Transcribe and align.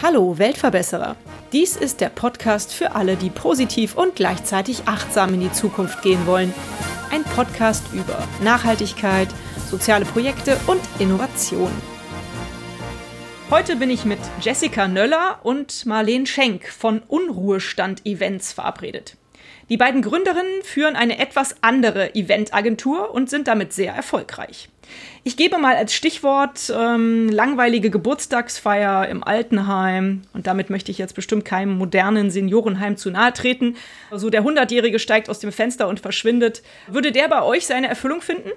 Hallo 0.00 0.38
Weltverbesserer. 0.38 1.16
Dies 1.52 1.74
ist 1.74 2.00
der 2.00 2.10
Podcast 2.10 2.72
für 2.72 2.94
alle, 2.94 3.16
die 3.16 3.30
positiv 3.30 3.96
und 3.96 4.14
gleichzeitig 4.14 4.86
achtsam 4.86 5.34
in 5.34 5.40
die 5.40 5.50
Zukunft 5.50 6.00
gehen 6.02 6.28
wollen. 6.28 6.54
Ein 7.10 7.24
Podcast 7.24 7.82
über 7.92 8.18
Nachhaltigkeit, 8.44 9.28
soziale 9.68 10.04
Projekte 10.04 10.56
und 10.68 10.80
Innovation. 11.00 11.72
Heute 13.50 13.74
bin 13.74 13.90
ich 13.90 14.04
mit 14.04 14.20
Jessica 14.40 14.86
Nöller 14.86 15.40
und 15.42 15.86
Marlene 15.86 16.26
Schenk 16.26 16.68
von 16.68 17.02
Unruhestand 17.08 18.06
Events 18.06 18.52
verabredet. 18.52 19.16
Die 19.70 19.76
beiden 19.76 20.02
Gründerinnen 20.02 20.62
führen 20.62 20.94
eine 20.96 21.18
etwas 21.18 21.56
andere 21.62 22.14
Eventagentur 22.14 23.14
und 23.14 23.30
sind 23.30 23.48
damit 23.48 23.72
sehr 23.72 23.94
erfolgreich. 23.94 24.68
Ich 25.22 25.38
gebe 25.38 25.56
mal 25.56 25.74
als 25.76 25.94
Stichwort 25.94 26.70
ähm, 26.74 27.30
langweilige 27.30 27.88
Geburtstagsfeier 27.88 29.08
im 29.08 29.24
Altenheim. 29.24 30.22
Und 30.34 30.46
damit 30.46 30.68
möchte 30.68 30.90
ich 30.90 30.98
jetzt 30.98 31.14
bestimmt 31.14 31.46
keinem 31.46 31.78
modernen 31.78 32.30
Seniorenheim 32.30 32.98
zu 32.98 33.10
nahe 33.10 33.32
treten. 33.32 33.76
So 34.10 34.14
also 34.16 34.30
der 34.30 34.44
Hundertjährige 34.44 34.98
steigt 34.98 35.30
aus 35.30 35.38
dem 35.38 35.52
Fenster 35.52 35.88
und 35.88 36.00
verschwindet. 36.00 36.62
Würde 36.86 37.12
der 37.12 37.28
bei 37.28 37.42
euch 37.42 37.66
seine 37.66 37.88
Erfüllung 37.88 38.20
finden? 38.20 38.50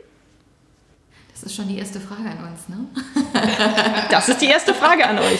Das 1.32 1.44
ist 1.44 1.56
schon 1.56 1.68
die 1.68 1.78
erste 1.78 2.00
Frage 2.00 2.30
an 2.30 2.40
uns, 2.50 2.68
ne? 2.68 2.78
das 4.10 4.28
ist 4.28 4.42
die 4.42 4.48
erste 4.48 4.74
Frage 4.74 5.06
an 5.06 5.20
euch. 5.20 5.40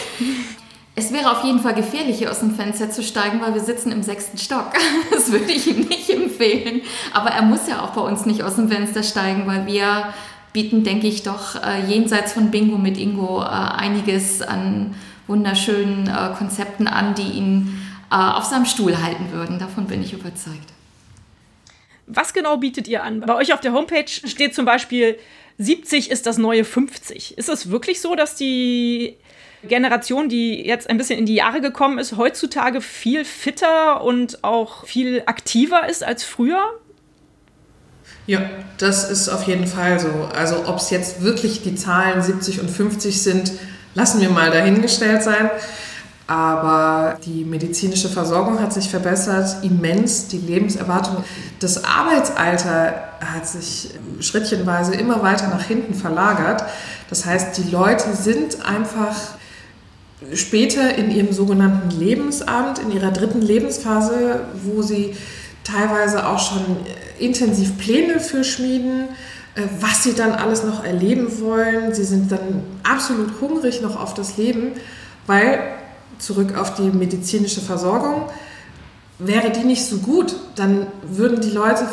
Es 0.98 1.12
wäre 1.12 1.30
auf 1.30 1.44
jeden 1.44 1.60
Fall 1.60 1.74
gefährlich, 1.74 2.18
hier 2.18 2.28
aus 2.28 2.40
dem 2.40 2.56
Fenster 2.56 2.90
zu 2.90 3.04
steigen, 3.04 3.40
weil 3.40 3.54
wir 3.54 3.60
sitzen 3.60 3.92
im 3.92 4.02
sechsten 4.02 4.36
Stock. 4.36 4.72
Das 5.12 5.30
würde 5.30 5.52
ich 5.52 5.68
ihm 5.68 5.86
nicht 5.86 6.10
empfehlen. 6.10 6.82
Aber 7.12 7.30
er 7.30 7.42
muss 7.42 7.68
ja 7.68 7.82
auch 7.82 7.90
bei 7.90 8.00
uns 8.00 8.26
nicht 8.26 8.42
aus 8.42 8.56
dem 8.56 8.68
Fenster 8.68 9.04
steigen, 9.04 9.46
weil 9.46 9.64
wir 9.66 10.12
bieten, 10.52 10.82
denke 10.82 11.06
ich, 11.06 11.22
doch 11.22 11.54
äh, 11.62 11.84
jenseits 11.86 12.32
von 12.32 12.50
Bingo 12.50 12.78
mit 12.78 12.98
Ingo 12.98 13.42
äh, 13.42 13.46
einiges 13.46 14.42
an 14.42 14.96
wunderschönen 15.28 16.08
äh, 16.08 16.34
Konzepten 16.36 16.88
an, 16.88 17.14
die 17.14 17.30
ihn 17.30 17.80
auf 18.10 18.44
seinem 18.44 18.64
Stuhl 18.64 19.02
halten 19.02 19.32
würden. 19.32 19.58
Davon 19.58 19.86
bin 19.86 20.02
ich 20.02 20.14
überzeugt. 20.14 20.72
Was 22.06 22.32
genau 22.32 22.56
bietet 22.56 22.88
ihr 22.88 23.04
an? 23.04 23.20
Bei 23.20 23.36
euch 23.36 23.52
auf 23.52 23.60
der 23.60 23.74
Homepage 23.74 24.08
steht 24.08 24.54
zum 24.54 24.64
Beispiel 24.64 25.18
70 25.58 26.10
ist 26.10 26.24
das 26.24 26.38
neue 26.38 26.64
50. 26.64 27.36
Ist 27.36 27.50
es 27.50 27.70
wirklich 27.70 28.00
so, 28.00 28.14
dass 28.14 28.34
die 28.34 29.16
Generation, 29.64 30.28
die 30.28 30.64
jetzt 30.66 30.88
ein 30.88 30.98
bisschen 30.98 31.18
in 31.18 31.26
die 31.26 31.34
Jahre 31.34 31.60
gekommen 31.60 31.98
ist, 31.98 32.16
heutzutage 32.16 32.80
viel 32.80 33.24
fitter 33.24 34.02
und 34.02 34.44
auch 34.44 34.86
viel 34.86 35.22
aktiver 35.26 35.88
ist 35.88 36.04
als 36.04 36.24
früher? 36.24 36.62
Ja, 38.26 38.42
das 38.76 39.10
ist 39.10 39.28
auf 39.28 39.44
jeden 39.44 39.66
Fall 39.66 39.98
so. 39.98 40.08
Also 40.36 40.66
ob 40.66 40.76
es 40.76 40.90
jetzt 40.90 41.22
wirklich 41.22 41.62
die 41.62 41.74
Zahlen 41.74 42.22
70 42.22 42.60
und 42.60 42.70
50 42.70 43.22
sind, 43.22 43.52
lassen 43.94 44.20
wir 44.20 44.30
mal 44.30 44.50
dahingestellt 44.50 45.22
sein. 45.22 45.50
Aber 46.26 47.16
die 47.24 47.42
medizinische 47.46 48.10
Versorgung 48.10 48.60
hat 48.60 48.74
sich 48.74 48.90
verbessert, 48.90 49.64
immens. 49.64 50.28
Die 50.28 50.36
Lebenserwartung, 50.36 51.24
das 51.58 51.84
Arbeitsalter 51.84 53.08
hat 53.24 53.48
sich 53.48 53.88
schrittchenweise 54.20 54.94
immer 54.94 55.22
weiter 55.22 55.48
nach 55.48 55.62
hinten 55.62 55.94
verlagert. 55.94 56.64
Das 57.08 57.24
heißt, 57.24 57.56
die 57.56 57.70
Leute 57.70 58.14
sind 58.14 58.62
einfach 58.62 59.37
später 60.34 60.94
in 60.96 61.10
ihrem 61.10 61.32
sogenannten 61.32 61.90
Lebensabend, 61.90 62.78
in 62.78 62.92
ihrer 62.92 63.10
dritten 63.10 63.40
Lebensphase, 63.40 64.40
wo 64.64 64.82
sie 64.82 65.14
teilweise 65.64 66.26
auch 66.26 66.38
schon 66.38 66.76
intensiv 67.18 67.78
Pläne 67.78 68.20
für 68.20 68.44
schmieden, 68.44 69.08
äh, 69.54 69.62
was 69.80 70.02
sie 70.02 70.14
dann 70.14 70.32
alles 70.32 70.64
noch 70.64 70.84
erleben 70.84 71.40
wollen. 71.40 71.94
Sie 71.94 72.04
sind 72.04 72.32
dann 72.32 72.62
absolut 72.82 73.40
hungrig 73.40 73.82
noch 73.82 74.00
auf 74.00 74.14
das 74.14 74.36
Leben, 74.36 74.72
weil 75.26 75.60
zurück 76.18 76.56
auf 76.56 76.74
die 76.74 76.90
medizinische 76.90 77.60
Versorgung, 77.60 78.24
wäre 79.18 79.50
die 79.50 79.64
nicht 79.64 79.84
so 79.84 79.98
gut, 79.98 80.34
dann 80.54 80.86
würden 81.02 81.40
die 81.40 81.50
Leute 81.50 81.86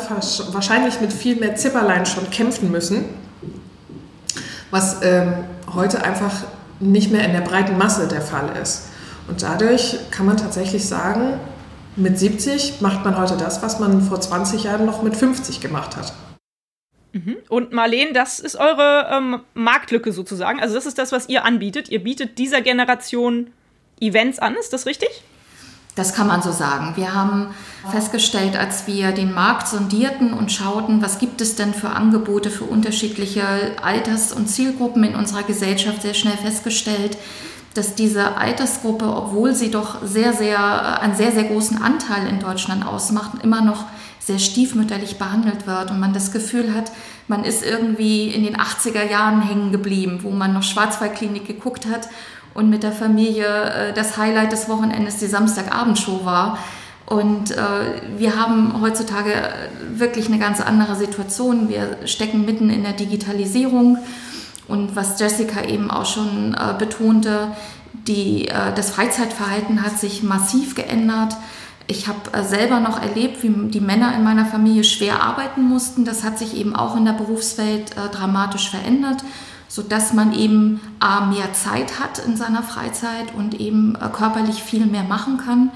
wahrscheinlich 0.52 1.00
mit 1.00 1.12
viel 1.12 1.36
mehr 1.36 1.56
Zipperlein 1.56 2.06
schon 2.06 2.30
kämpfen 2.30 2.70
müssen, 2.70 3.04
was 4.70 4.98
ähm, 5.02 5.32
heute 5.74 6.04
einfach 6.04 6.44
nicht 6.80 7.10
mehr 7.10 7.24
in 7.24 7.32
der 7.32 7.40
breiten 7.40 7.78
Masse 7.78 8.08
der 8.08 8.20
Fall 8.20 8.56
ist. 8.60 8.88
Und 9.28 9.42
dadurch 9.42 9.98
kann 10.10 10.26
man 10.26 10.36
tatsächlich 10.36 10.86
sagen, 10.86 11.40
mit 11.96 12.18
70 12.18 12.80
macht 12.80 13.04
man 13.04 13.18
heute 13.18 13.36
das, 13.36 13.62
was 13.62 13.80
man 13.80 14.02
vor 14.02 14.20
20 14.20 14.64
Jahren 14.64 14.86
noch 14.86 15.02
mit 15.02 15.16
50 15.16 15.60
gemacht 15.60 15.96
hat. 15.96 16.12
Mhm. 17.12 17.36
Und 17.48 17.72
Marlene, 17.72 18.12
das 18.12 18.38
ist 18.38 18.56
eure 18.56 19.08
ähm, 19.10 19.40
Marktlücke 19.54 20.12
sozusagen. 20.12 20.60
Also 20.60 20.74
das 20.74 20.86
ist 20.86 20.98
das, 20.98 21.12
was 21.12 21.28
ihr 21.28 21.44
anbietet. 21.44 21.88
Ihr 21.88 22.02
bietet 22.02 22.38
dieser 22.38 22.60
Generation 22.60 23.50
Events 24.00 24.38
an, 24.38 24.54
ist 24.56 24.72
das 24.74 24.84
richtig? 24.84 25.08
Das 25.96 26.12
kann 26.12 26.26
man 26.26 26.42
so 26.42 26.52
sagen. 26.52 26.92
Wir 26.94 27.14
haben 27.14 27.48
festgestellt, 27.90 28.54
als 28.54 28.86
wir 28.86 29.12
den 29.12 29.32
Markt 29.32 29.66
sondierten 29.66 30.34
und 30.34 30.52
schauten, 30.52 31.00
was 31.00 31.18
gibt 31.18 31.40
es 31.40 31.56
denn 31.56 31.72
für 31.72 31.88
Angebote 31.88 32.50
für 32.50 32.64
unterschiedliche 32.64 33.42
Alters- 33.82 34.32
und 34.32 34.46
Zielgruppen 34.46 35.04
in 35.04 35.14
unserer 35.14 35.42
Gesellschaft, 35.42 36.02
sehr 36.02 36.12
schnell 36.12 36.36
festgestellt, 36.36 37.16
dass 37.72 37.94
diese 37.94 38.36
Altersgruppe, 38.36 39.06
obwohl 39.06 39.54
sie 39.54 39.70
doch 39.70 40.04
sehr, 40.04 40.34
sehr, 40.34 41.00
einen 41.00 41.16
sehr, 41.16 41.32
sehr 41.32 41.44
großen 41.44 41.80
Anteil 41.82 42.26
in 42.28 42.40
Deutschland 42.40 42.86
ausmacht, 42.86 43.42
immer 43.42 43.62
noch 43.62 43.86
sehr 44.18 44.38
stiefmütterlich 44.38 45.18
behandelt 45.18 45.66
wird 45.66 45.90
und 45.90 46.00
man 46.00 46.12
das 46.12 46.30
Gefühl 46.30 46.74
hat, 46.74 46.90
man 47.28 47.44
ist 47.44 47.64
irgendwie 47.64 48.28
in 48.28 48.44
den 48.44 48.56
80er 48.56 49.08
Jahren 49.08 49.40
hängen 49.40 49.72
geblieben, 49.72 50.20
wo 50.22 50.30
man 50.30 50.52
noch 50.52 50.62
Schwarzwaldklinik 50.62 51.46
geguckt 51.46 51.86
hat 51.86 52.08
und 52.56 52.70
mit 52.70 52.82
der 52.82 52.92
Familie 52.92 53.46
äh, 53.46 53.92
das 53.92 54.16
Highlight 54.16 54.52
des 54.52 54.68
Wochenendes 54.68 55.18
die 55.18 55.26
Samstagabendshow 55.26 56.24
war. 56.24 56.58
Und 57.04 57.52
äh, 57.52 57.58
wir 58.16 58.34
haben 58.36 58.80
heutzutage 58.80 59.32
wirklich 59.94 60.26
eine 60.26 60.38
ganz 60.38 60.60
andere 60.60 60.96
Situation. 60.96 61.68
Wir 61.68 61.98
stecken 62.04 62.44
mitten 62.44 62.68
in 62.70 62.82
der 62.82 62.94
Digitalisierung. 62.94 63.98
Und 64.66 64.96
was 64.96 65.20
Jessica 65.20 65.62
eben 65.62 65.90
auch 65.90 66.06
schon 66.06 66.54
äh, 66.54 66.74
betonte, 66.76 67.52
die, 67.92 68.48
äh, 68.48 68.72
das 68.74 68.90
Freizeitverhalten 68.90 69.84
hat 69.84 69.98
sich 69.98 70.24
massiv 70.24 70.74
geändert. 70.74 71.36
Ich 71.86 72.08
habe 72.08 72.18
äh, 72.32 72.42
selber 72.42 72.80
noch 72.80 73.00
erlebt, 73.00 73.44
wie 73.44 73.50
die 73.68 73.80
Männer 73.80 74.16
in 74.16 74.24
meiner 74.24 74.46
Familie 74.46 74.82
schwer 74.82 75.22
arbeiten 75.22 75.62
mussten. 75.62 76.04
Das 76.04 76.24
hat 76.24 76.38
sich 76.38 76.56
eben 76.56 76.74
auch 76.74 76.96
in 76.96 77.04
der 77.04 77.12
Berufswelt 77.12 77.92
äh, 77.92 78.08
dramatisch 78.10 78.70
verändert 78.70 79.22
sodass 79.68 80.12
man 80.12 80.32
eben 80.32 80.80
A, 81.00 81.26
mehr 81.26 81.52
Zeit 81.52 82.00
hat 82.00 82.18
in 82.18 82.36
seiner 82.36 82.62
Freizeit 82.62 83.34
und 83.36 83.60
eben 83.60 83.96
äh, 83.96 84.08
körperlich 84.08 84.62
viel 84.62 84.86
mehr 84.86 85.04
machen 85.04 85.38
kann. 85.38 85.70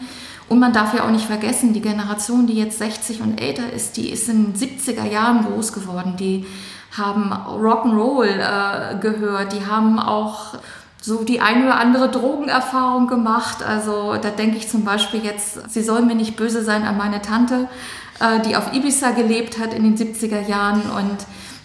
Und 0.49 0.59
man 0.59 0.73
darf 0.73 0.95
ja 0.95 1.05
auch 1.05 1.11
nicht 1.11 1.27
vergessen, 1.27 1.73
die 1.73 1.81
Generation, 1.81 2.47
die 2.47 2.55
jetzt 2.55 2.79
60 2.79 3.21
und 3.21 3.41
älter 3.41 3.73
ist, 3.73 3.97
die 3.97 4.11
ist 4.11 4.29
in 4.29 4.53
den 4.53 4.55
70er 4.55 5.07
Jahren 5.07 5.45
groß 5.45 5.73
geworden. 5.73 6.17
Die 6.19 6.45
haben 6.97 7.33
Rock'n'Roll 7.33 8.25
äh, 8.27 8.99
gehört, 8.99 9.53
die 9.53 9.65
haben 9.65 10.01
auch 10.01 10.55
so 11.01 11.25
die 11.25 11.41
eine 11.41 11.65
oder 11.65 11.77
andere 11.77 12.11
Drogenerfahrung 12.11 13.07
gemacht. 13.07 13.63
Also 13.63 14.17
da 14.21 14.31
denke 14.31 14.57
ich 14.57 14.69
zum 14.69 14.85
Beispiel 14.85 15.25
jetzt, 15.25 15.71
sie 15.71 15.83
soll 15.83 16.03
mir 16.03 16.15
nicht 16.15 16.37
böse 16.37 16.63
sein 16.63 16.83
an 16.83 16.97
meine 16.97 17.23
Tante, 17.23 17.69
äh, 18.19 18.41
die 18.41 18.57
auf 18.57 18.73
Ibiza 18.75 19.13
gelebt 19.13 19.59
hat 19.59 19.73
in 19.73 19.85
den 19.85 19.97
70er 19.97 20.47
Jahren 20.47 20.83
und 20.83 21.19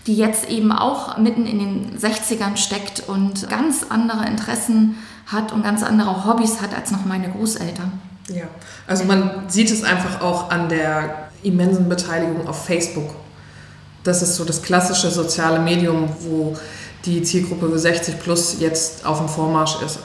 die 0.08 0.16
jetzt 0.16 0.50
eben 0.50 0.72
auch 0.72 1.18
mitten 1.18 1.46
in 1.46 1.60
den 1.60 1.98
60ern 1.98 2.58
steckt 2.58 3.04
und 3.08 3.50
ganz 3.50 3.86
andere 3.90 4.26
Interessen 4.26 4.98
hat 5.26 5.52
und 5.52 5.64
ganz 5.64 5.82
andere 5.84 6.26
Hobbys 6.26 6.62
hat 6.62 6.76
als 6.76 6.92
noch 6.92 7.06
meine 7.06 7.30
Großeltern. 7.30 7.92
Ja, 8.30 8.46
also 8.88 9.04
man 9.06 9.50
sieht 9.50 9.72
es 9.72 9.84
einfach 9.84 10.22
auch 10.22 10.50
an 10.50 10.70
der 10.70 11.30
immensen 11.44 11.90
Beteiligung 11.90 12.48
auf 12.48 12.66
Facebook. 12.66 13.16
Das 14.04 14.22
ist 14.22 14.36
so 14.36 14.46
das 14.46 14.62
klassische 14.62 15.10
soziale 15.10 15.60
Medium, 15.60 16.10
wo 16.20 16.56
die 17.06 17.24
Zielgruppe 17.24 17.78
60 17.78 18.20
plus 18.20 18.60
jetzt 18.60 19.06
auf 19.06 19.20
dem 19.20 19.28
Vormarsch 19.28 19.82
ist. 19.82 20.00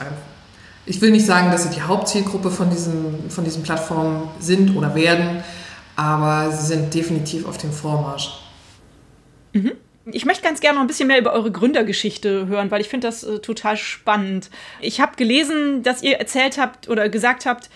Ich 0.85 0.99
will 1.01 1.11
nicht 1.11 1.25
sagen, 1.25 1.51
dass 1.51 1.63
sie 1.63 1.69
die 1.69 1.81
Hauptzielgruppe 1.81 2.49
von 2.49 2.69
diesen, 2.69 3.29
von 3.29 3.43
diesen 3.43 3.61
Plattformen 3.61 4.29
sind 4.39 4.75
oder 4.75 4.95
werden, 4.95 5.43
aber 5.95 6.51
sie 6.51 6.65
sind 6.65 6.93
definitiv 6.93 7.47
auf 7.47 7.57
dem 7.57 7.71
Vormarsch. 7.71 8.31
Mhm. 9.53 9.73
Ich 10.05 10.25
möchte 10.25 10.43
ganz 10.43 10.61
gerne 10.61 10.75
noch 10.75 10.81
ein 10.81 10.87
bisschen 10.87 11.07
mehr 11.07 11.19
über 11.19 11.33
eure 11.33 11.51
Gründergeschichte 11.51 12.47
hören, 12.47 12.71
weil 12.71 12.81
ich 12.81 12.89
finde 12.89 13.07
das 13.07 13.23
äh, 13.23 13.39
total 13.39 13.77
spannend. 13.77 14.49
Ich 14.79 14.99
habe 14.99 15.15
gelesen, 15.15 15.83
dass 15.83 16.01
ihr 16.01 16.17
erzählt 16.17 16.57
habt 16.57 16.89
oder 16.89 17.07
gesagt 17.09 17.45
habt 17.45 17.69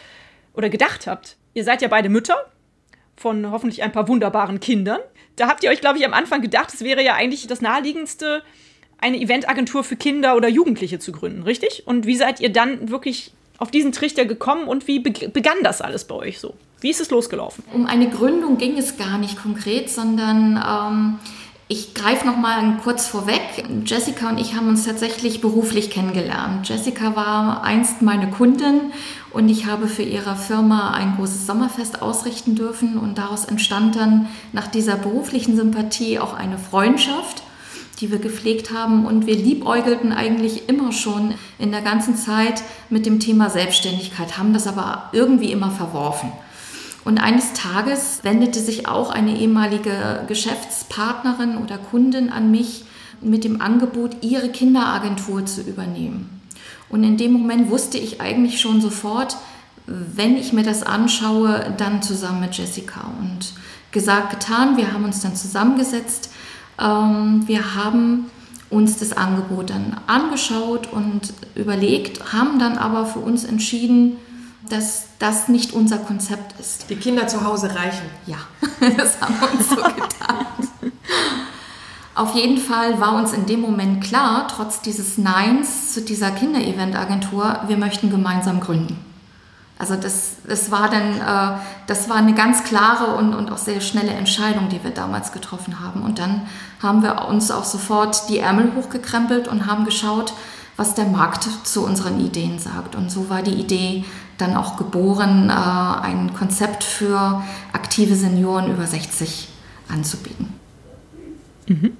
oder 0.53 0.69
gedacht 0.69 1.05
habt, 1.05 1.37
ihr 1.53 1.63
seid 1.63 1.81
ja 1.81 1.87
beide 1.87 2.09
Mütter 2.09 2.37
von 3.15 3.51
hoffentlich 3.51 3.83
ein 3.83 3.91
paar 3.91 4.07
wunderbaren 4.07 4.59
Kindern. 4.59 4.99
Da 5.35 5.47
habt 5.47 5.63
ihr 5.63 5.69
euch, 5.69 5.81
glaube 5.81 5.99
ich, 5.99 6.05
am 6.05 6.13
Anfang 6.13 6.41
gedacht, 6.41 6.73
es 6.73 6.81
wäre 6.81 7.03
ja 7.03 7.13
eigentlich 7.13 7.45
das 7.47 7.61
naheliegendste, 7.61 8.41
eine 8.97 9.19
Eventagentur 9.19 9.83
für 9.83 9.95
Kinder 9.95 10.35
oder 10.35 10.47
Jugendliche 10.47 10.99
zu 10.99 11.11
gründen, 11.11 11.43
richtig? 11.43 11.83
Und 11.85 12.05
wie 12.05 12.15
seid 12.15 12.39
ihr 12.39 12.51
dann 12.51 12.89
wirklich 12.89 13.33
auf 13.57 13.71
diesen 13.71 13.91
Trichter 13.91 14.25
gekommen 14.25 14.67
und 14.67 14.87
wie 14.87 14.99
begann 14.99 15.57
das 15.63 15.81
alles 15.81 16.05
bei 16.05 16.15
euch 16.15 16.39
so? 16.39 16.55
Wie 16.81 16.89
ist 16.89 17.01
es 17.01 17.09
losgelaufen? 17.09 17.63
Um 17.73 17.85
eine 17.85 18.09
Gründung 18.09 18.57
ging 18.57 18.77
es 18.77 18.97
gar 18.97 19.17
nicht 19.17 19.41
konkret, 19.41 19.89
sondern 19.89 20.57
ähm, 20.57 21.19
ich 21.67 21.95
greife 21.95 22.27
noch 22.27 22.37
mal 22.37 22.77
kurz 22.83 23.07
vorweg. 23.07 23.41
Jessica 23.85 24.29
und 24.29 24.39
ich 24.39 24.53
haben 24.53 24.69
uns 24.69 24.85
tatsächlich 24.85 25.41
beruflich 25.41 25.89
kennengelernt. 25.89 26.69
Jessica 26.69 27.15
war 27.15 27.63
einst 27.63 28.03
meine 28.03 28.29
Kundin 28.29 28.91
und 29.31 29.49
ich 29.49 29.65
habe 29.65 29.87
für 29.87 30.03
ihre 30.03 30.35
Firma 30.35 30.91
ein 30.91 31.15
großes 31.15 31.47
Sommerfest 31.47 32.03
ausrichten 32.03 32.53
dürfen 32.53 32.99
und 32.99 33.17
daraus 33.17 33.45
entstand 33.45 33.95
dann 33.95 34.27
nach 34.53 34.67
dieser 34.67 34.95
beruflichen 34.95 35.55
Sympathie 35.55 36.19
auch 36.19 36.35
eine 36.35 36.59
Freundschaft, 36.59 37.41
die 37.99 38.11
wir 38.11 38.19
gepflegt 38.19 38.71
haben 38.71 39.07
und 39.07 39.25
wir 39.25 39.35
liebäugelten 39.35 40.13
eigentlich 40.13 40.69
immer 40.69 40.91
schon 40.91 41.33
in 41.57 41.71
der 41.71 41.81
ganzen 41.81 42.15
Zeit 42.15 42.61
mit 42.91 43.07
dem 43.07 43.19
Thema 43.19 43.49
Selbstständigkeit, 43.49 44.37
haben 44.37 44.53
das 44.53 44.67
aber 44.67 45.09
irgendwie 45.13 45.51
immer 45.51 45.71
verworfen. 45.71 46.31
Und 47.05 47.19
eines 47.19 47.53
Tages 47.53 48.19
wendete 48.23 48.59
sich 48.59 48.87
auch 48.87 49.11
eine 49.11 49.37
ehemalige 49.37 50.25
Geschäftspartnerin 50.27 51.57
oder 51.57 51.77
Kundin 51.77 52.31
an 52.31 52.51
mich 52.51 52.83
mit 53.21 53.43
dem 53.43 53.61
Angebot, 53.61 54.17
ihre 54.21 54.49
Kinderagentur 54.49 55.45
zu 55.45 55.61
übernehmen. 55.61 56.41
Und 56.89 57.03
in 57.03 57.17
dem 57.17 57.31
Moment 57.31 57.69
wusste 57.69 57.97
ich 57.97 58.21
eigentlich 58.21 58.59
schon 58.59 58.81
sofort, 58.81 59.37
wenn 59.85 60.35
ich 60.35 60.51
mir 60.51 60.63
das 60.63 60.81
anschaue, 60.81 61.73
dann 61.77 62.01
zusammen 62.01 62.41
mit 62.41 62.57
Jessica. 62.57 63.11
Und 63.19 63.53
gesagt, 63.91 64.31
getan, 64.31 64.75
wir 64.75 64.91
haben 64.91 65.05
uns 65.05 65.21
dann 65.21 65.35
zusammengesetzt. 65.35 66.31
Ähm, 66.79 67.43
wir 67.45 67.75
haben 67.75 68.25
uns 68.71 68.97
das 68.97 69.13
Angebot 69.15 69.69
dann 69.69 69.95
angeschaut 70.07 70.91
und 70.91 71.33
überlegt, 71.53 72.33
haben 72.33 72.57
dann 72.57 72.77
aber 72.77 73.05
für 73.05 73.19
uns 73.19 73.43
entschieden, 73.43 74.17
dass 74.69 75.05
das 75.19 75.47
nicht 75.47 75.73
unser 75.73 75.97
Konzept 75.97 76.59
ist. 76.59 76.89
Die 76.89 76.95
Kinder 76.95 77.27
zu 77.27 77.43
Hause 77.45 77.75
reichen. 77.75 78.09
Ja, 78.25 78.37
das 78.97 79.19
haben 79.21 79.35
wir 79.39 79.51
uns 79.51 79.69
so 79.69 79.75
gedacht. 79.75 80.91
Auf 82.15 82.33
jeden 82.33 82.57
Fall 82.57 82.99
war 83.01 83.15
uns 83.15 83.33
in 83.33 83.45
dem 83.45 83.59
Moment 83.59 84.01
klar, 84.01 84.47
trotz 84.47 84.79
dieses 84.81 85.17
Neins 85.17 85.93
zu 85.93 86.01
dieser 86.01 86.31
Kinderevent-Agentur, 86.31 87.59
wir 87.67 87.75
möchten 87.75 88.09
gemeinsam 88.09 88.61
gründen. 88.61 88.97
Also 89.77 89.95
das, 89.95 90.37
das, 90.47 90.71
war 90.71 90.89
dann, 90.89 91.19
äh, 91.19 91.59
das 91.87 92.07
war 92.09 92.15
eine 92.15 92.33
ganz 92.33 92.63
klare 92.63 93.15
und, 93.15 93.35
und 93.35 93.51
auch 93.51 93.57
sehr 93.57 93.81
schnelle 93.81 94.11
Entscheidung, 94.11 94.69
die 94.69 94.81
wir 94.81 94.91
damals 94.91 95.33
getroffen 95.33 95.81
haben. 95.81 96.03
Und 96.03 96.17
dann 96.17 96.47
haben 96.81 97.03
wir 97.03 97.27
uns 97.27 97.51
auch 97.51 97.65
sofort 97.65 98.29
die 98.29 98.39
Ärmel 98.39 98.71
hochgekrempelt 98.75 99.49
und 99.49 99.65
haben 99.65 99.83
geschaut, 99.83 100.33
was 100.77 100.95
der 100.95 101.05
Markt 101.05 101.47
zu 101.63 101.83
unseren 101.83 102.19
Ideen 102.21 102.59
sagt. 102.59 102.95
Und 102.95 103.11
so 103.11 103.29
war 103.29 103.41
die 103.41 103.53
Idee 103.53 104.05
dann 104.37 104.55
auch 104.55 104.77
geboren, 104.77 105.49
äh, 105.49 105.53
ein 105.53 106.33
Konzept 106.33 106.83
für 106.83 107.43
aktive 107.73 108.15
Senioren 108.15 108.71
über 108.71 108.85
60 108.85 109.49
anzubieten. 109.87 110.53
Mhm. 111.67 111.97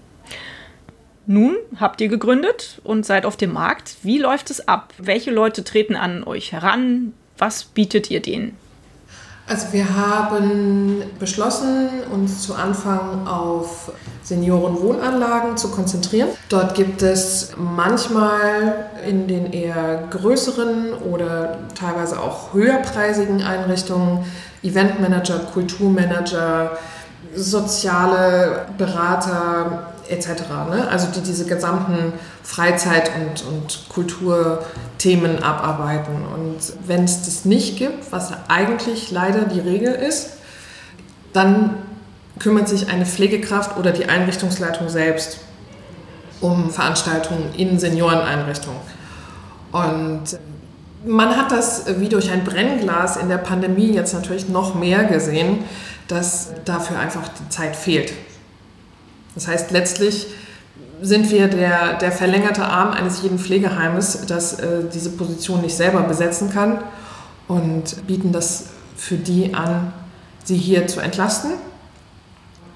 Nun 1.28 1.56
habt 1.80 2.02
ihr 2.02 2.08
gegründet 2.08 2.80
und 2.84 3.06
seid 3.06 3.26
auf 3.26 3.36
dem 3.36 3.54
Markt. 3.54 3.98
Wie 4.04 4.20
läuft 4.20 4.52
es 4.52 4.68
ab? 4.68 4.94
Welche 4.98 5.32
Leute 5.32 5.64
treten 5.64 5.96
an 5.96 6.24
euch 6.24 6.52
heran? 6.52 7.14
Was 7.38 7.64
bietet 7.64 8.12
ihr 8.12 8.22
denen? 8.22 8.56
Also 9.48 9.68
wir 9.74 9.96
haben 9.96 11.04
beschlossen, 11.20 11.90
uns 12.12 12.42
zu 12.42 12.56
Anfang 12.56 13.28
auf 13.28 13.92
Seniorenwohnanlagen 14.24 15.56
zu 15.56 15.70
konzentrieren. 15.70 16.30
Dort 16.50 16.74
gibt 16.74 17.04
es 17.04 17.52
manchmal 17.56 18.88
in 19.08 19.28
den 19.28 19.54
eher 19.54 20.08
größeren 20.10 20.94
oder 20.94 21.60
teilweise 21.76 22.20
auch 22.20 22.54
höherpreisigen 22.54 23.44
Einrichtungen 23.44 24.26
Eventmanager, 24.64 25.38
Kulturmanager, 25.54 26.72
soziale 27.36 28.66
Berater 28.80 29.94
etc. 30.10 30.44
Ne? 30.70 30.88
Also 30.90 31.08
die 31.08 31.22
diese 31.22 31.46
gesamten 31.46 32.14
Freizeit- 32.44 33.12
und, 33.16 33.46
und 33.46 33.90
Kulturthemen 33.90 35.42
abarbeiten. 35.44 36.16
Und 36.34 36.58
wenn 36.86 37.04
es 37.04 37.24
das 37.26 37.46
nicht 37.46 37.78
gibt, 37.78 38.12
was 38.12 38.32
eigentlich 38.48 39.12
leider 39.12 39.46
die 39.46 39.60
Regel 39.60 39.94
ist, 39.94 40.32
dann 41.34 41.76
kümmert 42.40 42.68
sich 42.68 42.90
eine 42.90 43.06
Pflegekraft 43.06 43.78
oder 43.78 43.92
die 43.92 44.06
Einrichtungsleitung 44.06 44.90
selbst 44.90 45.40
um 46.42 46.70
Veranstaltungen 46.70 47.54
in 47.56 47.80
Senioreneinrichtungen. 47.80 48.80
Und 49.72 50.38
man 51.06 51.36
hat 51.38 51.52
das 51.52 51.86
wie 52.00 52.10
durch 52.10 52.32
ein 52.32 52.44
Brennglas 52.44 53.18
in 53.18 53.30
der 53.30 53.38
Pandemie 53.38 53.94
jetzt 53.94 54.14
natürlich 54.14 54.50
noch 54.50 54.76
mehr 54.76 55.04
gesehen, 55.06 55.60
dass 56.08 56.52
dafür 56.66 57.00
einfach 57.00 57.28
die 57.28 57.50
Zeit 57.50 57.76
fehlt. 57.76 58.14
Das 59.36 59.48
heißt, 59.48 59.72
letztlich 59.72 60.28
sind 61.02 61.30
wir 61.30 61.48
der, 61.48 61.98
der 61.98 62.12
verlängerte 62.12 62.66
Arm 62.66 62.92
eines 62.92 63.22
jeden 63.22 63.38
Pflegeheimes, 63.38 64.26
das 64.28 64.60
äh, 64.60 64.84
diese 64.92 65.12
Position 65.12 65.62
nicht 65.62 65.76
selber 65.76 66.02
besetzen 66.02 66.50
kann 66.50 66.80
und 67.48 68.08
bieten 68.08 68.32
das 68.32 68.68
für 68.96 69.16
die 69.16 69.54
an, 69.54 69.94
sie 70.44 70.58
hier 70.58 70.88
zu 70.88 71.02
entlasten. 71.02 71.52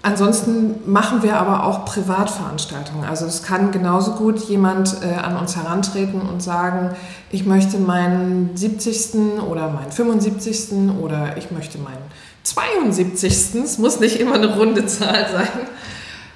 Ansonsten 0.01 0.75
machen 0.89 1.23
wir 1.23 1.37
aber 1.37 1.65
auch 1.65 1.83
Privatveranstaltungen. 1.83 3.03
Also 3.03 3.25
es 3.25 3.43
kann 3.43 3.71
genauso 3.71 4.13
gut 4.13 4.39
jemand 4.39 4.95
äh, 5.01 5.13
an 5.13 5.37
uns 5.37 5.57
herantreten 5.57 6.21
und 6.21 6.41
sagen, 6.41 6.91
ich 7.31 7.45
möchte 7.45 7.77
meinen 7.79 8.55
70. 8.55 9.41
oder 9.49 9.69
meinen 9.69 9.91
75. 9.91 10.91
oder 11.01 11.35
ich 11.37 11.51
möchte 11.51 11.79
meinen 11.79 12.03
72. 12.43 13.55
Es 13.55 13.77
muss 13.77 13.99
nicht 13.99 14.21
immer 14.21 14.35
eine 14.35 14.55
runde 14.55 14.85
Zahl 14.85 15.27
sein 15.31 15.67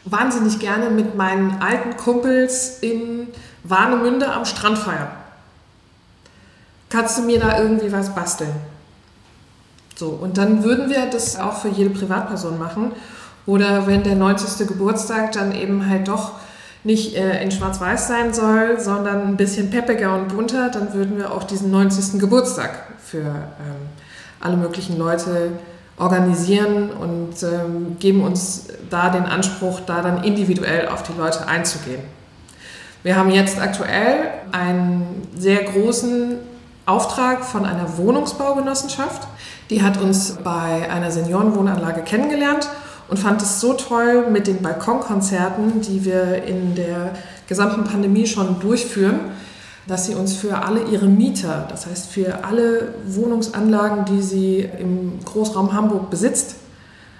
wahnsinnig 0.06 0.60
gerne 0.60 0.90
mit 0.90 1.16
meinen 1.16 1.62
alten 1.62 1.98
Kumpels 1.98 2.80
in 2.82 3.28
Warnemünde 3.64 4.32
am 4.32 4.46
Strand 4.46 4.78
feiern. 4.78 5.10
Kannst 6.90 7.18
du 7.18 7.24
mir 7.24 7.40
da 7.40 7.60
irgendwie 7.60 7.92
was 7.92 8.14
basteln? 8.14 8.54
So, 9.96 10.10
und 10.10 10.38
dann 10.38 10.64
würden 10.64 10.90
wir 10.90 11.06
das 11.06 11.40
auch 11.40 11.58
für 11.58 11.70
jede 11.70 11.90
Privatperson 11.90 12.60
machen. 12.60 12.92
Oder 13.46 13.88
wenn 13.88 14.04
der 14.04 14.16
90. 14.16 14.68
Geburtstag 14.68 15.32
dann 15.34 15.54
eben 15.54 15.90
halt 15.90 16.08
doch 16.08 16.34
nicht 16.84 17.16
äh, 17.16 17.42
in 17.42 17.52
Schwarz-Weiß 17.52 18.08
sein 18.08 18.34
soll, 18.34 18.80
sondern 18.80 19.28
ein 19.28 19.38
bisschen 19.38 19.70
peppiger 19.70 20.16
und 20.16 20.30
bunter, 20.30 20.70
dann 20.70 20.94
würden 20.94 21.18
wir 21.18 21.32
auch 21.32 21.44
diesen 21.44 21.72
90. 21.72 22.20
Geburtstag 22.20 22.72
für 23.00 23.20
ähm, 23.20 23.88
alle 24.40 24.58
möglichen 24.58 24.98
Leute 24.98 25.52
organisieren 26.04 26.92
und 26.92 27.42
ähm, 27.44 27.98
geben 28.00 28.24
uns 28.24 28.68
da 28.90 29.10
den 29.10 29.24
Anspruch, 29.24 29.80
da 29.86 30.02
dann 30.02 30.24
individuell 30.24 30.90
auf 30.90 31.04
die 31.04 31.14
Leute 31.18 31.48
einzugehen. 31.48 32.02
Wir 33.04 33.16
haben 33.16 33.32
jetzt 33.32 33.60
aktuell 33.60 34.32
einen 34.52 35.28
sehr 35.38 35.64
großen 35.64 36.38
Auftrag 36.86 37.46
von 37.46 37.66
einer 37.66 37.98
Wohnungsbaugenossenschaft. 37.98 39.28
Die 39.70 39.82
hat 39.82 40.00
uns 40.02 40.38
bei 40.44 40.90
einer 40.90 41.10
Seniorenwohnanlage 41.12 42.02
kennengelernt 42.02 42.70
und 43.08 43.18
fand 43.18 43.42
es 43.42 43.62
so 43.62 43.74
toll 43.74 44.28
mit 44.30 44.48
den 44.48 44.62
Balkonkonzerten, 44.62 45.82
die 45.82 46.04
wir 46.04 46.44
in 46.44 46.76
der 46.76 47.12
gesamten 47.48 47.86
Pandemie 47.86 48.28
schon 48.28 48.60
durchführen, 48.60 49.20
dass 49.88 50.06
sie 50.06 50.16
uns 50.16 50.36
für 50.36 50.64
alle 50.64 50.84
ihre 50.86 51.08
Mieter, 51.08 51.68
das 51.70 51.86
heißt 51.86 52.12
für 52.12 52.46
alle 52.46 52.94
Wohnungsanlagen, 53.06 54.06
die 54.06 54.22
sie 54.22 54.70
im 54.80 55.20
Großraum 55.26 55.74
Hamburg 55.74 56.10
besitzt, 56.10 56.56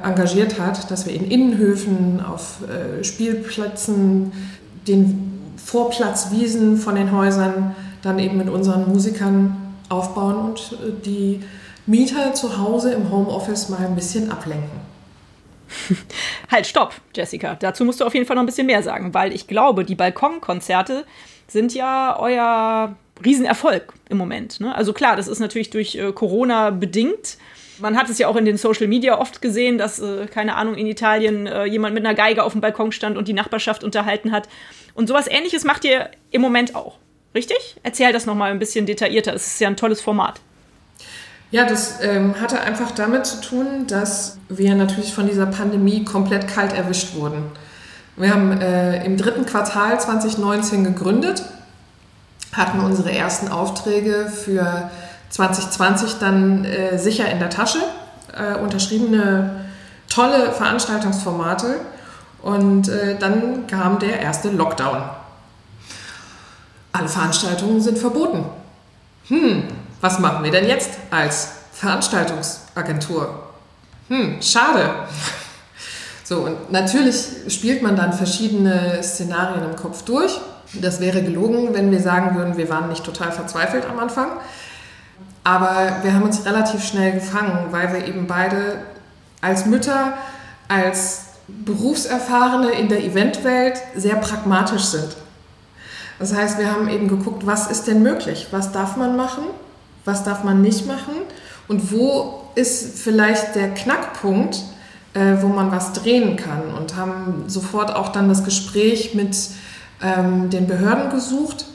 engagiert 0.02 0.60
hat, 0.60 0.90
dass 0.90 1.06
wir 1.06 1.14
in 1.14 1.30
Innenhöfen, 1.30 2.24
auf 2.24 2.60
äh, 2.68 3.04
Spielplätzen, 3.04 4.32
den 4.88 5.42
Vorplatzwiesen 5.58 6.78
von 6.78 6.96
den 6.96 7.12
Häusern 7.12 7.76
dann 8.02 8.20
eben 8.20 8.38
mit 8.38 8.50
unseren 8.50 8.92
Musikern 8.92 9.76
aufbauen 9.90 10.50
und 10.50 10.60
äh, 10.74 10.92
die 11.06 11.42
Mieter 11.86 12.34
zu 12.34 12.58
Hause 12.58 12.94
im 12.94 13.12
Homeoffice 13.12 13.70
mal 13.70 13.80
ein 13.80 13.96
bisschen 13.96 14.32
ablenken. 14.32 14.82
Halt, 16.52 16.68
stopp, 16.68 16.94
Jessica. 17.16 17.56
Dazu 17.56 17.84
musst 17.84 18.00
du 18.00 18.06
auf 18.06 18.14
jeden 18.14 18.26
Fall 18.26 18.36
noch 18.36 18.44
ein 18.44 18.48
bisschen 18.48 18.68
mehr 18.68 18.84
sagen, 18.84 19.14
weil 19.14 19.34
ich 19.34 19.48
glaube, 19.48 19.84
die 19.84 19.96
Balkonkonzerte 19.96 21.06
sind 21.54 21.74
ja 21.74 22.18
euer 22.20 22.96
Riesenerfolg 23.24 23.94
im 24.10 24.18
Moment. 24.18 24.60
Ne? 24.60 24.76
Also 24.76 24.92
klar, 24.94 25.16
das 25.16 25.28
ist 25.28 25.40
natürlich 25.40 25.70
durch 25.70 25.96
äh, 25.96 26.12
Corona 26.12 26.72
bedingt. 26.72 27.38
Man 27.80 27.98
hat 27.98 28.10
es 28.10 28.18
ja 28.18 28.28
auch 28.28 28.36
in 28.36 28.46
den 28.46 28.58
Social 28.58 28.88
Media 28.88 29.20
oft 29.20 29.42
gesehen, 29.42 29.78
dass, 29.78 30.00
äh, 30.00 30.28
keine 30.28 30.56
Ahnung, 30.56 30.76
in 30.76 30.88
Italien 30.88 31.48
äh, 31.48 31.66
jemand 31.66 31.94
mit 31.94 32.06
einer 32.06 32.16
Geige 32.16 32.44
auf 32.44 32.52
dem 32.52 32.62
Balkon 32.62 32.92
stand 32.92 33.18
und 33.18 33.28
die 33.28 33.34
Nachbarschaft 33.34 33.84
unterhalten 33.84 34.32
hat. 34.32 34.50
Und 34.94 35.08
sowas 35.08 35.28
ähnliches 35.28 35.64
macht 35.64 35.86
ihr 35.86 36.10
im 36.32 36.42
Moment 36.42 36.76
auch. 36.76 36.98
Richtig? 37.34 37.78
Erzähl 37.82 38.14
das 38.14 38.26
nochmal 38.26 38.52
ein 38.52 38.60
bisschen 38.60 38.86
detaillierter. 38.86 39.34
Es 39.34 39.48
ist 39.48 39.60
ja 39.60 39.68
ein 39.68 39.78
tolles 39.78 40.02
Format. 40.02 40.40
Ja, 41.50 41.66
das 41.66 42.00
ähm, 42.02 42.40
hatte 42.40 42.62
einfach 42.62 42.92
damit 42.92 43.26
zu 43.26 43.42
tun, 43.42 43.86
dass 43.88 44.38
wir 44.50 44.74
natürlich 44.76 45.14
von 45.14 45.28
dieser 45.28 45.46
Pandemie 45.46 46.04
komplett 46.04 46.48
kalt 46.48 46.74
erwischt 46.74 47.16
wurden. 47.16 47.44
Wir 48.16 48.32
haben 48.32 48.52
äh, 48.62 49.04
im 49.06 49.18
dritten 49.18 49.46
Quartal 49.46 50.00
2019 50.00 50.84
gegründet, 50.84 51.44
hatten 52.52 52.80
unsere 52.80 53.12
ersten 53.12 53.48
Aufträge 53.48 54.28
für 54.28 54.92
2020 55.30 56.20
dann 56.20 56.64
äh, 56.64 57.00
sicher 57.00 57.30
in 57.32 57.40
der 57.40 57.50
Tasche, 57.50 57.80
äh, 58.38 58.60
unterschriebene 58.60 59.66
tolle 60.08 60.52
Veranstaltungsformate 60.52 61.80
und 62.44 62.88
äh, 62.88 63.18
dann 63.18 63.66
kam 63.66 63.98
der 63.98 64.20
erste 64.20 64.52
Lockdown. 64.52 65.02
Alle 66.92 67.08
Veranstaltungen 67.08 67.82
sind 67.82 67.98
verboten. 67.98 68.46
Hm, 69.30 69.64
was 70.02 70.20
machen 70.20 70.44
wir 70.44 70.52
denn 70.52 70.68
jetzt 70.68 70.92
als 71.10 71.54
Veranstaltungsagentur? 71.72 73.48
Hm, 74.10 74.40
schade. 74.40 75.08
So, 76.24 76.40
und 76.40 76.72
natürlich 76.72 77.28
spielt 77.50 77.82
man 77.82 77.96
dann 77.96 78.14
verschiedene 78.14 79.04
Szenarien 79.04 79.64
im 79.64 79.76
Kopf 79.76 80.04
durch. 80.04 80.40
Das 80.82 81.00
wäre 81.00 81.22
gelogen, 81.22 81.74
wenn 81.74 81.92
wir 81.92 82.00
sagen 82.00 82.36
würden, 82.36 82.58
wir 82.58 82.70
waren 82.70 82.90
nicht 82.90 83.04
total 83.04 83.32
verzweifelt 83.32 83.86
am 83.86 84.00
Anfang. 84.00 84.28
Aber 85.44 85.98
wir 86.02 86.14
haben 86.14 86.24
uns 86.24 86.46
relativ 86.46 86.84
schnell 86.84 87.14
gefangen, 87.14 87.68
weil 87.72 87.94
wir 87.94 88.08
eben 88.08 88.28
beide 88.28 88.78
als 89.42 89.66
Mütter, 89.66 90.14
als 90.70 91.24
Berufserfahrene 91.48 92.72
in 92.72 92.88
der 92.88 93.04
Eventwelt 93.04 93.78
sehr 93.96 94.16
pragmatisch 94.16 94.86
sind. 94.86 95.18
Das 96.20 96.34
heißt, 96.34 96.58
wir 96.58 96.72
haben 96.72 96.88
eben 96.88 97.10
geguckt, 97.10 97.46
was 97.46 97.70
ist 97.70 97.88
denn 97.88 98.02
möglich? 98.02 98.48
Was 98.52 98.72
darf 98.72 98.96
man 98.96 99.18
machen? 99.18 99.44
Was 100.06 100.24
darf 100.24 100.46
man 100.46 100.62
nicht 100.62 100.88
machen? 100.88 101.14
Und 101.68 101.92
wo 101.92 102.44
ist 102.56 103.00
vielleicht 103.00 103.56
der 103.56 103.74
Knackpunkt, 103.74 104.64
äh, 105.14 105.42
wo 105.42 105.48
man 105.48 105.72
was 105.72 105.94
drehen 105.94 106.36
kann? 106.36 106.74
Und 106.78 106.96
haben 106.96 107.44
sofort 107.48 107.96
auch 107.96 108.10
dann 108.10 108.30
das 108.30 108.44
Gespräch 108.44 109.14
mit 109.14 109.36
ähm, 110.02 110.50
den 110.50 110.68
Behörden 110.68 111.10
gesucht, 111.10 111.66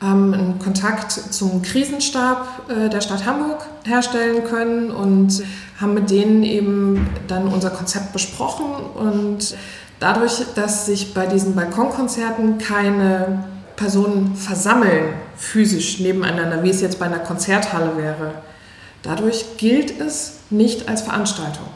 haben 0.00 0.34
einen 0.34 0.58
Kontakt 0.58 1.12
zum 1.12 1.62
Krisenstab 1.62 2.68
äh, 2.68 2.88
der 2.88 3.00
Stadt 3.00 3.24
Hamburg 3.24 3.64
herstellen 3.84 4.44
können 4.44 4.90
und 4.90 5.42
haben 5.80 5.94
mit 5.94 6.10
denen 6.10 6.42
eben 6.42 7.08
dann 7.28 7.46
unser 7.46 7.70
Konzept 7.70 8.12
besprochen. 8.12 8.66
Und 8.94 9.56
dadurch, 10.00 10.44
dass 10.54 10.86
sich 10.86 11.14
bei 11.14 11.26
diesen 11.26 11.54
Balkonkonzerten 11.54 12.58
keine 12.58 13.44
Personen 13.76 14.34
versammeln, 14.36 15.14
physisch 15.36 16.00
nebeneinander, 16.00 16.62
wie 16.62 16.70
es 16.70 16.80
jetzt 16.80 16.98
bei 16.98 17.06
einer 17.06 17.20
Konzerthalle 17.20 17.96
wäre, 17.96 18.32
dadurch 19.02 19.56
gilt 19.56 20.00
es 20.00 20.40
nicht 20.50 20.88
als 20.88 21.02
Veranstaltung. 21.02 21.66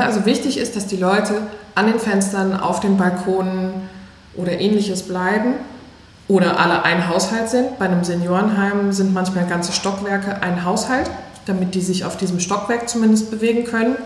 Also 0.00 0.24
wichtig 0.24 0.56
ist, 0.56 0.74
dass 0.74 0.86
die 0.86 0.96
Leute 0.96 1.42
an 1.74 1.86
den 1.86 1.98
Fenstern, 1.98 2.58
auf 2.58 2.80
den 2.80 2.96
Balkonen 2.96 3.88
oder 4.34 4.58
ähnliches 4.58 5.02
bleiben 5.02 5.54
oder 6.28 6.58
alle 6.58 6.82
ein 6.84 7.08
Haushalt 7.08 7.50
sind. 7.50 7.78
Bei 7.78 7.84
einem 7.84 8.02
Seniorenheim 8.02 8.92
sind 8.92 9.12
manchmal 9.12 9.46
ganze 9.46 9.72
Stockwerke 9.72 10.40
ein 10.42 10.64
Haushalt, 10.64 11.10
damit 11.44 11.74
die 11.74 11.82
sich 11.82 12.04
auf 12.04 12.16
diesem 12.16 12.40
Stockwerk 12.40 12.88
zumindest 12.88 13.30
bewegen 13.30 13.64
können. 13.64 13.96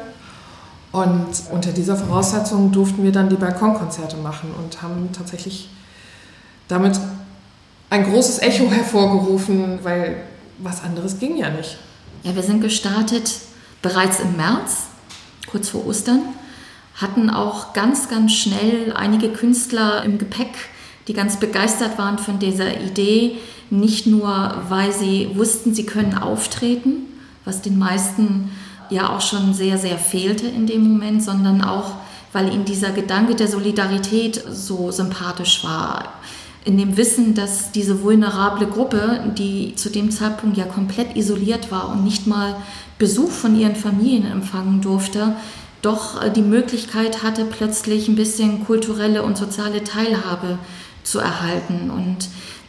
Und 0.90 1.26
unter 1.52 1.71
dieser 1.73 1.97
Voraussetzung 1.97 2.73
durften 2.73 3.05
wir 3.05 3.12
dann 3.12 3.28
die 3.28 3.37
Balkonkonzerte 3.37 4.16
machen 4.16 4.52
und 4.59 4.83
haben 4.83 5.11
tatsächlich 5.12 5.69
damit 6.69 6.99
ein 7.90 8.11
großes 8.11 8.40
Echo 8.40 8.71
hervorgerufen, 8.71 9.81
weil 9.83 10.16
was 10.59 10.83
anderes 10.83 11.19
ging 11.19 11.37
ja 11.37 11.50
nicht. 11.50 11.78
Ja, 12.23 12.35
wir 12.35 12.43
sind 12.43 12.61
gestartet 12.61 13.40
bereits 13.83 14.21
im 14.21 14.37
März, 14.37 14.87
kurz 15.47 15.69
vor 15.69 15.87
Ostern, 15.87 16.21
hatten 16.95 17.31
auch 17.31 17.73
ganz, 17.73 18.09
ganz 18.09 18.33
schnell 18.33 18.93
einige 18.95 19.29
Künstler 19.29 20.03
im 20.05 20.19
Gepäck, 20.19 20.55
die 21.09 21.12
ganz 21.12 21.37
begeistert 21.37 21.99
waren 21.99 22.19
von 22.19 22.38
dieser 22.38 22.81
Idee, 22.81 23.37
nicht 23.71 24.07
nur, 24.07 24.62
weil 24.69 24.93
sie 24.93 25.31
wussten, 25.35 25.75
sie 25.75 25.87
können 25.87 26.17
auftreten, 26.17 27.03
was 27.45 27.62
den 27.62 27.79
meisten 27.79 28.50
ja 28.91 29.15
auch 29.15 29.21
schon 29.21 29.55
sehr, 29.55 29.79
sehr 29.79 29.99
fehlte 29.99 30.47
in 30.47 30.67
dem 30.67 30.88
Moment, 30.88 31.23
sondern 31.23 31.62
auch, 31.62 31.97
weil 32.33 32.53
ihnen 32.53 32.65
dieser 32.65 32.91
Gedanke 32.91 33.35
der 33.35 33.49
Solidarität 33.49 34.43
so 34.50 34.91
sympathisch 34.91 35.65
war 35.65 36.12
in 36.66 36.76
dem 36.76 36.96
Wissen, 36.96 37.35
dass 37.35 37.70
diese 37.70 38.02
vulnerable 38.02 38.66
Gruppe, 38.66 39.32
die 39.38 39.76
zu 39.76 39.88
dem 39.88 40.11
Zeitpunkt 40.11 40.56
ja 40.56 40.64
komplett 40.64 41.16
isoliert 41.16 41.70
war 41.70 41.90
und 41.90 42.02
nicht 42.02 42.26
mal 42.26 42.56
Besuch 42.99 43.30
von 43.30 43.58
ihren 43.58 43.76
Familien 43.76 44.26
empfangen 44.26 44.80
durfte, 44.80 45.37
doch 45.80 46.20
äh, 46.20 46.30
die 46.30 46.42
Möglichkeit 46.42 47.23
hatte, 47.23 47.44
plötzlich 47.44 48.08
ein 48.08 48.16
bisschen 48.16 48.64
kulturelle 48.64 49.23
und 49.23 49.38
soziale 49.38 49.85
Teilhabe 49.85 50.58
zu 51.04 51.20
erhalten. 51.20 51.88
Und 51.90 52.28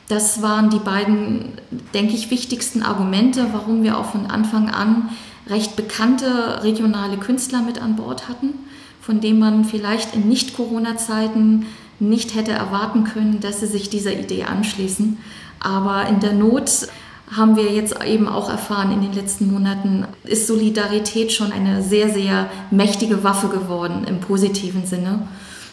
das 0.09 0.43
waren 0.43 0.69
die 0.69 0.77
beiden, 0.77 1.53
denke 1.95 2.13
ich, 2.13 2.29
wichtigsten 2.29 2.83
Argumente, 2.83 3.47
warum 3.51 3.81
wir 3.81 3.97
auch 3.97 4.11
von 4.11 4.27
Anfang 4.27 4.69
an 4.69 5.09
recht 5.47 5.75
bekannte 5.75 6.61
regionale 6.61 7.17
Künstler 7.17 7.63
mit 7.63 7.81
an 7.81 7.95
Bord 7.95 8.29
hatten, 8.29 8.53
von 9.01 9.21
denen 9.21 9.39
man 9.39 9.65
vielleicht 9.65 10.13
in 10.13 10.29
Nicht-Corona-Zeiten 10.29 11.65
nicht 11.99 12.35
hätte 12.35 12.51
erwarten 12.51 13.03
können, 13.03 13.39
dass 13.39 13.59
sie 13.59 13.67
sich 13.67 13.89
dieser 13.89 14.13
Idee 14.13 14.43
anschließen. 14.43 15.17
Aber 15.59 16.07
in 16.07 16.19
der 16.19 16.33
Not 16.33 16.87
haben 17.35 17.55
wir 17.55 17.73
jetzt 17.73 18.01
eben 18.05 18.27
auch 18.27 18.49
erfahren, 18.49 18.91
in 18.91 19.01
den 19.01 19.13
letzten 19.13 19.51
Monaten 19.51 20.05
ist 20.23 20.47
Solidarität 20.47 21.31
schon 21.31 21.51
eine 21.51 21.81
sehr, 21.81 22.09
sehr 22.09 22.49
mächtige 22.71 23.23
Waffe 23.23 23.49
geworden 23.49 24.05
im 24.07 24.19
positiven 24.19 24.85
Sinne. 24.85 25.27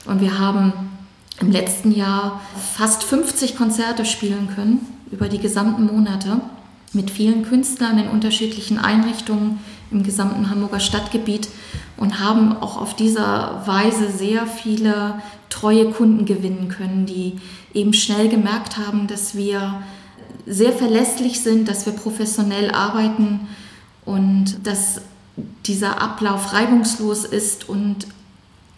Und 0.07 0.21
wir 0.21 0.38
haben 0.38 0.73
im 1.40 1.50
letzten 1.50 1.93
Jahr 1.93 2.40
fast 2.76 3.04
50 3.04 3.57
Konzerte 3.57 4.04
spielen 4.04 4.49
können 4.54 4.81
über 5.11 5.28
die 5.28 5.38
gesamten 5.38 5.87
Monate 5.87 6.40
mit 6.93 7.11
vielen 7.11 7.45
Künstlern 7.45 7.99
in 7.99 8.09
unterschiedlichen 8.09 8.78
Einrichtungen 8.78 9.59
im 9.90 10.02
gesamten 10.02 10.50
Hamburger 10.50 10.81
Stadtgebiet 10.81 11.49
und 11.97 12.21
haben 12.21 12.57
auch 12.57 12.81
auf 12.81 12.97
dieser 12.97 13.62
Weise 13.66 14.11
sehr 14.11 14.47
viele 14.47 15.21
treue 15.55 15.91
Kunden 15.91 16.25
gewinnen 16.25 16.69
können, 16.69 17.07
die 17.07 17.39
eben 17.73 17.93
schnell 17.93 18.29
gemerkt 18.29 18.77
haben, 18.77 19.07
dass 19.07 19.37
wir 19.37 19.83
sehr 20.47 20.73
verlässlich 20.73 21.43
sind, 21.43 21.69
dass 21.69 21.87
wir 21.87 21.93
professionell 21.93 22.73
arbeiten 22.73 23.47
und 24.05 24.67
dass 24.67 25.01
dieser 25.65 26.03
Ablauf 26.03 26.53
reibungslos 26.53 27.25
ist 27.25 27.69
und 27.69 28.09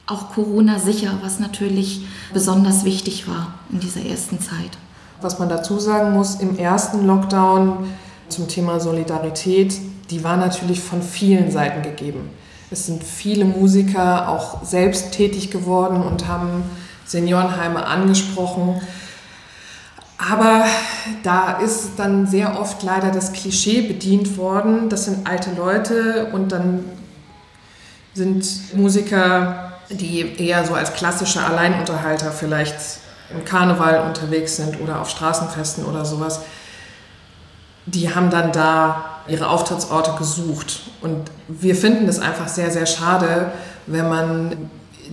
auch 0.06 0.32
Corona 0.32 0.78
sicher, 0.78 1.18
was 1.22 1.40
natürlich 1.40 2.06
besonders 2.32 2.84
wichtig 2.84 3.26
war 3.26 3.54
in 3.72 3.80
dieser 3.80 4.04
ersten 4.04 4.38
Zeit. 4.38 4.70
Was 5.22 5.38
man 5.38 5.48
dazu 5.48 5.78
sagen 5.78 6.12
muss, 6.12 6.36
im 6.36 6.58
ersten 6.58 7.06
Lockdown 7.06 7.86
zum 8.28 8.48
Thema 8.48 8.80
Solidarität, 8.80 9.80
die 10.10 10.22
war 10.22 10.36
natürlich 10.36 10.80
von 10.80 11.00
vielen 11.00 11.50
Seiten 11.50 11.82
gegeben. 11.82 12.30
Es 12.70 12.86
sind 12.86 13.04
viele 13.04 13.44
Musiker 13.44 14.28
auch 14.28 14.64
selbst 14.64 15.12
tätig 15.12 15.50
geworden 15.50 16.02
und 16.02 16.26
haben 16.26 16.64
Seniorenheime 17.04 17.86
angesprochen. 17.86 18.80
Aber 20.18 20.64
da 21.22 21.58
ist 21.58 21.90
dann 21.98 22.26
sehr 22.26 22.58
oft 22.58 22.82
leider 22.82 23.10
das 23.10 23.32
Klischee 23.32 23.82
bedient 23.82 24.36
worden, 24.36 24.88
das 24.88 25.04
sind 25.04 25.28
alte 25.28 25.50
Leute 25.52 26.30
und 26.32 26.50
dann 26.50 26.84
sind 28.14 28.74
Musiker, 28.74 29.74
die 29.90 30.42
eher 30.42 30.64
so 30.64 30.74
als 30.74 30.94
klassische 30.94 31.44
Alleinunterhalter 31.44 32.32
vielleicht 32.32 32.76
im 33.30 33.44
Karneval 33.44 34.06
unterwegs 34.06 34.56
sind 34.56 34.80
oder 34.80 35.00
auf 35.00 35.10
Straßenfesten 35.10 35.84
oder 35.84 36.04
sowas, 36.04 36.40
die 37.84 38.12
haben 38.14 38.30
dann 38.30 38.52
da 38.52 39.15
ihre 39.28 39.48
Auftrittsorte 39.48 40.12
gesucht. 40.18 40.82
Und 41.00 41.30
wir 41.48 41.74
finden 41.74 42.08
es 42.08 42.18
einfach 42.18 42.48
sehr, 42.48 42.70
sehr 42.70 42.86
schade, 42.86 43.52
wenn 43.86 44.08
man 44.08 44.70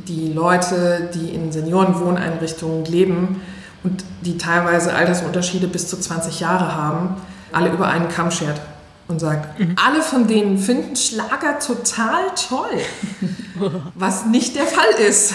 die 0.08 0.32
Leute, 0.34 1.10
die 1.14 1.30
in 1.30 1.52
Seniorenwohneinrichtungen 1.52 2.86
leben 2.86 3.42
und 3.84 4.04
die 4.22 4.38
teilweise 4.38 4.94
Altersunterschiede 4.94 5.68
bis 5.68 5.88
zu 5.88 6.00
20 6.00 6.40
Jahre 6.40 6.76
haben, 6.76 7.18
alle 7.52 7.70
über 7.72 7.88
einen 7.88 8.10
Kamm 8.10 8.32
schert 8.32 8.60
und 9.08 9.20
sagt, 9.20 9.60
mhm. 9.60 9.76
alle 9.84 10.02
von 10.02 10.28
denen 10.28 10.58
finden 10.58 10.96
Schlager 10.96 11.60
total 11.60 12.24
toll, 12.50 13.82
was 13.96 14.26
nicht 14.26 14.56
der 14.56 14.66
Fall 14.66 14.90
ist. 15.08 15.34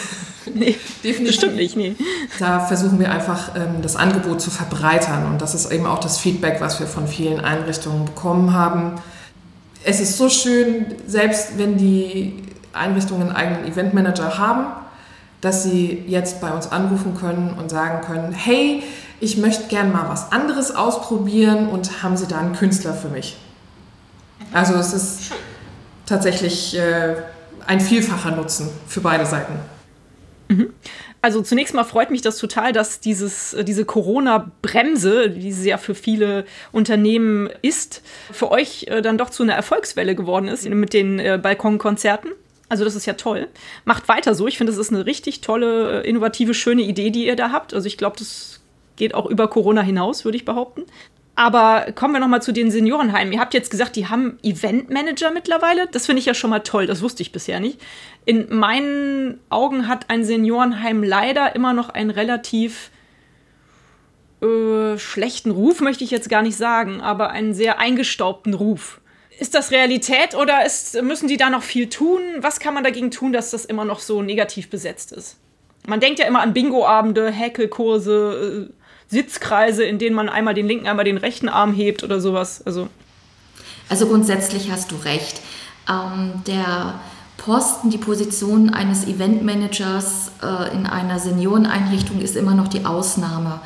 Nee, 0.55 0.77
definitiv. 1.05 1.37
Stimmt 1.37 1.57
nicht, 1.57 1.77
nee. 1.77 1.95
Da 2.39 2.61
versuchen 2.61 2.99
wir 2.99 3.11
einfach, 3.11 3.55
ähm, 3.57 3.83
das 3.83 3.97
Angebot 3.97 4.41
zu 4.41 4.51
verbreitern. 4.51 5.27
Und 5.27 5.43
das 5.43 5.55
ist 5.55 5.71
eben 5.71 5.87
auch 5.87 5.99
das 5.99 6.19
Feedback, 6.19 6.61
was 6.61 6.81
wir 6.81 6.87
von 6.87 7.07
vielen 7.07 7.41
Einrichtungen 7.41 8.05
bekommen 8.05 8.53
haben. 8.53 8.95
Es 9.85 10.01
ist 10.01 10.17
so 10.17 10.29
schön, 10.29 10.87
selbst 11.07 11.59
wenn 11.59 11.77
die 11.77 12.43
Einrichtungen 12.73 13.29
einen 13.29 13.37
eigenen 13.37 13.73
Eventmanager 13.73 14.39
haben, 14.39 14.67
dass 15.41 15.63
sie 15.63 16.05
jetzt 16.07 16.41
bei 16.41 16.51
uns 16.51 16.71
anrufen 16.71 17.17
können 17.17 17.55
und 17.59 17.71
sagen 17.71 18.05
können, 18.05 18.33
hey, 18.33 18.83
ich 19.21 19.37
möchte 19.37 19.69
gern 19.69 19.93
mal 19.93 20.09
was 20.09 20.33
anderes 20.33 20.75
ausprobieren 20.75 21.69
und 21.69 22.03
haben 22.03 22.17
Sie 22.17 22.27
da 22.27 22.39
einen 22.39 22.55
Künstler 22.55 22.95
für 22.95 23.09
mich? 23.09 23.37
Also 24.53 24.75
es 24.75 24.93
ist 24.93 25.33
tatsächlich 26.07 26.77
äh, 26.77 27.17
ein 27.67 27.81
vielfacher 27.81 28.31
Nutzen 28.31 28.69
für 28.87 29.01
beide 29.01 29.27
Seiten. 29.27 29.55
Mhm. 30.49 30.73
Also 31.21 31.43
zunächst 31.43 31.75
mal 31.75 31.85
freut 31.85 32.11
mich 32.11 32.23
das 32.23 32.39
total, 32.39 32.73
dass 32.73 33.01
dieses, 33.01 33.53
äh, 33.55 33.65
diese 33.65 33.85
Corona-Bremse, 33.85 35.35
wie 35.35 35.53
sie 35.53 35.71
ja 35.71 35.79
für 35.79 35.95
viele 35.95 36.45
Unternehmen 36.73 37.51
ist, 37.63 38.03
für 38.33 38.51
euch 38.51 38.87
äh, 38.89 39.03
dann 39.03 39.19
doch 39.19 39.31
zu 39.31 39.43
einer 39.43 39.55
Erfolgswelle 39.55 40.15
geworden 40.15 40.49
ist 40.49 40.69
mit 40.69 40.93
den 40.93 41.19
äh, 41.19 41.39
Balkonkonzerten. 41.43 42.33
Also 42.69 42.85
das 42.85 42.95
ist 42.95 43.07
ja 43.07 43.15
toll. 43.15 43.49
Macht 43.85 44.09
weiter 44.09 44.35
so. 44.35 44.47
Ich 44.47 44.59
finde, 44.59 44.73
das 44.73 44.79
ist 44.79 44.93
eine 44.93 45.07
richtig 45.07 45.41
tolle, 45.41 46.03
innovative, 46.03 46.55
schöne 46.55 46.83
Idee, 46.83 47.11
die 47.11 47.27
ihr 47.27 47.37
da 47.37 47.51
habt. 47.51 47.73
Also 47.73 47.87
ich 47.87 47.97
glaube, 47.97 48.17
das 48.19 48.61
geht 48.97 49.15
auch 49.15 49.27
über 49.27 49.49
Corona 49.49 49.81
hinaus, 49.81 50.25
würde 50.25 50.37
ich 50.37 50.45
behaupten. 50.45 50.85
Aber 51.39 51.93
kommen 51.95 52.15
wir 52.15 52.19
noch 52.19 52.27
mal 52.27 52.43
zu 52.43 52.51
den 52.51 52.73
Seniorenheimen. 52.73 53.33
Ihr 53.33 53.39
habt 53.39 53.55
jetzt 53.55 53.71
gesagt, 53.71 53.95
die 53.95 54.09
haben 54.09 54.41
Eventmanager 54.43 55.31
mittlerweile. 55.31 55.87
Das 55.87 56.07
finde 56.07 56.19
ich 56.19 56.27
ja 56.27 56.35
schon 56.35 56.51
mal 56.51 56.59
toll. 56.59 56.89
Das 56.89 57.01
wusste 57.01 57.23
ich 57.23 57.31
bisher 57.31 57.61
nicht. 57.61 57.81
In 58.25 58.53
meinen 58.53 59.39
Augen 59.49 59.87
hat 59.87 60.11
ein 60.11 60.25
Seniorenheim 60.25 61.05
leider 61.05 61.55
immer 61.55 61.75
noch 61.75 61.91
einen 61.91 62.11
relativ 62.11 62.91
äh, 64.43 64.99
schlechten 64.99 65.53
Ruf, 65.53 65.81
möchte 65.81 66.03
ich 66.03 66.11
jetzt 66.11 66.29
gar 66.29 66.43
nicht 66.43 66.57
sagen, 66.57 67.01
aber 67.01 67.31
einen 67.31 67.55
sehr 67.55 67.79
eingestaubten 67.79 68.53
Ruf. 68.53 69.01
Ist 69.39 69.55
das 69.55 69.71
Realität 69.71 70.35
oder 70.35 70.67
ist, 70.67 71.01
müssen 71.03 71.29
die 71.29 71.37
da 71.37 71.51
noch 71.51 71.63
viel 71.63 71.89
tun? 71.89 72.21
Was 72.41 72.59
kann 72.59 72.75
man 72.75 72.83
dagegen 72.83 73.13
tun, 73.13 73.33
dass 73.33 73.53
das 73.53 73.65
immer 73.65 73.85
noch 73.85 74.01
so 74.01 74.23
negativ 74.23 74.71
besetzt 74.71 75.13
ist? 75.13 75.37
Man 75.87 76.01
denkt 76.01 76.19
ja 76.19 76.27
immer 76.27 76.41
an 76.41 76.53
Bingo-Abende, 76.53 77.31
Häkelkurse, 77.31 78.69
äh, 78.71 78.78
Sitzkreise, 79.09 79.85
in 79.85 79.99
denen 79.99 80.15
man 80.15 80.29
einmal 80.29 80.55
den 80.55 80.67
linken, 80.67 80.87
einmal 80.87 81.05
den 81.05 81.17
rechten 81.17 81.49
Arm 81.49 81.75
hebt 81.75 82.03
oder 82.03 82.21
sowas. 82.21 82.63
Also, 82.65 82.89
also 83.89 84.07
grundsätzlich 84.07 84.71
hast 84.71 84.91
du 84.93 84.97
recht. 84.97 85.41
Ähm, 85.89 86.43
der 86.47 87.01
Posten, 87.39 87.89
die 87.89 87.99
Position 87.99 88.71
eines 88.71 89.07
Eventmanagers 89.07 90.33
äh, 90.43 90.75
in 90.75 90.87
einer 90.87 91.19
Senioreneinrichtung 91.19 92.21
ist 92.21 92.37
immer 92.37 92.55
noch 92.55 92.69
die 92.69 92.85
Ausnahme. 92.85 93.61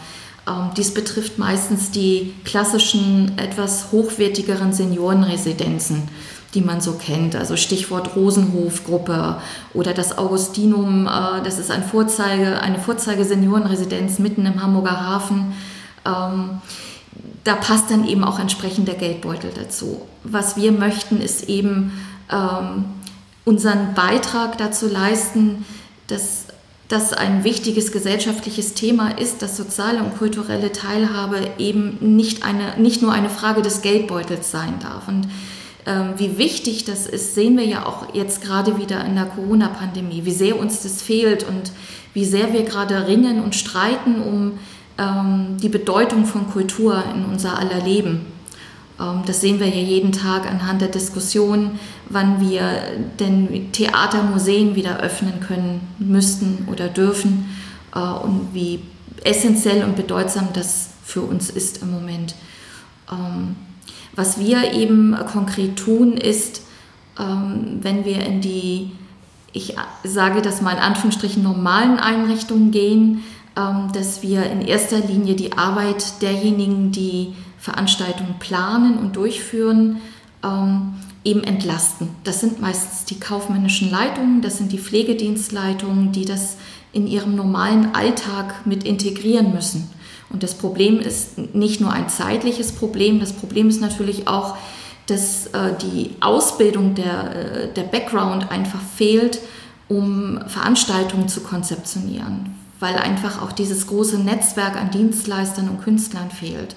Ähm, 0.46 0.70
dies 0.76 0.94
betrifft 0.94 1.38
meistens 1.38 1.90
die 1.90 2.34
klassischen, 2.44 3.36
etwas 3.38 3.90
hochwertigeren 3.90 4.72
Seniorenresidenzen 4.72 6.08
die 6.54 6.60
man 6.60 6.80
so 6.80 6.92
kennt. 6.92 7.34
Also 7.34 7.56
Stichwort 7.56 8.14
Rosenhofgruppe 8.14 9.36
oder 9.74 9.94
das 9.94 10.18
Augustinum, 10.18 11.06
äh, 11.06 11.42
das 11.42 11.58
ist 11.58 11.70
ein 11.70 11.82
Vorzeige, 11.82 12.60
eine 12.60 12.78
Vorzeige-Seniorenresidenz 12.78 14.18
mitten 14.18 14.44
im 14.46 14.62
Hamburger 14.62 15.00
Hafen. 15.00 15.54
Ähm, 16.04 16.60
da 17.44 17.54
passt 17.54 17.90
dann 17.90 18.06
eben 18.06 18.24
auch 18.24 18.38
entsprechend 18.38 18.86
der 18.88 18.94
Geldbeutel 18.94 19.50
dazu. 19.54 20.02
Was 20.24 20.56
wir 20.56 20.72
möchten, 20.72 21.20
ist 21.20 21.48
eben 21.48 21.92
ähm, 22.30 22.84
unseren 23.44 23.94
Beitrag 23.94 24.58
dazu 24.58 24.88
leisten, 24.88 25.64
dass 26.06 26.46
das 26.88 27.14
ein 27.14 27.42
wichtiges 27.42 27.90
gesellschaftliches 27.90 28.74
Thema 28.74 29.18
ist, 29.18 29.40
dass 29.40 29.56
soziale 29.56 30.02
und 30.02 30.18
kulturelle 30.18 30.72
Teilhabe 30.72 31.52
eben 31.58 32.16
nicht, 32.16 32.44
eine, 32.44 32.76
nicht 32.76 33.00
nur 33.00 33.12
eine 33.12 33.30
Frage 33.30 33.62
des 33.62 33.80
Geldbeutels 33.80 34.50
sein 34.50 34.74
darf. 34.80 35.08
Und 35.08 35.28
wie 36.16 36.38
wichtig 36.38 36.84
das 36.84 37.06
ist, 37.06 37.34
sehen 37.34 37.56
wir 37.56 37.64
ja 37.64 37.86
auch 37.86 38.14
jetzt 38.14 38.42
gerade 38.42 38.78
wieder 38.78 39.04
in 39.04 39.16
der 39.16 39.24
Corona-Pandemie, 39.24 40.24
wie 40.24 40.32
sehr 40.32 40.58
uns 40.58 40.82
das 40.82 41.02
fehlt 41.02 41.42
und 41.42 41.72
wie 42.14 42.24
sehr 42.24 42.52
wir 42.52 42.62
gerade 42.62 43.08
ringen 43.08 43.42
und 43.42 43.54
streiten 43.54 44.20
um 44.22 44.58
ähm, 44.98 45.56
die 45.60 45.68
Bedeutung 45.68 46.26
von 46.26 46.48
Kultur 46.48 47.02
in 47.14 47.24
unser 47.24 47.58
aller 47.58 47.82
Leben. 47.82 48.26
Ähm, 49.00 49.22
das 49.26 49.40
sehen 49.40 49.60
wir 49.60 49.68
ja 49.68 49.80
jeden 49.82 50.12
Tag 50.12 50.50
anhand 50.50 50.82
der 50.82 50.88
Diskussion, 50.88 51.78
wann 52.08 52.40
wir 52.40 52.82
denn 53.18 53.72
Theater, 53.72 54.22
Museen 54.22 54.74
wieder 54.74 55.00
öffnen 55.00 55.40
können 55.40 55.80
müssten 55.98 56.68
oder 56.70 56.88
dürfen 56.88 57.48
äh, 57.94 57.98
und 57.98 58.48
wie 58.52 58.80
essentiell 59.24 59.84
und 59.84 59.96
bedeutsam 59.96 60.48
das 60.52 60.90
für 61.04 61.22
uns 61.22 61.50
ist 61.50 61.82
im 61.82 61.90
Moment. 61.90 62.34
Ähm, 63.10 63.56
was 64.14 64.38
wir 64.38 64.72
eben 64.72 65.16
konkret 65.30 65.76
tun, 65.76 66.16
ist, 66.16 66.62
ähm, 67.18 67.78
wenn 67.80 68.04
wir 68.04 68.24
in 68.24 68.40
die, 68.40 68.92
ich 69.52 69.74
sage 70.04 70.42
das 70.42 70.62
mal 70.62 70.72
in 70.72 70.78
Anführungsstrichen, 70.78 71.42
normalen 71.42 71.98
Einrichtungen 71.98 72.70
gehen, 72.70 73.22
ähm, 73.56 73.90
dass 73.92 74.22
wir 74.22 74.44
in 74.50 74.62
erster 74.62 74.98
Linie 74.98 75.34
die 75.34 75.52
Arbeit 75.52 76.22
derjenigen, 76.22 76.92
die 76.92 77.34
Veranstaltungen 77.58 78.36
planen 78.38 78.98
und 78.98 79.16
durchführen, 79.16 79.98
ähm, 80.42 80.94
eben 81.24 81.44
entlasten. 81.44 82.08
Das 82.24 82.40
sind 82.40 82.60
meistens 82.60 83.04
die 83.04 83.20
kaufmännischen 83.20 83.90
Leitungen, 83.90 84.42
das 84.42 84.58
sind 84.58 84.72
die 84.72 84.78
Pflegedienstleitungen, 84.78 86.12
die 86.12 86.24
das 86.24 86.56
in 86.92 87.06
ihrem 87.06 87.36
normalen 87.36 87.94
Alltag 87.94 88.66
mit 88.66 88.84
integrieren 88.84 89.52
müssen. 89.52 89.88
Und 90.32 90.42
das 90.42 90.54
Problem 90.54 90.98
ist 90.98 91.36
nicht 91.54 91.80
nur 91.80 91.92
ein 91.92 92.08
zeitliches 92.08 92.72
Problem, 92.72 93.20
das 93.20 93.32
Problem 93.32 93.68
ist 93.68 93.80
natürlich 93.80 94.28
auch, 94.28 94.56
dass 95.06 95.46
äh, 95.48 95.74
die 95.82 96.10
Ausbildung, 96.20 96.94
der, 96.94 97.36
äh, 97.36 97.72
der 97.74 97.82
Background 97.82 98.50
einfach 98.50 98.80
fehlt, 98.80 99.40
um 99.88 100.40
Veranstaltungen 100.46 101.28
zu 101.28 101.40
konzeptionieren, 101.40 102.54
weil 102.80 102.94
einfach 102.96 103.42
auch 103.42 103.52
dieses 103.52 103.86
große 103.86 104.18
Netzwerk 104.18 104.76
an 104.76 104.90
Dienstleistern 104.90 105.68
und 105.68 105.82
Künstlern 105.82 106.30
fehlt. 106.30 106.76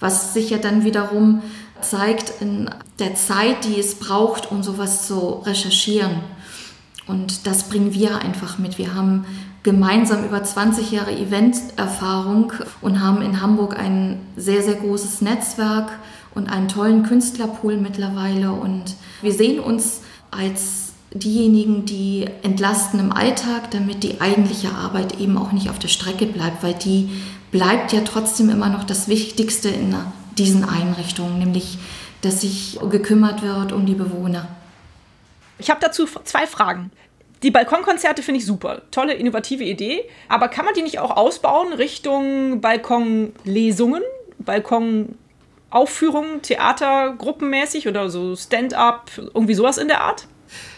Was 0.00 0.32
sich 0.32 0.50
ja 0.50 0.58
dann 0.58 0.84
wiederum 0.84 1.42
zeigt 1.80 2.40
in 2.40 2.70
der 2.98 3.14
Zeit, 3.14 3.64
die 3.64 3.78
es 3.78 3.96
braucht, 3.96 4.50
um 4.50 4.62
sowas 4.62 5.06
zu 5.06 5.42
recherchieren. 5.44 6.20
Und 7.06 7.46
das 7.46 7.64
bringen 7.64 7.92
wir 7.94 8.18
einfach 8.18 8.58
mit. 8.58 8.78
Wir 8.78 8.94
haben 8.94 9.26
gemeinsam 9.66 10.24
über 10.24 10.44
20 10.44 10.92
Jahre 10.92 11.10
Eventerfahrung 11.10 12.52
und 12.80 13.00
haben 13.00 13.20
in 13.20 13.42
Hamburg 13.42 13.76
ein 13.76 14.20
sehr, 14.36 14.62
sehr 14.62 14.76
großes 14.76 15.22
Netzwerk 15.22 15.90
und 16.36 16.48
einen 16.48 16.68
tollen 16.68 17.02
Künstlerpool 17.02 17.76
mittlerweile. 17.76 18.52
Und 18.52 18.94
wir 19.22 19.32
sehen 19.32 19.58
uns 19.58 20.02
als 20.30 20.92
diejenigen, 21.12 21.84
die 21.84 22.28
entlasten 22.44 23.00
im 23.00 23.12
Alltag, 23.12 23.72
damit 23.72 24.04
die 24.04 24.20
eigentliche 24.20 24.70
Arbeit 24.70 25.18
eben 25.18 25.36
auch 25.36 25.50
nicht 25.50 25.68
auf 25.68 25.80
der 25.80 25.88
Strecke 25.88 26.26
bleibt, 26.26 26.62
weil 26.62 26.74
die 26.74 27.10
bleibt 27.50 27.92
ja 27.92 28.02
trotzdem 28.02 28.50
immer 28.50 28.68
noch 28.68 28.84
das 28.84 29.08
Wichtigste 29.08 29.68
in 29.68 29.96
diesen 30.38 30.62
Einrichtungen, 30.62 31.40
nämlich 31.40 31.78
dass 32.20 32.42
sich 32.42 32.78
gekümmert 32.88 33.42
wird 33.42 33.72
um 33.72 33.84
die 33.84 33.94
Bewohner. 33.94 34.46
Ich 35.58 35.70
habe 35.70 35.80
dazu 35.80 36.06
zwei 36.22 36.46
Fragen. 36.46 36.92
Die 37.46 37.52
Balkonkonzerte 37.52 38.24
finde 38.24 38.40
ich 38.40 38.46
super. 38.46 38.82
Tolle, 38.90 39.14
innovative 39.14 39.62
Idee. 39.62 40.04
Aber 40.28 40.48
kann 40.48 40.64
man 40.64 40.74
die 40.74 40.82
nicht 40.82 40.98
auch 40.98 41.16
ausbauen 41.16 41.72
Richtung 41.72 42.60
Balkonlesungen, 42.60 44.02
Balkonaufführungen, 44.40 46.42
Theatergruppenmäßig 46.42 47.86
oder 47.86 48.10
so 48.10 48.34
Stand-up, 48.34 49.12
irgendwie 49.16 49.54
sowas 49.54 49.78
in 49.78 49.86
der 49.86 50.00
Art? 50.00 50.26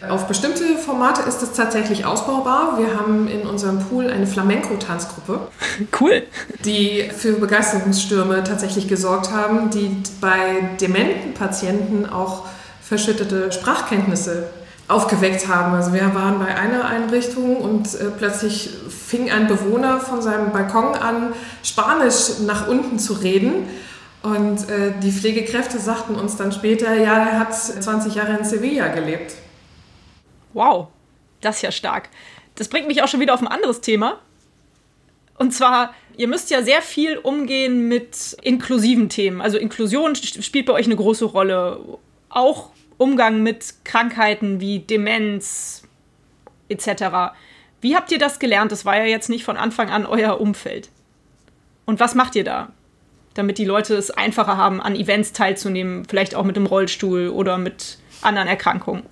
Auf 0.07 0.29
bestimmte 0.29 0.77
Formate 0.77 1.23
ist 1.23 1.43
es 1.43 1.55
tatsächlich 1.55 2.05
ausbaubar. 2.05 2.79
Wir 2.79 2.99
haben 2.99 3.29
in 3.29 3.49
unserem 3.49 3.79
Pool 3.79 4.11
eine 4.11 4.27
Flamenco-Tanzgruppe. 4.27 5.49
Cool. 5.99 6.27
Die 6.67 7.11
für 7.17 7.33
Begeisterungsstürme 7.33 8.45
tatsächlich 8.45 8.89
gesorgt 8.89 9.31
haben, 9.31 9.71
die 9.71 10.03
bei 10.21 10.77
dementen 10.79 11.33
Patienten 11.33 12.05
auch 12.05 12.45
verschüttete 12.83 13.53
Sprachkenntnisse 13.53 14.51
aufgeweckt 14.89 15.47
haben. 15.49 15.75
Also 15.75 15.93
wir 15.93 16.15
waren 16.15 16.39
bei 16.39 16.57
einer 16.57 16.87
Einrichtung 16.87 17.57
und 17.57 17.95
äh, 17.95 18.07
plötzlich 18.17 18.71
fing 18.89 19.31
ein 19.31 19.47
Bewohner 19.47 20.01
von 20.01 20.23
seinem 20.23 20.51
Balkon 20.51 20.95
an, 20.95 21.35
Spanisch 21.63 22.41
nach 22.47 22.67
unten 22.69 22.99
zu 22.99 23.13
reden. 23.13 23.69
Und 24.23 24.69
äh, 24.69 24.93
die 25.03 25.13
Pflegekräfte 25.13 25.79
sagten 25.79 26.17
uns 26.17 26.37
dann 26.37 26.53
später, 26.53 26.95
ja, 26.95 27.19
er 27.19 27.39
hat 27.39 27.55
20 27.55 28.15
Jahre 28.15 28.39
in 28.39 28.45
Sevilla 28.45 28.89
gelebt. 28.89 29.35
Wow, 30.55 30.89
das 31.41 31.57
ist 31.57 31.63
ja 31.63 31.71
stark. 31.71 32.09
Das 32.57 32.69
bringt 32.69 32.89
mich 32.89 33.03
auch 33.03 33.09
schon 33.09 33.21
wieder 33.21 33.35
auf 33.35 33.41
ein 33.41 33.47
anderes 33.47 33.81
Thema. 33.81 34.19
Und 35.37 35.53
zwar, 35.53 35.95
ihr 36.17 36.27
müsst 36.27 36.51
ja 36.51 36.63
sehr 36.63 36.83
viel 36.83 37.17
umgehen 37.19 37.87
mit 37.87 38.37
inklusiven 38.43 39.09
Themen. 39.09 39.41
Also 39.41 39.57
Inklusion 39.57 40.17
spielt 40.17 40.67
bei 40.67 40.73
euch 40.73 40.87
eine 40.87 40.97
große 40.97 41.27
Rolle. 41.27 41.79
Auch 42.29 42.71
Umgang 42.99 43.43
mit 43.43 43.75
Krankheiten 43.85 44.61
wie 44.61 44.81
Demenz 44.81 45.85
etc. 46.69 47.33
Wie 47.81 47.97
habt 47.97 48.13
ihr 48.13 48.19
das 48.19 48.39
gelernt? 48.39 48.73
Das 48.73 48.85
war 48.85 48.97
ja 48.97 49.05
jetzt 49.05 49.31
nicht 49.31 49.45
von 49.45 49.57
Anfang 49.57 49.89
an 49.89 50.05
euer 50.05 50.41
Umfeld. 50.41 50.91
Und 51.87 52.01
was 52.01 52.15
macht 52.15 52.35
ihr 52.37 52.45
da, 52.45 52.71
damit 53.35 53.57
die 53.57 53.65
Leute 53.65 53.95
es 53.95 54.11
einfacher 54.11 54.57
haben, 54.57 54.83
an 54.83 54.95
Events 54.95 55.33
teilzunehmen, 55.33 56.05
vielleicht 56.05 56.35
auch 56.35 56.45
mit 56.45 56.57
dem 56.57 56.67
Rollstuhl 56.67 57.29
oder 57.29 57.57
mit 57.57 57.99
anderen 58.21 58.49
Erkrankungen? 58.49 59.05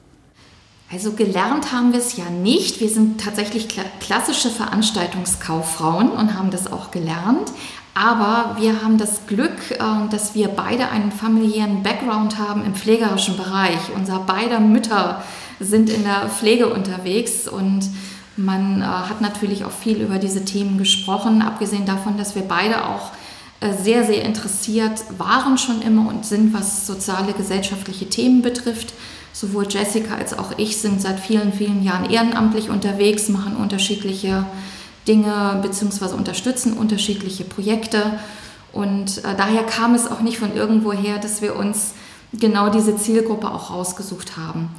Also 0.90 1.12
gelernt 1.12 1.72
haben 1.72 1.92
wir 1.92 1.98
es 1.98 2.16
ja 2.16 2.28
nicht. 2.30 2.80
Wir 2.80 2.88
sind 2.88 3.20
tatsächlich 3.20 3.68
klassische 4.00 4.50
Veranstaltungskauffrauen 4.50 6.10
und 6.10 6.34
haben 6.34 6.50
das 6.50 6.70
auch 6.70 6.90
gelernt. 6.90 7.50
Aber 7.98 8.56
wir 8.60 8.82
haben 8.82 8.98
das 8.98 9.26
Glück, 9.26 9.70
äh, 9.70 9.78
dass 10.10 10.34
wir 10.34 10.48
beide 10.48 10.90
einen 10.90 11.10
familiären 11.10 11.82
Background 11.82 12.38
haben 12.38 12.62
im 12.64 12.74
pflegerischen 12.74 13.38
Bereich. 13.38 13.80
Unser 13.96 14.18
beider 14.18 14.60
Mütter 14.60 15.22
sind 15.60 15.88
in 15.88 16.04
der 16.04 16.28
Pflege 16.28 16.68
unterwegs 16.68 17.48
und 17.48 17.88
Man 18.36 18.82
äh, 18.82 18.84
hat 18.84 19.22
natürlich 19.22 19.64
auch 19.64 19.70
viel 19.70 20.02
über 20.02 20.18
diese 20.18 20.44
Themen 20.44 20.76
gesprochen, 20.76 21.40
abgesehen 21.40 21.86
davon, 21.86 22.18
dass 22.18 22.34
wir 22.34 22.42
beide 22.42 22.84
auch 22.84 23.12
äh, 23.60 23.72
sehr, 23.72 24.04
sehr 24.04 24.22
interessiert 24.24 25.02
waren 25.16 25.56
schon 25.56 25.80
immer 25.80 26.08
und 26.08 26.26
sind, 26.26 26.52
was 26.52 26.86
soziale, 26.86 27.32
gesellschaftliche 27.32 28.10
Themen 28.10 28.42
betrifft. 28.42 28.92
Sowohl 29.32 29.66
Jessica 29.68 30.16
als 30.16 30.38
auch 30.38 30.58
ich 30.58 30.76
sind 30.76 31.00
seit 31.00 31.18
vielen, 31.18 31.52
vielen 31.52 31.82
Jahren 31.82 32.10
ehrenamtlich 32.10 32.68
unterwegs, 32.68 33.28
machen 33.30 33.56
unterschiedliche 33.56 34.44
Dinge 35.08 35.58
bzw. 35.62 36.14
unterstützen 36.14 36.72
unterschiedliche 36.74 37.44
Projekte. 37.44 38.18
Und 38.72 39.18
äh, 39.18 39.34
daher 39.36 39.64
kam 39.64 39.94
es 39.94 40.10
auch 40.10 40.20
nicht 40.20 40.38
von 40.38 40.54
irgendwoher, 40.54 41.18
dass 41.18 41.40
wir 41.42 41.56
uns 41.56 41.94
genau 42.32 42.68
diese 42.68 42.96
Zielgruppe 42.96 43.50
auch 43.50 43.70
rausgesucht 43.70 44.36
haben. 44.36 44.70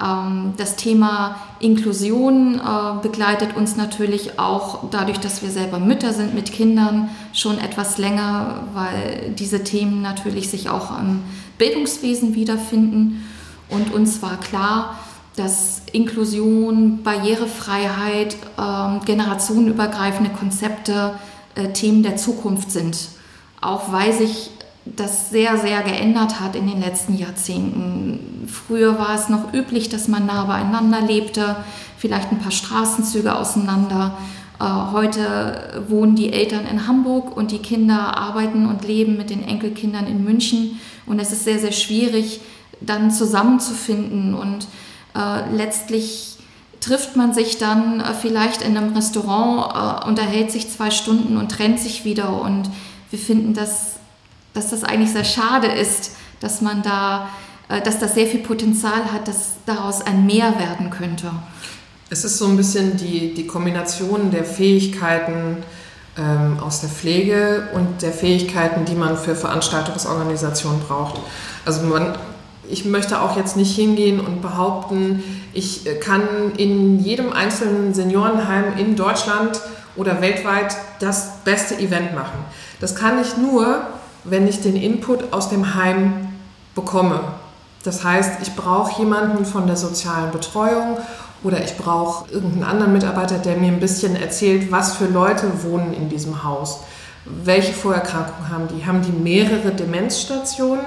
Ähm, 0.00 0.54
das 0.56 0.76
Thema 0.76 1.36
Inklusion 1.58 2.60
äh, 2.60 3.02
begleitet 3.02 3.56
uns 3.56 3.76
natürlich 3.76 4.38
auch 4.38 4.90
dadurch, 4.90 5.18
dass 5.18 5.42
wir 5.42 5.50
selber 5.50 5.78
Mütter 5.78 6.12
sind 6.12 6.34
mit 6.34 6.52
Kindern 6.52 7.10
schon 7.32 7.58
etwas 7.58 7.98
länger, 7.98 8.64
weil 8.74 9.34
diese 9.38 9.64
Themen 9.64 10.02
natürlich 10.02 10.48
sich 10.48 10.70
auch 10.70 10.98
im 10.98 11.22
Bildungswesen 11.58 12.34
wiederfinden. 12.34 13.26
Und 13.68 13.92
uns 13.92 14.22
war 14.22 14.38
klar, 14.38 14.98
dass 15.36 15.82
Inklusion, 15.92 17.02
Barrierefreiheit, 17.02 18.36
ähm, 18.58 19.00
generationenübergreifende 19.04 20.30
Konzepte 20.30 21.14
äh, 21.54 21.68
Themen 21.72 22.02
der 22.02 22.16
Zukunft 22.16 22.70
sind. 22.70 22.96
Auch 23.60 23.92
weil 23.92 24.12
sich 24.12 24.50
das 24.84 25.30
sehr, 25.30 25.58
sehr 25.58 25.82
geändert 25.82 26.40
hat 26.40 26.56
in 26.56 26.66
den 26.66 26.80
letzten 26.80 27.16
Jahrzehnten. 27.16 28.48
Früher 28.48 28.98
war 28.98 29.14
es 29.14 29.28
noch 29.28 29.52
üblich, 29.52 29.88
dass 29.88 30.08
man 30.08 30.26
nah 30.26 30.44
beieinander 30.44 31.00
lebte, 31.00 31.56
vielleicht 31.96 32.32
ein 32.32 32.40
paar 32.40 32.50
Straßenzüge 32.50 33.34
auseinander. 33.34 34.16
Äh, 34.58 34.64
heute 34.92 35.84
wohnen 35.88 36.16
die 36.16 36.32
Eltern 36.32 36.66
in 36.66 36.86
Hamburg 36.86 37.36
und 37.36 37.50
die 37.50 37.58
Kinder 37.58 38.16
arbeiten 38.16 38.66
und 38.66 38.84
leben 38.84 39.16
mit 39.16 39.30
den 39.30 39.42
Enkelkindern 39.42 40.06
in 40.06 40.24
München. 40.24 40.80
Und 41.06 41.18
es 41.18 41.32
ist 41.32 41.44
sehr, 41.44 41.58
sehr 41.58 41.72
schwierig, 41.72 42.40
dann 42.80 43.10
zusammenzufinden. 43.10 44.34
Und 44.34 44.66
äh, 45.16 45.50
letztlich 45.54 46.38
trifft 46.80 47.16
man 47.16 47.34
sich 47.34 47.58
dann 47.58 48.00
äh, 48.00 48.14
vielleicht 48.14 48.62
in 48.62 48.76
einem 48.76 48.94
Restaurant, 48.94 50.04
äh, 50.04 50.08
unterhält 50.08 50.50
sich 50.50 50.70
zwei 50.70 50.90
Stunden 50.90 51.36
und 51.36 51.50
trennt 51.50 51.78
sich 51.78 52.04
wieder. 52.04 52.40
Und 52.40 52.70
wir 53.10 53.18
finden 53.18 53.54
das 53.54 54.00
dass 54.54 54.70
das 54.70 54.84
eigentlich 54.84 55.12
sehr 55.12 55.24
schade 55.24 55.68
ist, 55.68 56.12
dass 56.40 56.60
man 56.60 56.82
da, 56.82 57.28
äh, 57.68 57.80
dass 57.80 57.98
das 57.98 58.14
sehr 58.14 58.26
viel 58.26 58.40
Potenzial 58.40 59.12
hat, 59.12 59.28
dass 59.28 59.52
daraus 59.66 60.02
ein 60.02 60.26
Mehr 60.26 60.58
werden 60.58 60.90
könnte. 60.90 61.30
Es 62.08 62.24
ist 62.24 62.38
so 62.38 62.46
ein 62.46 62.56
bisschen 62.56 62.96
die, 62.96 63.34
die 63.34 63.46
Kombination 63.46 64.30
der 64.30 64.44
Fähigkeiten 64.44 65.58
ähm, 66.18 66.58
aus 66.60 66.80
der 66.80 66.90
Pflege 66.90 67.68
und 67.72 68.02
der 68.02 68.12
Fähigkeiten, 68.12 68.84
die 68.84 68.96
man 68.96 69.16
für 69.16 69.36
Veranstaltungsorganisationen 69.36 70.80
braucht. 70.80 71.20
Also 71.64 71.82
man, 71.82 72.18
ich 72.70 72.84
möchte 72.84 73.20
auch 73.20 73.36
jetzt 73.36 73.56
nicht 73.56 73.74
hingehen 73.74 74.20
und 74.20 74.42
behaupten, 74.42 75.22
ich 75.52 75.84
kann 76.00 76.22
in 76.56 77.00
jedem 77.00 77.32
einzelnen 77.32 77.94
Seniorenheim 77.94 78.78
in 78.78 78.96
Deutschland 78.96 79.60
oder 79.96 80.20
weltweit 80.20 80.76
das 81.00 81.38
beste 81.44 81.76
Event 81.78 82.14
machen. 82.14 82.38
Das 82.80 82.94
kann 82.94 83.20
ich 83.20 83.36
nur, 83.36 83.82
wenn 84.24 84.46
ich 84.46 84.60
den 84.60 84.76
Input 84.76 85.32
aus 85.32 85.48
dem 85.48 85.74
Heim 85.74 86.28
bekomme. 86.74 87.20
Das 87.82 88.04
heißt, 88.04 88.42
ich 88.42 88.54
brauche 88.54 89.00
jemanden 89.00 89.44
von 89.44 89.66
der 89.66 89.76
sozialen 89.76 90.30
Betreuung 90.30 90.98
oder 91.42 91.62
ich 91.64 91.76
brauche 91.76 92.30
irgendeinen 92.30 92.64
anderen 92.64 92.92
Mitarbeiter, 92.92 93.38
der 93.38 93.56
mir 93.56 93.68
ein 93.68 93.80
bisschen 93.80 94.14
erzählt, 94.16 94.70
was 94.70 94.96
für 94.96 95.06
Leute 95.06 95.64
wohnen 95.64 95.94
in 95.94 96.08
diesem 96.08 96.44
Haus. 96.44 96.80
Welche 97.24 97.72
Vorerkrankungen 97.72 98.50
haben 98.50 98.68
die? 98.68 98.86
Haben 98.86 99.02
die 99.02 99.12
mehrere 99.12 99.72
Demenzstationen? 99.72 100.84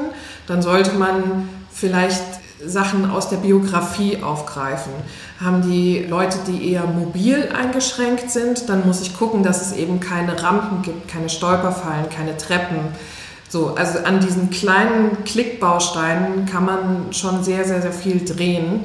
Dann 0.48 0.62
sollte 0.62 0.94
man 0.94 1.50
vielleicht 1.74 2.24
Sachen 2.66 3.10
aus 3.10 3.30
der 3.30 3.38
Biografie 3.38 4.24
aufgreifen. 4.24 4.94
Haben 5.44 5.64
die 5.64 6.06
Leute, 6.08 6.38
die 6.48 6.72
eher 6.72 6.86
mobil 6.86 7.50
eingeschränkt 7.54 8.32
sind, 8.32 8.70
dann 8.70 8.88
muss 8.88 9.02
ich 9.02 9.18
gucken, 9.18 9.44
dass 9.44 9.62
es 9.62 9.76
eben 9.76 10.00
keine 10.00 10.42
Rampen 10.42 10.82
gibt, 10.82 11.10
keine 11.10 11.30
Stolperfallen, 11.30 12.10
keine 12.10 12.38
Treppen 12.38 12.80
so, 13.54 13.76
also 13.76 14.00
an 14.00 14.20
diesen 14.20 14.50
kleinen 14.50 15.24
Klickbausteinen 15.26 16.48
kann 16.48 16.66
man 16.66 17.14
schon 17.14 17.44
sehr, 17.44 17.64
sehr, 17.66 17.84
sehr 17.84 17.94
viel 17.94 18.26
drehen. 18.26 18.84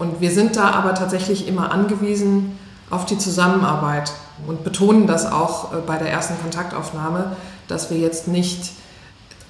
Und 0.00 0.20
wir 0.20 0.32
sind 0.32 0.56
da 0.56 0.70
aber 0.70 0.94
tatsächlich 0.94 1.46
immer 1.46 1.70
angewiesen 1.70 2.58
auf 2.90 3.06
die 3.06 3.16
Zusammenarbeit 3.18 4.10
und 4.48 4.64
betonen 4.64 5.06
das 5.06 5.30
auch 5.30 5.72
äh, 5.72 5.76
bei 5.86 5.96
der 5.96 6.10
ersten 6.10 6.34
Kontaktaufnahme, 6.40 7.36
dass 7.68 7.88
wir 7.88 7.98
jetzt 7.98 8.26
nicht 8.26 8.72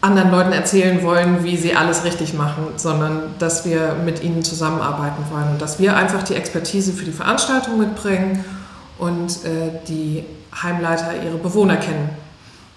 anderen 0.05 0.31
Leuten 0.31 0.53
erzählen 0.53 1.03
wollen, 1.03 1.45
wie 1.45 1.57
sie 1.57 1.75
alles 1.75 2.05
richtig 2.05 2.35
machen, 2.35 2.67
sondern 2.77 3.35
dass 3.39 3.65
wir 3.65 3.97
mit 4.05 4.23
ihnen 4.23 4.43
zusammenarbeiten 4.43 5.25
wollen 5.33 5.49
und 5.53 5.63
dass 5.63 5.79
wir 5.79 5.97
einfach 5.97 6.23
die 6.23 6.35
Expertise 6.35 6.93
für 6.93 7.07
die 7.07 7.13
Veranstaltung 7.13 7.79
mitbringen 7.79 8.45
und 8.99 9.45
äh, 9.45 9.81
die 9.89 10.25
Heimleiter 10.63 11.23
ihre 11.25 11.39
Bewohner 11.39 11.77
kennen. 11.77 12.11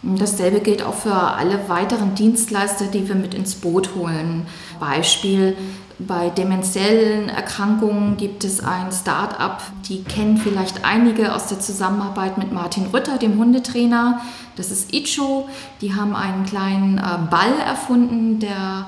Dasselbe 0.03 0.59
gilt 0.59 0.83
auch 0.83 0.93
für 0.93 1.13
alle 1.13 1.67
weiteren 1.69 2.15
Dienstleister, 2.15 2.85
die 2.85 3.07
wir 3.07 3.15
mit 3.15 3.33
ins 3.33 3.55
Boot 3.55 3.95
holen. 3.95 4.45
Beispiel 4.79 5.57
bei 5.99 6.29
demenziellen 6.29 7.27
Erkrankungen 7.27 8.17
gibt 8.17 8.43
es 8.43 8.63
ein 8.63 8.91
Start-up, 8.91 9.63
die 9.89 10.03
kennen 10.03 10.37
vielleicht 10.37 10.85
einige 10.85 11.33
aus 11.33 11.47
der 11.47 11.59
Zusammenarbeit 11.59 12.37
mit 12.37 12.51
Martin 12.51 12.85
Rütter, 12.93 13.17
dem 13.17 13.39
Hundetrainer. 13.39 14.21
Das 14.55 14.69
ist 14.69 14.93
Icho. 14.93 15.49
Die 15.81 15.95
haben 15.95 16.15
einen 16.15 16.45
kleinen 16.45 16.99
äh, 16.99 17.01
Ball 17.31 17.57
erfunden, 17.65 18.39
der 18.39 18.87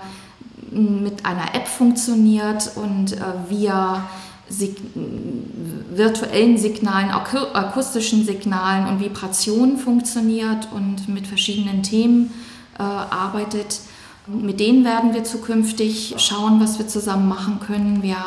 mit 0.71 1.25
einer 1.25 1.55
App 1.55 1.67
funktioniert 1.67 2.73
und 2.75 3.13
äh, 3.13 3.23
via 3.49 4.03
Sig 4.49 4.75
virtuellen 5.91 6.57
Signalen, 6.57 7.11
akustischen 7.11 8.25
Signalen 8.25 8.87
und 8.87 8.99
Vibrationen 8.99 9.77
funktioniert 9.77 10.67
und 10.73 11.07
mit 11.07 11.27
verschiedenen 11.27 11.83
Themen 11.83 12.31
äh, 12.77 12.83
arbeitet. 12.83 13.81
Mit 14.27 14.59
denen 14.59 14.85
werden 14.85 15.13
wir 15.13 15.23
zukünftig 15.23 16.15
schauen, 16.17 16.59
was 16.59 16.77
wir 16.79 16.87
zusammen 16.87 17.27
machen 17.27 17.59
können. 17.59 18.03
Wir 18.03 18.17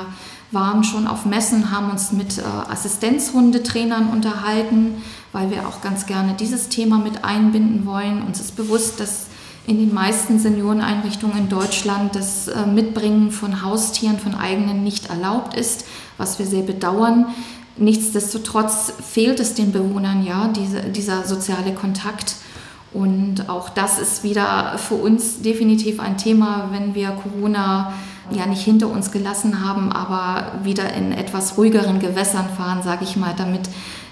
waren 0.51 0.85
schon 0.85 1.07
auf 1.07 1.25
Messen, 1.25 1.71
haben 1.71 1.91
uns 1.91 2.13
mit 2.13 2.39
äh, 2.39 2.43
Assistenzhundetrainern 2.43 4.09
unterhalten, 4.09 5.03
weil 5.33 5.51
wir 5.51 5.67
auch 5.67 5.81
ganz 5.81 6.07
gerne 6.07 6.35
dieses 6.35 6.69
Thema 6.69 6.99
mit 6.99 7.25
einbinden 7.25 7.87
wollen. 7.87 8.23
Uns 8.23 8.41
ist 8.41 8.57
bewusst, 8.57 9.01
dass 9.01 9.27
in 9.67 9.79
den 9.79 9.95
meisten 9.95 10.39
Senioreneinrichtungen 10.39 11.39
in 11.39 11.49
Deutschland 11.49 12.17
das 12.17 12.49
äh, 12.49 12.67
Mitbringen 12.67 13.31
von 13.31 13.63
Haustieren, 13.63 14.19
von 14.19 14.35
eigenen 14.35 14.83
nicht 14.83 15.09
erlaubt 15.09 15.55
ist, 15.55 15.87
was 16.23 16.39
wir 16.39 16.47
sehr 16.47 16.63
bedauern. 16.63 17.27
Nichtsdestotrotz 17.77 18.93
fehlt 19.03 19.41
es 19.41 19.55
den 19.55 19.73
Bewohnern 19.73 20.25
ja, 20.25 20.49
diese, 20.49 20.83
dieser 20.83 21.25
soziale 21.25 21.75
Kontakt. 21.75 22.37
Und 22.93 23.49
auch 23.49 23.71
das 23.71 23.99
ist 23.99 24.23
wieder 24.23 24.79
für 24.79 24.95
uns 24.95 25.43
definitiv 25.43 25.99
ein 25.99 26.17
Thema, 26.17 26.69
wenn 26.71 26.95
wir 26.95 27.09
Corona 27.11 27.93
ja 28.31 28.47
nicht 28.47 28.63
hinter 28.63 28.89
uns 28.89 29.11
gelassen 29.11 29.67
haben, 29.67 29.91
aber 29.91 30.53
wieder 30.63 30.93
in 30.95 31.13
etwas 31.13 31.59
ruhigeren 31.59 31.99
Gewässern 31.99 32.47
fahren, 32.57 32.83
sage 32.83 33.05
ich 33.05 33.17
mal, 33.17 33.35
damit 33.37 33.63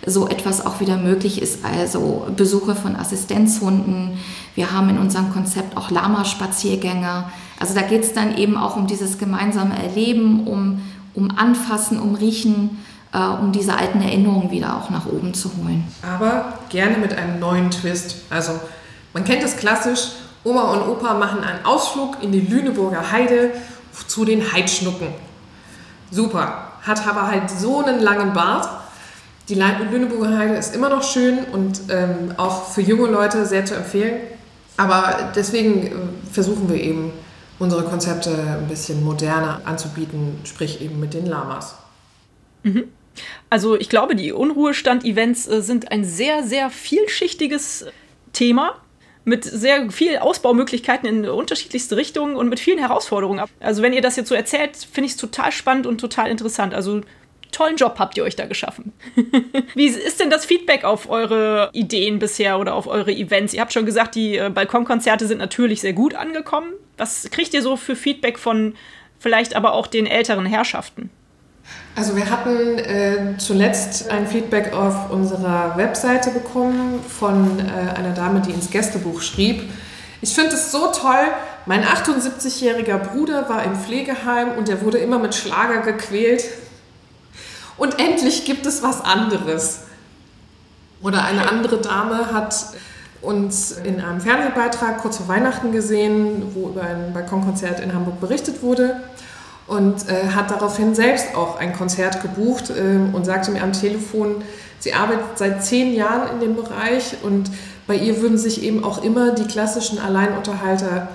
so 0.06 0.28
etwas 0.28 0.64
auch 0.64 0.80
wieder 0.80 0.96
möglich 0.96 1.40
ist. 1.40 1.64
Also 1.64 2.26
Besuche 2.34 2.74
von 2.74 2.96
Assistenzhunden. 2.96 4.18
Wir 4.54 4.72
haben 4.72 4.88
in 4.88 4.98
unserem 4.98 5.30
Konzept 5.30 5.76
auch 5.76 5.90
Lama-Spaziergänge. 5.90 7.24
Also 7.58 7.74
da 7.74 7.82
geht 7.82 8.02
es 8.02 8.14
dann 8.14 8.36
eben 8.36 8.56
auch 8.56 8.76
um 8.76 8.86
dieses 8.86 9.18
gemeinsame 9.18 9.80
Erleben, 9.80 10.46
um, 10.46 10.80
um 11.14 11.30
Anfassen, 11.36 12.00
um 12.00 12.14
Riechen, 12.14 12.78
äh, 13.12 13.18
um 13.18 13.52
diese 13.52 13.76
alten 13.76 14.00
Erinnerungen 14.00 14.50
wieder 14.50 14.76
auch 14.76 14.90
nach 14.90 15.06
oben 15.06 15.34
zu 15.34 15.50
holen. 15.56 15.84
Aber 16.02 16.58
gerne 16.68 16.98
mit 16.98 17.12
einem 17.14 17.38
neuen 17.38 17.70
Twist. 17.70 18.16
Also 18.30 18.52
man 19.12 19.24
kennt 19.24 19.42
es 19.42 19.56
klassisch, 19.56 20.12
Oma 20.42 20.72
und 20.72 20.88
Opa 20.88 21.14
machen 21.14 21.44
einen 21.44 21.64
Ausflug 21.64 22.22
in 22.22 22.32
die 22.32 22.40
Lüneburger 22.40 23.12
Heide 23.12 23.52
zu 24.06 24.24
den 24.24 24.52
Heidschnucken. 24.52 25.08
Super. 26.10 26.68
Hat 26.82 27.06
aber 27.06 27.26
halt 27.26 27.50
so 27.50 27.84
einen 27.84 28.00
langen 28.00 28.32
Bart. 28.32 28.68
Die 29.48 29.54
Lüneburger 29.54 30.38
Heide 30.38 30.54
ist 30.54 30.74
immer 30.74 30.88
noch 30.88 31.02
schön 31.02 31.40
und 31.52 31.80
ähm, 31.90 32.34
auch 32.38 32.68
für 32.68 32.80
junge 32.80 33.08
Leute 33.08 33.44
sehr 33.44 33.66
zu 33.66 33.74
empfehlen. 33.74 34.20
Aber 34.76 35.32
deswegen 35.36 35.86
äh, 35.86 35.90
versuchen 36.32 36.70
wir 36.70 36.80
eben, 36.80 37.12
unsere 37.60 37.84
Konzepte 37.84 38.32
ein 38.32 38.66
bisschen 38.66 39.04
moderner 39.04 39.60
anzubieten, 39.64 40.40
sprich 40.44 40.80
eben 40.80 40.98
mit 40.98 41.14
den 41.14 41.26
Lamas. 41.26 41.76
Mhm. 42.64 42.84
Also 43.50 43.78
ich 43.78 43.88
glaube, 43.88 44.16
die 44.16 44.32
Unruhestand-Events 44.32 45.46
äh, 45.46 45.62
sind 45.62 45.92
ein 45.92 46.04
sehr, 46.04 46.42
sehr 46.42 46.70
vielschichtiges 46.70 47.86
Thema 48.32 48.74
mit 49.24 49.44
sehr 49.44 49.90
viel 49.90 50.16
Ausbaumöglichkeiten 50.16 51.06
in 51.06 51.28
unterschiedlichste 51.28 51.96
Richtungen 51.96 52.36
und 52.36 52.48
mit 52.48 52.58
vielen 52.58 52.78
Herausforderungen. 52.78 53.44
Also 53.60 53.82
wenn 53.82 53.92
ihr 53.92 54.00
das 54.00 54.16
jetzt 54.16 54.28
so 54.28 54.34
erzählt, 54.34 54.76
finde 54.76 55.06
ich 55.06 55.12
es 55.12 55.18
total 55.18 55.52
spannend 55.52 55.86
und 55.86 56.00
total 56.00 56.30
interessant. 56.30 56.72
Also 56.72 57.02
tollen 57.50 57.76
Job 57.76 57.96
habt 57.98 58.16
ihr 58.16 58.24
euch 58.24 58.36
da 58.36 58.46
geschaffen. 58.46 58.92
Wie 59.74 59.86
ist 59.86 60.20
denn 60.20 60.30
das 60.30 60.44
Feedback 60.44 60.84
auf 60.84 61.08
eure 61.08 61.70
Ideen 61.72 62.18
bisher 62.18 62.58
oder 62.58 62.74
auf 62.74 62.86
eure 62.86 63.12
Events? 63.12 63.54
Ihr 63.54 63.60
habt 63.60 63.72
schon 63.72 63.86
gesagt, 63.86 64.14
die 64.14 64.36
äh, 64.36 64.50
Balkonkonzerte 64.50 65.26
sind 65.26 65.38
natürlich 65.38 65.80
sehr 65.80 65.92
gut 65.92 66.14
angekommen. 66.14 66.72
Was 66.96 67.30
kriegt 67.30 67.54
ihr 67.54 67.62
so 67.62 67.76
für 67.76 67.96
Feedback 67.96 68.38
von 68.38 68.74
vielleicht 69.18 69.54
aber 69.54 69.74
auch 69.74 69.86
den 69.86 70.06
älteren 70.06 70.46
Herrschaften? 70.46 71.10
Also 71.94 72.16
wir 72.16 72.30
hatten 72.30 72.78
äh, 72.78 73.36
zuletzt 73.38 74.10
ein 74.10 74.26
Feedback 74.26 74.72
auf 74.72 75.10
unserer 75.10 75.76
Webseite 75.76 76.30
bekommen 76.30 77.00
von 77.06 77.58
äh, 77.58 77.98
einer 77.98 78.14
Dame, 78.14 78.40
die 78.40 78.52
ins 78.52 78.70
Gästebuch 78.70 79.20
schrieb. 79.20 79.68
Ich 80.22 80.34
finde 80.34 80.54
es 80.54 80.70
so 80.70 80.88
toll. 80.92 81.26
Mein 81.66 81.84
78-jähriger 81.84 82.98
Bruder 82.98 83.48
war 83.48 83.64
im 83.64 83.74
Pflegeheim 83.74 84.52
und 84.56 84.68
er 84.68 84.82
wurde 84.82 84.98
immer 84.98 85.18
mit 85.18 85.34
Schlager 85.34 85.78
gequält. 85.80 86.44
Und 87.80 87.98
endlich 87.98 88.44
gibt 88.44 88.66
es 88.66 88.82
was 88.82 89.02
anderes. 89.02 89.80
Oder 91.02 91.24
eine 91.24 91.48
andere 91.48 91.80
Dame 91.80 92.30
hat 92.30 92.54
uns 93.22 93.72
in 93.72 94.02
einem 94.02 94.20
Fernsehbeitrag 94.20 94.98
kurz 94.98 95.16
vor 95.16 95.28
Weihnachten 95.28 95.72
gesehen, 95.72 96.42
wo 96.54 96.68
über 96.68 96.82
ein 96.82 97.14
Balkonkonzert 97.14 97.80
in 97.80 97.94
Hamburg 97.94 98.20
berichtet 98.20 98.62
wurde 98.62 99.00
und 99.66 100.10
äh, 100.10 100.28
hat 100.28 100.50
daraufhin 100.50 100.94
selbst 100.94 101.34
auch 101.34 101.58
ein 101.58 101.72
Konzert 101.72 102.20
gebucht 102.20 102.68
äh, 102.68 102.98
und 103.14 103.24
sagte 103.24 103.50
mir 103.50 103.62
am 103.62 103.72
Telefon, 103.72 104.42
sie 104.78 104.92
arbeitet 104.92 105.38
seit 105.38 105.64
zehn 105.64 105.94
Jahren 105.94 106.32
in 106.34 106.40
dem 106.40 106.56
Bereich 106.56 107.16
und 107.22 107.50
bei 107.86 107.94
ihr 107.94 108.20
würden 108.20 108.36
sich 108.36 108.62
eben 108.62 108.84
auch 108.84 109.02
immer 109.02 109.30
die 109.30 109.46
klassischen 109.46 109.98
Alleinunterhalter 109.98 111.08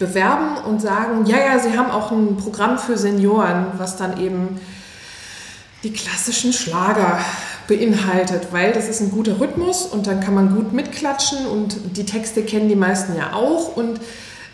bewerben 0.00 0.56
und 0.66 0.82
sagen, 0.82 1.24
ja, 1.26 1.36
ja, 1.38 1.56
sie 1.60 1.78
haben 1.78 1.92
auch 1.92 2.10
ein 2.10 2.36
Programm 2.36 2.80
für 2.80 2.98
Senioren, 2.98 3.66
was 3.78 3.96
dann 3.96 4.20
eben 4.20 4.60
die 5.84 5.92
klassischen 5.92 6.52
Schlager 6.52 7.20
beinhaltet, 7.68 8.48
weil 8.50 8.72
das 8.72 8.88
ist 8.88 9.00
ein 9.00 9.10
guter 9.10 9.40
Rhythmus 9.40 9.86
und 9.86 10.06
dann 10.06 10.20
kann 10.20 10.34
man 10.34 10.54
gut 10.54 10.72
mitklatschen 10.72 11.46
und 11.46 11.96
die 11.96 12.04
Texte 12.04 12.42
kennen 12.42 12.68
die 12.68 12.76
meisten 12.76 13.16
ja 13.16 13.32
auch 13.32 13.76
und 13.76 14.00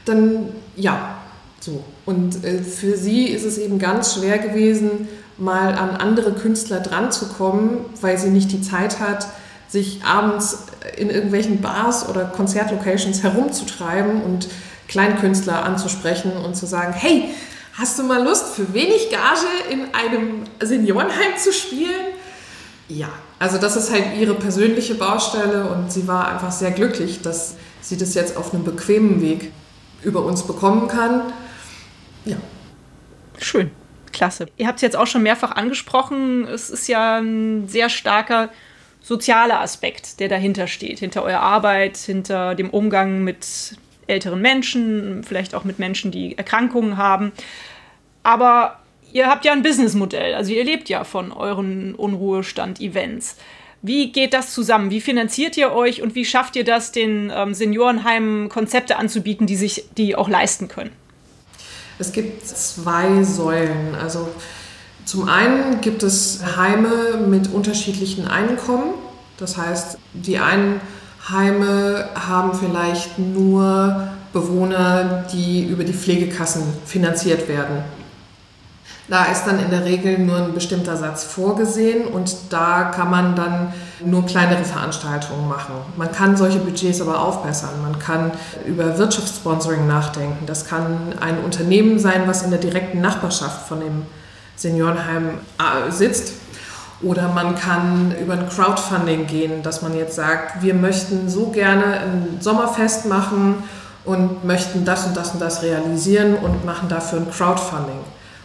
dann, 0.04 0.48
ja, 0.76 1.16
so. 1.60 1.84
Und 2.06 2.44
äh, 2.44 2.62
für 2.62 2.96
sie 2.96 3.26
ist 3.26 3.44
es 3.44 3.58
eben 3.58 3.78
ganz 3.78 4.14
schwer 4.14 4.38
gewesen, 4.38 5.08
mal 5.36 5.74
an 5.74 5.90
andere 5.90 6.32
Künstler 6.32 6.80
dran 6.80 7.12
zu 7.12 7.26
kommen, 7.28 7.84
weil 8.00 8.18
sie 8.18 8.30
nicht 8.30 8.52
die 8.52 8.62
Zeit 8.62 9.00
hat, 9.00 9.26
sich 9.68 10.02
abends 10.04 10.64
in 10.96 11.10
irgendwelchen 11.10 11.60
Bars 11.60 12.08
oder 12.08 12.24
Konzertlocations 12.24 13.22
herumzutreiben 13.22 14.22
und 14.22 14.48
Kleinkünstler 14.88 15.64
anzusprechen 15.64 16.32
und 16.32 16.56
zu 16.56 16.66
sagen, 16.66 16.92
hey, 16.92 17.30
hast 17.80 17.98
du 17.98 18.02
mal 18.02 18.22
Lust, 18.22 18.54
für 18.54 18.74
wenig 18.74 19.10
Gage 19.10 19.46
in 19.70 19.94
einem 19.94 20.44
Seniorenheim 20.60 21.36
zu 21.38 21.52
spielen? 21.52 22.12
Ja, 22.88 23.08
also 23.38 23.56
das 23.56 23.74
ist 23.76 23.90
halt 23.90 24.16
ihre 24.18 24.34
persönliche 24.34 24.94
Baustelle 24.94 25.64
und 25.64 25.90
sie 25.90 26.06
war 26.06 26.28
einfach 26.28 26.52
sehr 26.52 26.72
glücklich, 26.72 27.22
dass 27.22 27.56
sie 27.80 27.96
das 27.96 28.14
jetzt 28.14 28.36
auf 28.36 28.52
einem 28.52 28.64
bequemen 28.64 29.22
Weg 29.22 29.52
über 30.02 30.22
uns 30.22 30.46
bekommen 30.46 30.88
kann. 30.88 31.32
Ja. 32.26 32.36
Schön. 33.38 33.70
Klasse. 34.12 34.46
Ihr 34.56 34.66
habt 34.66 34.76
es 34.76 34.82
jetzt 34.82 34.96
auch 34.96 35.06
schon 35.06 35.22
mehrfach 35.22 35.52
angesprochen. 35.52 36.46
Es 36.46 36.68
ist 36.68 36.88
ja 36.88 37.18
ein 37.18 37.68
sehr 37.68 37.88
starker 37.88 38.50
sozialer 39.00 39.60
Aspekt, 39.60 40.20
der 40.20 40.28
dahinter 40.28 40.66
steht. 40.66 40.98
Hinter 40.98 41.22
eurer 41.22 41.40
Arbeit, 41.40 41.96
hinter 41.96 42.54
dem 42.54 42.68
Umgang 42.70 43.22
mit 43.24 43.76
älteren 44.10 44.42
Menschen, 44.42 45.22
vielleicht 45.24 45.54
auch 45.54 45.64
mit 45.64 45.78
Menschen, 45.78 46.10
die 46.10 46.36
Erkrankungen 46.36 46.96
haben. 46.96 47.32
Aber 48.22 48.78
ihr 49.12 49.26
habt 49.26 49.44
ja 49.44 49.52
ein 49.52 49.62
Businessmodell. 49.62 50.35
Also 50.35 50.52
ihr 50.52 50.64
lebt 50.64 50.88
ja 50.88 51.04
von 51.04 51.33
euren 51.33 51.94
Unruhestand-Events. 51.94 53.37
Wie 53.83 54.12
geht 54.12 54.35
das 54.35 54.52
zusammen? 54.52 54.90
Wie 54.90 55.00
finanziert 55.00 55.56
ihr 55.56 55.72
euch 55.72 56.02
und 56.02 56.14
wie 56.14 56.24
schafft 56.24 56.54
ihr 56.56 56.64
das, 56.64 56.92
den 56.92 57.33
ähm, 57.35 57.54
Seniorenheimen 57.54 58.50
Konzepte 58.50 58.96
anzubieten, 58.96 59.46
die 59.46 59.56
sich 59.56 59.87
die 59.96 60.16
auch 60.16 60.28
leisten 60.28 60.68
können? 60.68 60.90
Es 61.98 62.12
gibt 62.12 62.46
zwei 62.46 63.22
Säulen. 63.22 63.94
Also 63.94 64.28
zum 65.06 65.28
einen 65.28 65.80
gibt 65.80 66.02
es 66.02 66.42
Heime 66.56 67.26
mit 67.26 67.52
unterschiedlichen 67.52 68.28
Einkommen. 68.28 68.94
Das 69.38 69.56
heißt, 69.56 69.98
die 70.12 70.38
einen 70.38 70.80
Heime 71.28 72.09
haben 72.14 72.54
vielleicht 72.54 73.18
nur 73.18 74.09
Bewohner, 74.33 75.26
die 75.33 75.64
über 75.64 75.85
die 75.85 75.92
Pflegekassen 75.92 76.62
finanziert 76.85 77.48
werden. 77.48 77.83
Da 79.10 79.24
ist 79.24 79.44
dann 79.44 79.58
in 79.58 79.70
der 79.70 79.84
Regel 79.84 80.20
nur 80.20 80.36
ein 80.36 80.54
bestimmter 80.54 80.96
Satz 80.96 81.24
vorgesehen 81.24 82.06
und 82.06 82.32
da 82.50 82.84
kann 82.84 83.10
man 83.10 83.34
dann 83.34 83.72
nur 84.04 84.24
kleinere 84.24 84.64
Veranstaltungen 84.64 85.48
machen. 85.48 85.74
Man 85.96 86.12
kann 86.12 86.36
solche 86.36 86.60
Budgets 86.60 87.00
aber 87.00 87.20
aufbessern. 87.20 87.82
Man 87.82 87.98
kann 87.98 88.30
über 88.64 88.96
Wirtschaftssponsoring 88.98 89.88
nachdenken. 89.88 90.46
Das 90.46 90.64
kann 90.64 91.12
ein 91.20 91.40
Unternehmen 91.40 91.98
sein, 91.98 92.22
was 92.26 92.44
in 92.44 92.50
der 92.50 92.60
direkten 92.60 93.00
Nachbarschaft 93.00 93.66
von 93.66 93.80
dem 93.80 94.06
Seniorenheim 94.54 95.40
äh, 95.58 95.90
sitzt. 95.90 96.34
Oder 97.02 97.30
man 97.30 97.56
kann 97.56 98.14
über 98.22 98.34
ein 98.34 98.48
Crowdfunding 98.48 99.26
gehen, 99.26 99.64
dass 99.64 99.82
man 99.82 99.96
jetzt 99.96 100.14
sagt, 100.14 100.62
wir 100.62 100.74
möchten 100.74 101.28
so 101.28 101.46
gerne 101.46 101.98
ein 101.98 102.38
Sommerfest 102.38 103.06
machen 103.06 103.64
und 104.04 104.44
möchten 104.44 104.84
das 104.84 105.06
und 105.06 105.16
das 105.16 105.32
und 105.32 105.40
das 105.40 105.64
realisieren 105.64 106.36
und 106.36 106.64
machen 106.64 106.88
dafür 106.88 107.18
ein 107.18 107.30
Crowdfunding. 107.30 107.98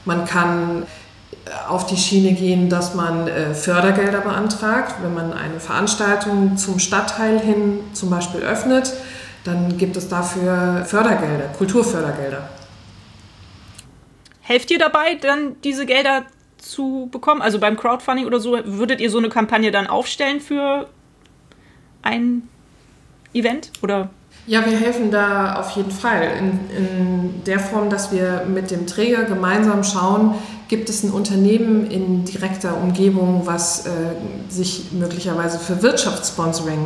Man 0.06 0.26
kann 0.26 0.84
äh, 1.46 1.68
auf 1.68 1.88
die 1.88 1.98
Schiene 1.98 2.34
gehen, 2.34 2.70
dass 2.70 2.94
man 2.94 3.28
äh, 3.28 3.54
Fördergelder 3.54 4.22
beantragt. 4.22 4.96
Wenn 5.02 5.14
man 5.14 5.34
eine 5.34 5.60
Veranstaltung 5.60 6.58
zum 6.58 6.80
Stadtteil 6.80 7.40
hin 7.40 7.80
zum 7.94 8.10
Beispiel 8.10 8.42
öffnet, 8.42 8.94
dann 9.44 9.78
gibt 9.78 9.98
es 9.98 10.08
dafür 10.08 10.86
Fördergelder, 10.86 11.48
Kulturfördergelder. 11.58 12.50
Helft 14.42 14.70
ihr 14.72 14.80
dabei, 14.80 15.16
dann 15.16 15.60
diese 15.64 15.86
Gelder 15.86 16.26
zu 16.58 17.10
bekommen? 17.12 17.42
Also 17.42 17.60
beim 17.60 17.78
Crowdfunding 17.78 18.26
oder 18.26 18.40
so, 18.40 18.58
würdet 18.64 19.02
ihr 19.02 19.10
so 19.10 19.18
eine 19.18 19.30
Kampagne 19.30 19.72
dann 19.72 19.88
aufstellen 19.88 20.40
für 20.40 20.88
ein 22.02 22.48
Event? 23.34 23.72
Oder 23.82 24.10
ja, 24.48 24.66
wir 24.66 24.78
helfen 24.78 25.10
da 25.12 25.56
auf 25.56 25.72
jeden 25.72 25.92
Fall 25.92 26.24
in, 26.40 26.60
in, 26.76 27.44
der 27.46 27.60
Form, 27.60 27.90
dass 27.90 28.12
wir 28.12 28.46
mit 28.48 28.70
dem 28.72 28.86
Träger 28.86 29.24
gemeinsam 29.24 29.84
schauen, 29.84 30.36
gibt 30.68 30.90
es 30.90 31.04
ein 31.04 31.12
Unternehmen 31.12 31.90
in 31.90 32.26
direkter 32.26 32.78
Umgebung, 32.78 33.42
was 33.46 33.86
äh, 33.86 33.90
sich 34.50 34.92
möglicherweise 34.92 35.60
für 35.60 35.82
Wirtschaftssponsoring 35.82 36.86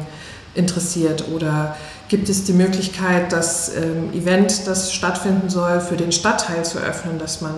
interessiert 0.56 1.26
oder 1.34 1.76
gibt 2.08 2.28
es 2.30 2.44
die 2.44 2.54
Möglichkeit, 2.54 3.32
das 3.32 3.72
ähm, 3.76 4.12
Event, 4.14 4.68
das 4.68 4.92
stattfinden 4.92 5.50
soll, 5.50 5.80
für 5.80 5.96
den 5.96 6.12
Stadtteil 6.12 6.66
zu 6.66 6.80
öffnen, 6.80 7.20
dass 7.20 7.42
man 7.42 7.54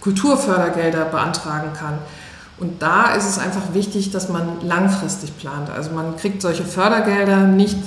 Kulturfördergelder 0.00 1.06
beantragen 1.06 1.72
kann. 1.72 1.98
Und 2.58 2.80
da 2.80 3.14
ist 3.14 3.28
es 3.28 3.38
einfach 3.38 3.74
wichtig, 3.74 4.12
dass 4.12 4.28
man 4.28 4.60
langfristig 4.62 5.36
plant. 5.36 5.68
Also 5.68 5.90
man 5.90 6.16
kriegt 6.16 6.40
solche 6.40 6.64
Fördergelder 6.64 7.46
nicht 7.48 7.78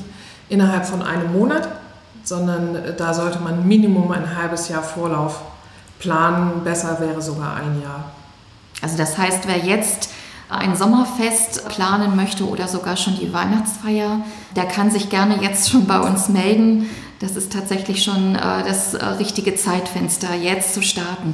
innerhalb 0.50 0.86
von 0.86 1.02
einem 1.02 1.32
Monat, 1.32 1.70
sondern 2.24 2.76
äh, 2.76 2.96
da 2.96 3.14
sollte 3.14 3.40
man 3.40 3.68
Minimum 3.68 4.12
ein 4.12 4.38
halbes 4.38 4.68
Jahr 4.70 4.84
Vorlauf 4.84 5.42
planen. 6.00 6.64
Besser 6.64 7.00
wäre 7.00 7.22
sogar 7.22 7.56
ein 7.56 7.82
Jahr. 7.82 8.12
Also 8.82 8.98
das 8.98 9.18
heißt, 9.18 9.48
wer 9.48 9.58
jetzt 9.58 10.10
ein 10.50 10.76
Sommerfest 10.76 11.68
planen 11.70 12.16
möchte 12.16 12.48
oder 12.48 12.68
sogar 12.68 12.98
schon 12.98 13.18
die 13.18 13.32
Weihnachtsfeier, 13.32 14.22
der 14.56 14.66
kann 14.66 14.90
sich 14.90 15.10
gerne 15.10 15.42
jetzt 15.42 15.70
schon 15.70 15.86
bei 15.86 16.00
uns 16.00 16.30
melden. 16.30 16.90
Das 17.20 17.36
ist 17.36 17.54
tatsächlich 17.54 18.04
schon 18.04 18.36
äh, 18.36 18.64
das 18.66 18.94
äh, 18.94 19.06
richtige 19.06 19.56
Zeitfenster, 19.56 20.34
jetzt 20.34 20.74
zu 20.74 20.82
starten. 20.82 21.34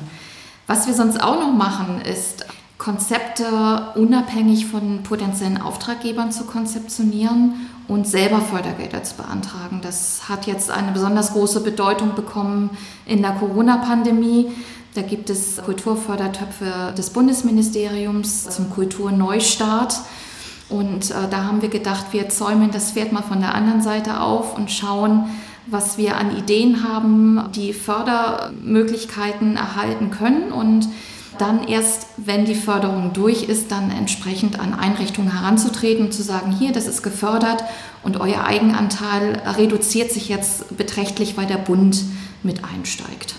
Was 0.68 0.88
wir 0.88 0.94
sonst 0.94 1.22
auch 1.22 1.40
noch 1.40 1.54
machen, 1.54 2.02
ist 2.02 2.46
Konzepte 2.78 3.94
unabhängig 3.96 4.66
von 4.66 5.04
potenziellen 5.04 5.62
Auftraggebern 5.62 6.32
zu 6.32 6.44
konzeptionieren 6.46 7.70
und 7.88 8.08
selber 8.08 8.42
Fördergelder 8.42 9.04
zu 9.04 9.16
beantragen. 9.16 9.80
Das 9.82 10.28
hat 10.28 10.48
jetzt 10.48 10.72
eine 10.72 10.92
besonders 10.92 11.34
große 11.34 11.62
Bedeutung 11.62 12.16
bekommen 12.16 12.72
in 13.06 13.22
der 13.22 13.32
Corona-Pandemie. 13.32 14.52
Da 14.96 15.02
gibt 15.02 15.30
es 15.30 15.62
Kulturfördertöpfe 15.64 16.94
des 16.98 17.10
Bundesministeriums 17.10 18.50
zum 18.50 18.70
Kulturneustart. 18.70 19.96
Und 20.70 21.12
äh, 21.12 21.30
da 21.30 21.44
haben 21.44 21.62
wir 21.62 21.70
gedacht, 21.70 22.08
wir 22.12 22.30
zäumen 22.30 22.72
das 22.72 22.92
Pferd 22.92 23.12
mal 23.12 23.22
von 23.22 23.40
der 23.40 23.54
anderen 23.54 23.82
Seite 23.82 24.22
auf 24.22 24.58
und 24.58 24.72
schauen, 24.72 25.26
was 25.68 25.98
wir 25.98 26.18
an 26.18 26.36
Ideen 26.36 26.88
haben, 26.88 27.50
die 27.54 27.74
Fördermöglichkeiten 27.74 29.58
erhalten 29.58 30.12
können 30.12 30.52
und 30.52 30.88
dann 31.38 31.68
erst, 31.68 32.08
wenn 32.18 32.46
die 32.46 32.56
Förderung 32.56 33.14
durch 33.14 33.44
ist, 33.44 33.72
dann 33.72 33.92
entsprechend 33.92 34.60
an 34.60 34.74
Einrichtungen 34.74 35.32
heranzutreten 35.32 36.06
und 36.06 36.12
zu 36.14 36.24
sagen, 36.24 36.52
hier, 36.52 36.72
das 36.72 36.88
ist 36.88 37.04
gefördert 37.04 37.64
und 38.04 38.20
euer 38.20 38.44
Eigenanteil 38.44 39.42
reduziert 39.58 40.12
sich 40.12 40.30
jetzt 40.30 40.78
beträchtlich, 40.78 41.38
weil 41.38 41.48
der 41.48 41.58
Bund 41.58 42.04
mit 42.44 42.64
einsteigt. 42.64 43.36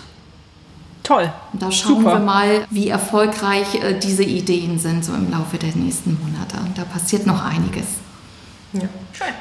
Toll. 1.03 1.31
Und 1.53 1.61
da 1.61 1.71
schauen 1.71 2.03
Super. 2.03 2.15
wir 2.15 2.19
mal, 2.19 2.65
wie 2.69 2.89
erfolgreich 2.89 3.75
äh, 3.75 3.97
diese 3.97 4.23
Ideen 4.23 4.77
sind, 4.77 5.05
so 5.05 5.13
im 5.13 5.31
Laufe 5.31 5.57
der 5.57 5.73
nächsten 5.73 6.17
Monate. 6.21 6.57
Und 6.65 6.77
da 6.77 6.83
passiert 6.83 7.25
noch 7.25 7.45
einiges. 7.45 7.85
Ja. 8.73 8.81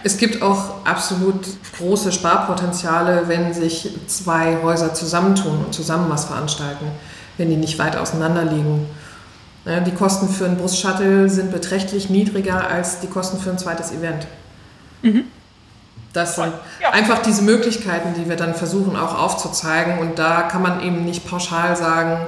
Es 0.04 0.16
gibt 0.16 0.42
auch 0.42 0.86
absolut 0.86 1.46
große 1.76 2.12
Sparpotenziale, 2.12 3.24
wenn 3.26 3.52
sich 3.52 3.90
zwei 4.06 4.62
Häuser 4.62 4.94
zusammentun 4.94 5.64
und 5.64 5.74
zusammen 5.74 6.08
was 6.08 6.26
veranstalten, 6.26 6.86
wenn 7.38 7.50
die 7.50 7.56
nicht 7.56 7.78
weit 7.78 7.96
auseinander 7.96 8.44
liegen. 8.44 8.86
Die 9.84 9.90
Kosten 9.92 10.28
für 10.28 10.44
einen 10.44 10.56
Bus-Shuttle 10.58 11.28
sind 11.28 11.50
beträchtlich 11.50 12.08
niedriger 12.08 12.68
als 12.68 13.00
die 13.00 13.08
Kosten 13.08 13.38
für 13.40 13.50
ein 13.50 13.58
zweites 13.58 13.90
Event. 13.92 14.26
Das 16.12 16.36
sind 16.36 16.52
Ja. 16.80 16.90
einfach 16.92 17.18
diese 17.18 17.42
Möglichkeiten, 17.42 18.14
die 18.14 18.28
wir 18.28 18.36
dann 18.36 18.54
versuchen 18.54 18.96
auch 18.96 19.18
aufzuzeigen. 19.18 19.98
Und 19.98 20.18
da 20.18 20.42
kann 20.42 20.62
man 20.62 20.80
eben 20.82 21.04
nicht 21.04 21.28
pauschal 21.28 21.76
sagen, 21.76 22.18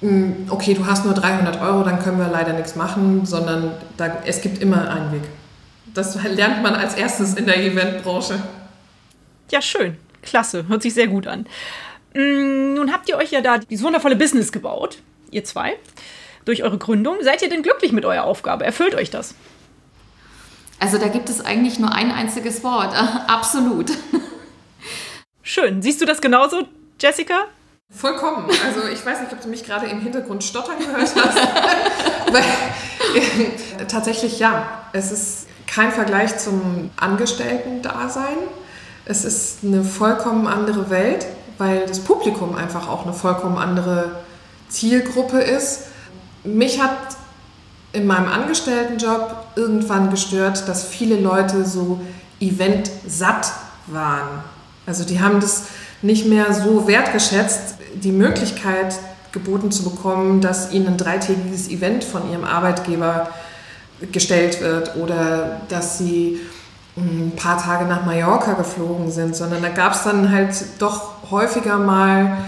"Hm, 0.00 0.46
okay, 0.48 0.74
du 0.74 0.86
hast 0.86 1.04
nur 1.04 1.12
300 1.14 1.60
Euro, 1.60 1.82
dann 1.82 1.98
können 2.02 2.18
wir 2.18 2.28
leider 2.28 2.52
nichts 2.52 2.76
machen, 2.76 3.26
sondern 3.26 3.72
da, 3.96 4.06
es 4.24 4.40
gibt 4.40 4.58
immer 4.62 4.88
einen 4.90 5.12
Weg. 5.12 5.22
Das 5.92 6.16
lernt 6.22 6.62
man 6.62 6.74
als 6.74 6.94
erstes 6.94 7.34
in 7.34 7.46
der 7.46 7.58
Eventbranche. 7.62 8.34
Ja, 9.50 9.60
schön. 9.60 9.96
Klasse. 10.22 10.66
Hört 10.68 10.82
sich 10.82 10.94
sehr 10.94 11.06
gut 11.08 11.26
an. 11.26 11.46
Mm, 12.14 12.74
Nun 12.74 12.92
habt 12.92 13.08
ihr 13.08 13.16
euch 13.16 13.30
ja 13.30 13.40
da 13.40 13.58
dieses 13.58 13.84
wundervolle 13.84 14.16
Business 14.16 14.52
gebaut, 14.52 14.98
ihr 15.30 15.44
zwei, 15.44 15.76
durch 16.44 16.62
eure 16.62 16.78
Gründung. 16.78 17.16
Seid 17.20 17.42
ihr 17.42 17.48
denn 17.48 17.62
glücklich 17.62 17.92
mit 17.92 18.04
eurer 18.04 18.24
Aufgabe? 18.24 18.64
Erfüllt 18.64 18.94
euch 18.94 19.10
das? 19.10 19.34
Also 20.78 20.98
da 20.98 21.08
gibt 21.08 21.28
es 21.28 21.44
eigentlich 21.44 21.78
nur 21.78 21.92
ein 21.92 22.10
einziges 22.10 22.62
Wort. 22.62 22.94
Absolut. 23.28 23.90
Schön. 25.42 25.82
Siehst 25.82 26.00
du 26.00 26.04
das 26.04 26.20
genauso, 26.20 26.62
Jessica? 27.00 27.46
Vollkommen. 27.90 28.46
Also 28.66 28.88
ich 28.92 29.04
weiß 29.04 29.20
nicht, 29.20 29.32
ob 29.32 29.40
du 29.40 29.48
mich 29.48 29.64
gerade 29.64 29.86
im 29.86 30.00
Hintergrund 30.00 30.42
stottern 30.42 30.78
gehört 30.78 31.00
hast. 31.00 31.16
Weil, 32.32 32.42
äh, 33.14 33.84
tatsächlich 33.86 34.38
ja. 34.38 34.88
Es 34.92 35.12
ist 35.12 35.46
kein 35.66 35.92
Vergleich 35.92 36.36
zum 36.38 36.90
Angestellten-Dasein. 36.96 38.36
Es 39.04 39.24
ist 39.24 39.58
eine 39.62 39.84
vollkommen 39.84 40.46
andere 40.46 40.90
Welt, 40.90 41.26
weil 41.58 41.86
das 41.86 42.00
Publikum 42.00 42.54
einfach 42.54 42.88
auch 42.88 43.04
eine 43.04 43.12
vollkommen 43.12 43.58
andere 43.58 44.10
Zielgruppe 44.68 45.38
ist. 45.38 45.84
Mich 46.42 46.82
hat 46.82 46.96
in 47.92 48.06
meinem 48.06 48.28
Angestelltenjob 48.28 49.36
irgendwann 49.56 50.10
gestört, 50.10 50.68
dass 50.68 50.84
viele 50.84 51.16
Leute 51.20 51.64
so 51.64 52.00
eventsatt 52.40 53.52
waren. 53.86 54.42
Also 54.86 55.04
die 55.04 55.20
haben 55.20 55.40
das 55.40 55.64
nicht 56.02 56.26
mehr 56.26 56.52
so 56.52 56.86
wertgeschätzt, 56.86 57.76
die 57.94 58.12
Möglichkeit 58.12 58.98
geboten 59.32 59.70
zu 59.70 59.84
bekommen, 59.84 60.40
dass 60.40 60.72
ihnen 60.72 60.88
ein 60.88 60.96
dreitägiges 60.96 61.68
Event 61.68 62.04
von 62.04 62.30
ihrem 62.30 62.44
Arbeitgeber 62.44 63.30
gestellt 64.12 64.60
wird 64.60 64.96
oder 64.96 65.60
dass 65.68 65.98
sie 65.98 66.40
ein 66.96 67.32
paar 67.36 67.58
Tage 67.60 67.86
nach 67.86 68.04
Mallorca 68.06 68.52
geflogen 68.52 69.10
sind, 69.10 69.34
sondern 69.34 69.62
da 69.62 69.68
gab 69.68 69.94
es 69.94 70.04
dann 70.04 70.30
halt 70.30 70.54
doch 70.78 71.30
häufiger 71.30 71.78
mal 71.78 72.38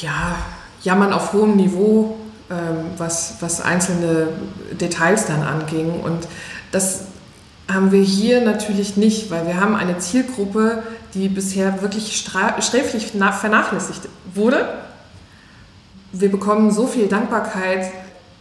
ja, 0.00 0.34
Jammern 0.82 1.12
auf 1.12 1.32
hohem 1.32 1.56
Niveau, 1.56 2.16
ähm, 2.50 2.86
was, 2.98 3.36
was 3.40 3.62
einzelne 3.62 4.28
Details 4.72 5.26
dann 5.26 5.42
anging. 5.42 6.00
Und 6.00 6.28
das 6.72 7.04
haben 7.72 7.92
wir 7.92 8.02
hier 8.02 8.42
natürlich 8.42 8.98
nicht, 8.98 9.30
weil 9.30 9.46
wir 9.46 9.58
haben 9.58 9.74
eine 9.74 9.96
Zielgruppe, 9.98 10.82
die 11.14 11.28
bisher 11.28 11.80
wirklich 11.80 12.16
sträflich 12.16 13.12
na- 13.14 13.32
vernachlässigt 13.32 14.08
wurde. 14.34 14.68
Wir 16.12 16.30
bekommen 16.30 16.70
so 16.70 16.86
viel 16.86 17.06
Dankbarkeit 17.06 17.90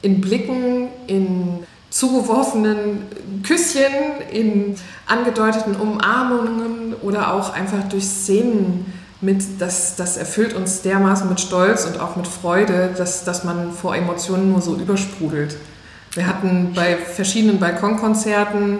in 0.01 0.19
Blicken, 0.19 0.89
in 1.07 1.65
zugeworfenen 1.93 3.03
Küsschen, 3.43 3.93
in 4.31 4.75
angedeuteten 5.05 5.75
Umarmungen 5.75 6.95
oder 7.03 7.35
auch 7.35 7.53
einfach 7.53 7.83
durch 7.87 8.05
Szenen 8.05 8.91
mit, 9.21 9.61
das, 9.61 9.95
das 9.95 10.17
erfüllt 10.17 10.55
uns 10.55 10.81
dermaßen 10.81 11.29
mit 11.29 11.39
Stolz 11.39 11.85
und 11.85 11.99
auch 11.99 12.15
mit 12.15 12.27
Freude, 12.27 12.89
dass, 12.97 13.25
dass 13.25 13.43
man 13.43 13.71
vor 13.71 13.95
Emotionen 13.95 14.51
nur 14.51 14.61
so 14.61 14.75
übersprudelt. 14.75 15.55
Wir 16.13 16.25
hatten 16.25 16.73
bei 16.75 16.97
verschiedenen 16.97 17.59
Balkonkonzerten 17.59 18.79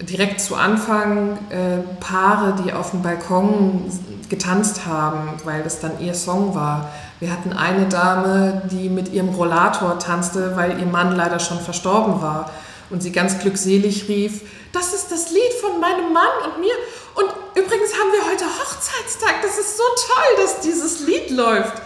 direkt 0.00 0.40
zu 0.40 0.54
Anfang 0.54 1.38
äh, 1.50 1.78
Paare, 1.98 2.54
die 2.62 2.72
auf 2.72 2.92
dem 2.92 3.02
Balkon 3.02 3.90
getanzt 4.28 4.86
haben, 4.86 5.30
weil 5.44 5.64
das 5.64 5.80
dann 5.80 6.00
ihr 6.00 6.14
Song 6.14 6.54
war. 6.54 6.92
Wir 7.20 7.32
hatten 7.32 7.52
eine 7.52 7.86
Dame, 7.86 8.62
die 8.70 8.88
mit 8.88 9.12
ihrem 9.12 9.30
Rollator 9.30 9.98
tanzte, 9.98 10.56
weil 10.56 10.78
ihr 10.78 10.86
Mann 10.86 11.16
leider 11.16 11.40
schon 11.40 11.58
verstorben 11.58 12.22
war. 12.22 12.50
Und 12.90 13.02
sie 13.02 13.12
ganz 13.12 13.38
glückselig 13.38 14.08
rief, 14.08 14.42
das 14.72 14.94
ist 14.94 15.10
das 15.10 15.30
Lied 15.30 15.52
von 15.60 15.80
meinem 15.80 16.12
Mann 16.12 16.30
und 16.44 16.60
mir. 16.60 16.74
Und 17.16 17.26
übrigens 17.54 17.92
haben 17.92 18.12
wir 18.12 18.24
heute 18.30 18.44
Hochzeitstag. 18.44 19.42
Das 19.42 19.58
ist 19.58 19.76
so 19.76 19.82
toll, 20.06 20.44
dass 20.44 20.60
dieses 20.60 21.06
Lied 21.06 21.30
läuft. 21.30 21.82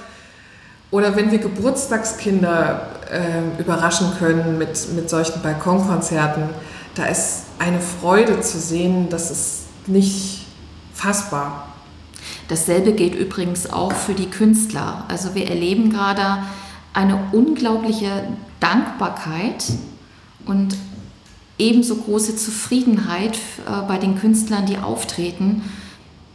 Oder 0.90 1.16
wenn 1.16 1.30
wir 1.30 1.38
Geburtstagskinder 1.38 2.88
äh, 3.10 3.60
überraschen 3.60 4.12
können 4.18 4.58
mit, 4.58 4.92
mit 4.92 5.08
solchen 5.08 5.40
Balkonkonzerten, 5.40 6.50
da 6.94 7.06
ist 7.06 7.44
eine 7.58 7.80
Freude 7.80 8.42
zu 8.42 8.58
sehen, 8.58 9.08
das 9.08 9.30
ist 9.30 9.62
nicht 9.86 10.46
fassbar. 10.92 11.71
Dasselbe 12.48 12.92
gilt 12.92 13.14
übrigens 13.14 13.70
auch 13.70 13.92
für 13.92 14.14
die 14.14 14.31
Künstler. 14.31 15.05
Also 15.09 15.35
wir 15.35 15.48
erleben 15.48 15.90
gerade 15.90 16.42
eine 16.92 17.18
unglaubliche 17.33 18.28
Dankbarkeit 18.61 19.64
und 20.46 20.76
ebenso 21.59 21.96
große 21.96 22.37
Zufriedenheit 22.37 23.37
äh, 23.66 23.83
bei 23.87 23.98
den 23.98 24.18
Künstlern, 24.18 24.66
die 24.66 24.78
auftreten. 24.78 25.62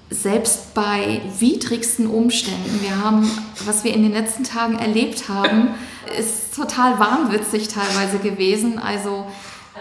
Selbst 0.10 0.74
bei 0.74 1.22
widrigsten 1.38 2.08
Umständen. 2.08 2.82
Wir 2.82 3.04
haben, 3.04 3.30
was 3.65 3.84
wir 3.84 3.93
in 3.93 4.04
den 4.04 4.13
letzten 4.13 4.46
Tagen 4.46 4.80
erlebt 4.80 5.28
haben, 5.28 5.70
ist 6.17 6.56
total 6.56 6.98
wahnwitzig 6.98 7.67
teilweise 7.67 8.20
gewesen. 8.20 8.80
Also 8.80 9.26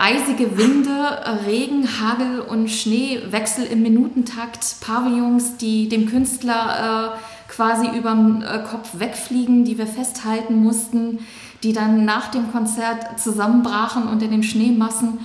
eisige 0.00 0.56
Winde, 0.56 1.22
Regen, 1.46 1.86
Hagel 2.00 2.40
und 2.40 2.68
Schneewechsel 2.68 3.64
im 3.66 3.82
Minutentakt, 3.82 4.76
Pavillons, 4.80 5.56
die 5.56 5.88
dem 5.88 6.06
Künstler 6.06 7.14
äh, 7.14 7.50
quasi 7.52 7.86
überm 7.96 8.42
äh, 8.42 8.58
Kopf 8.70 8.98
wegfliegen, 8.98 9.64
die 9.64 9.78
wir 9.78 9.86
festhalten 9.86 10.62
mussten, 10.62 11.20
die 11.62 11.72
dann 11.72 12.04
nach 12.04 12.30
dem 12.30 12.52
Konzert 12.52 13.20
zusammenbrachen 13.20 14.08
unter 14.08 14.28
den 14.28 14.42
Schneemassen. 14.42 15.20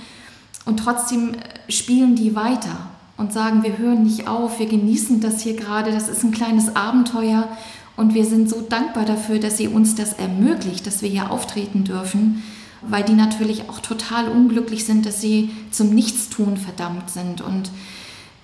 Und 0.64 0.78
trotzdem 0.78 1.34
äh, 1.34 1.72
spielen 1.72 2.14
die 2.14 2.34
weiter 2.34 2.90
und 3.16 3.32
sagen, 3.32 3.62
wir 3.62 3.78
hören 3.78 4.02
nicht 4.02 4.28
auf, 4.28 4.58
wir 4.58 4.66
genießen 4.66 5.20
das 5.20 5.42
hier 5.42 5.56
gerade, 5.56 5.92
das 5.92 6.08
ist 6.08 6.24
ein 6.24 6.32
kleines 6.32 6.74
Abenteuer. 6.76 7.48
Und 7.96 8.14
wir 8.14 8.24
sind 8.24 8.48
so 8.48 8.62
dankbar 8.62 9.04
dafür, 9.04 9.38
dass 9.38 9.58
sie 9.58 9.68
uns 9.68 9.94
das 9.94 10.14
ermöglicht, 10.14 10.86
dass 10.86 11.02
wir 11.02 11.10
hier 11.10 11.30
auftreten 11.30 11.84
dürfen 11.84 12.42
weil 12.88 13.04
die 13.04 13.14
natürlich 13.14 13.68
auch 13.68 13.80
total 13.80 14.28
unglücklich 14.28 14.84
sind, 14.84 15.06
dass 15.06 15.20
sie 15.20 15.50
zum 15.70 15.94
Nichtstun 15.94 16.56
verdammt 16.56 17.10
sind. 17.10 17.40
Und 17.40 17.70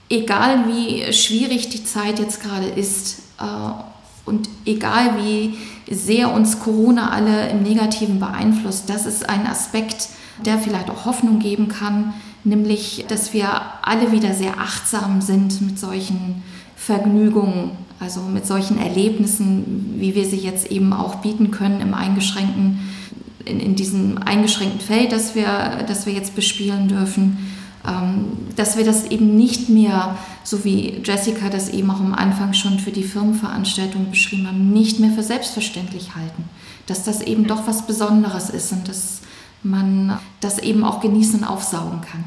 egal 0.09 0.67
wie 0.69 1.13
schwierig 1.13 1.69
die 1.69 1.85
Zeit 1.85 2.19
jetzt 2.19 2.43
gerade 2.43 2.67
ist 2.67 3.21
äh, 3.41 3.45
und 4.25 4.49
egal 4.65 5.19
wie 5.23 5.55
sehr 5.91 6.33
uns 6.33 6.61
Corona 6.61 7.11
alle 7.11 7.49
im 7.51 7.63
Negativen 7.63 8.21
beeinflusst, 8.21 8.89
das 8.89 9.07
ist 9.07 9.29
ein 9.29 9.47
Aspekt, 9.47 10.09
der 10.45 10.59
vielleicht 10.59 10.91
auch 10.91 11.05
Hoffnung 11.05 11.41
geben 11.41 11.69
kann, 11.69 12.15
nämlich, 12.45 13.05
dass 13.09 13.33
wir 13.33 13.49
alle 13.83 14.13
wieder 14.13 14.35
sehr 14.35 14.59
achtsam 14.59 15.21
sind 15.21 15.61
mit 15.63 15.79
solchen 15.79 16.43
Vergnügungen, 16.77 17.73
also 18.01 18.21
mit 18.21 18.47
solchen 18.47 18.79
Erlebnissen, 18.79 19.97
wie 19.99 20.15
wir 20.15 20.25
sie 20.25 20.37
jetzt 20.37 20.71
eben 20.71 20.93
auch 20.93 21.17
bieten 21.17 21.51
können 21.51 21.81
im 21.81 21.95
eingeschränkten 21.95 22.79
in, 23.45 23.61
in 23.61 23.75
diesem 23.75 24.19
eingeschränkten 24.19 24.81
Feld, 24.81 25.13
das 25.13 25.35
wir, 25.35 25.85
das 25.87 26.07
wir 26.07 26.13
jetzt 26.13 26.35
bespielen 26.35 26.89
dürfen, 26.89 27.39
ähm, 27.87 28.37
dass 28.57 28.77
wir 28.77 28.85
das 28.85 29.07
eben 29.07 29.37
nicht 29.37 29.69
mehr, 29.69 30.17
so 30.43 30.65
wie 30.65 31.01
Jessica 31.05 31.49
das 31.49 31.69
eben 31.69 31.91
auch 31.91 32.01
am 32.01 32.15
Anfang 32.15 32.53
schon 32.53 32.79
für 32.79 32.91
die 32.91 33.05
Firmenveranstaltung 33.05 34.11
beschrieben 34.11 34.47
haben, 34.47 34.73
nicht 34.73 34.99
mehr 35.01 35.11
für 35.11 35.23
selbstverständlich 35.23 36.15
halten. 36.15 36.45
Dass 36.87 37.05
das 37.05 37.21
eben 37.21 37.47
doch 37.47 37.67
was 37.67 37.87
Besonderes 37.87 38.51
ist 38.51 38.73
und 38.73 38.89
dass 38.89 39.21
man 39.63 40.19
das 40.41 40.59
eben 40.59 40.85
auch 40.85 41.01
genießen 41.01 41.41
und 41.41 41.45
aufsaugen 41.45 42.01
kann. 42.01 42.25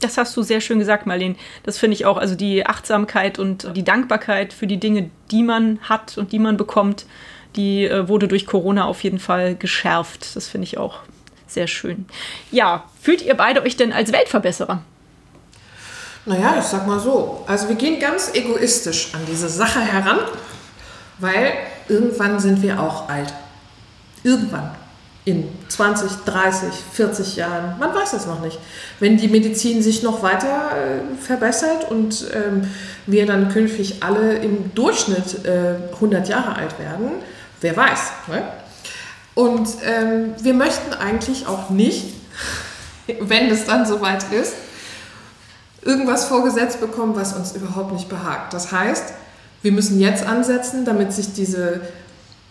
Das 0.00 0.18
hast 0.18 0.36
du 0.36 0.42
sehr 0.42 0.60
schön 0.60 0.78
gesagt, 0.78 1.06
Marlene. 1.06 1.36
Das 1.62 1.78
finde 1.78 1.94
ich 1.94 2.04
auch. 2.04 2.18
Also 2.18 2.34
die 2.34 2.66
Achtsamkeit 2.66 3.38
und 3.38 3.74
die 3.74 3.84
Dankbarkeit 3.84 4.52
für 4.52 4.66
die 4.66 4.78
Dinge, 4.78 5.10
die 5.30 5.42
man 5.42 5.78
hat 5.80 6.18
und 6.18 6.32
die 6.32 6.38
man 6.38 6.56
bekommt, 6.56 7.06
die 7.56 7.84
äh, 7.84 8.08
wurde 8.08 8.28
durch 8.28 8.46
Corona 8.46 8.84
auf 8.84 9.02
jeden 9.02 9.18
Fall 9.18 9.54
geschärft. 9.54 10.36
Das 10.36 10.48
finde 10.48 10.66
ich 10.66 10.78
auch 10.78 11.00
sehr 11.46 11.66
schön. 11.66 12.06
Ja, 12.50 12.84
fühlt 13.00 13.22
ihr 13.22 13.34
beide 13.34 13.62
euch 13.62 13.76
denn 13.76 13.92
als 13.92 14.12
Weltverbesserer? 14.12 14.82
Naja, 16.26 16.56
ich 16.58 16.64
sag 16.64 16.86
mal 16.86 16.98
so. 16.98 17.44
Also 17.46 17.68
wir 17.68 17.76
gehen 17.76 18.00
ganz 18.00 18.32
egoistisch 18.34 19.14
an 19.14 19.20
diese 19.30 19.48
Sache 19.48 19.80
heran. 19.80 20.18
Weil 21.18 21.54
irgendwann 21.88 22.38
sind 22.40 22.62
wir 22.62 22.80
auch 22.80 23.08
alt. 23.08 23.32
Irgendwann. 24.22 24.72
In 25.24 25.48
20, 25.68 26.10
30, 26.24 26.68
40 26.92 27.36
Jahren. 27.36 27.78
Man 27.78 27.94
weiß 27.94 28.12
es 28.12 28.26
noch 28.26 28.40
nicht. 28.40 28.58
Wenn 29.00 29.16
die 29.16 29.28
Medizin 29.28 29.82
sich 29.82 30.02
noch 30.02 30.22
weiter 30.22 30.70
äh, 30.72 31.16
verbessert 31.20 31.90
und 31.90 32.26
ähm, 32.34 32.68
wir 33.06 33.26
dann 33.26 33.48
künftig 33.48 34.02
alle 34.02 34.36
im 34.36 34.74
Durchschnitt 34.74 35.44
äh, 35.44 35.94
100 35.94 36.28
Jahre 36.28 36.56
alt 36.56 36.78
werden, 36.78 37.12
wer 37.60 37.76
weiß. 37.76 38.00
Ne? 38.28 38.42
Und 39.34 39.68
ähm, 39.84 40.34
wir 40.40 40.54
möchten 40.54 40.92
eigentlich 40.94 41.46
auch 41.46 41.70
nicht, 41.70 42.14
wenn 43.20 43.50
es 43.50 43.64
dann 43.64 43.86
soweit 43.86 44.32
ist, 44.32 44.54
irgendwas 45.82 46.24
vorgesetzt 46.24 46.80
bekommen, 46.80 47.14
was 47.16 47.34
uns 47.34 47.54
überhaupt 47.54 47.92
nicht 47.92 48.08
behagt. 48.08 48.52
Das 48.52 48.72
heißt, 48.72 49.12
wir 49.62 49.72
müssen 49.72 50.00
jetzt 50.00 50.26
ansetzen, 50.26 50.84
damit 50.84 51.12
sich 51.12 51.32
diese 51.32 51.80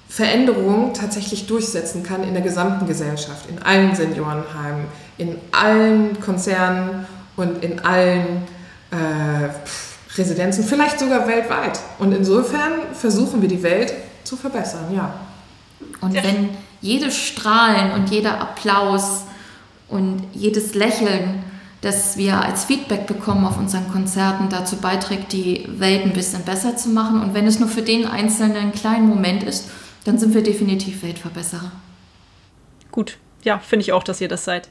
Veränderung 0.08 0.94
tatsächlich 0.94 1.48
durchsetzen 1.48 2.04
kann 2.04 2.24
in 2.24 2.34
der 2.34 2.44
gesamten 2.44 2.88
Gesellschaft, 2.88 3.50
in 3.50 3.62
allen 3.62 3.96
Seniorenheimen, 3.96 4.86
in 5.18 5.38
allen 5.52 6.20
Konzernen 6.22 7.06
und 7.36 7.64
in 7.64 7.80
allen 7.80 8.44
äh, 8.92 9.50
Residenzen, 10.18 10.64
vielleicht 10.64 11.00
sogar 11.00 11.28
weltweit. 11.28 11.80
Und 12.00 12.14
insofern 12.14 12.74
versuchen 12.94 13.42
wir 13.42 13.50
die 13.50 13.64
Welt 13.64 13.94
zu 14.26 14.36
verbessern, 14.36 14.94
ja. 14.94 15.14
Und 16.02 16.14
wenn 16.14 16.50
jedes 16.82 17.18
Strahlen 17.18 17.92
und 17.92 18.10
jeder 18.10 18.40
Applaus 18.40 19.24
und 19.88 20.24
jedes 20.34 20.74
Lächeln, 20.74 21.44
das 21.82 22.18
wir 22.18 22.42
als 22.42 22.66
Feedback 22.66 23.06
bekommen 23.08 23.46
auf 23.46 23.58
unseren 23.58 23.92
Konzerten, 23.92 24.50
dazu 24.50 24.78
beiträgt, 24.78 25.34
die 25.34 25.68
Welt 25.68 26.04
ein 26.04 26.14
bisschen 26.14 26.44
besser 26.44 26.76
zu 26.76 26.90
machen. 26.90 27.22
Und 27.22 27.34
wenn 27.34 27.46
es 27.46 27.60
nur 27.60 27.70
für 27.70 27.82
den 27.82 28.06
Einzelnen 28.06 28.58
einen 28.58 28.72
kleinen 28.72 29.08
Moment 29.08 29.44
ist, 29.44 29.70
dann 30.04 30.18
sind 30.18 30.34
wir 30.34 30.42
definitiv 30.42 31.04
Weltverbesserer. 31.04 31.72
Gut, 32.92 33.18
ja, 33.44 33.60
finde 33.60 33.84
ich 33.84 33.94
auch, 33.94 34.04
dass 34.04 34.22
ihr 34.22 34.28
das 34.28 34.46
seid. 34.46 34.70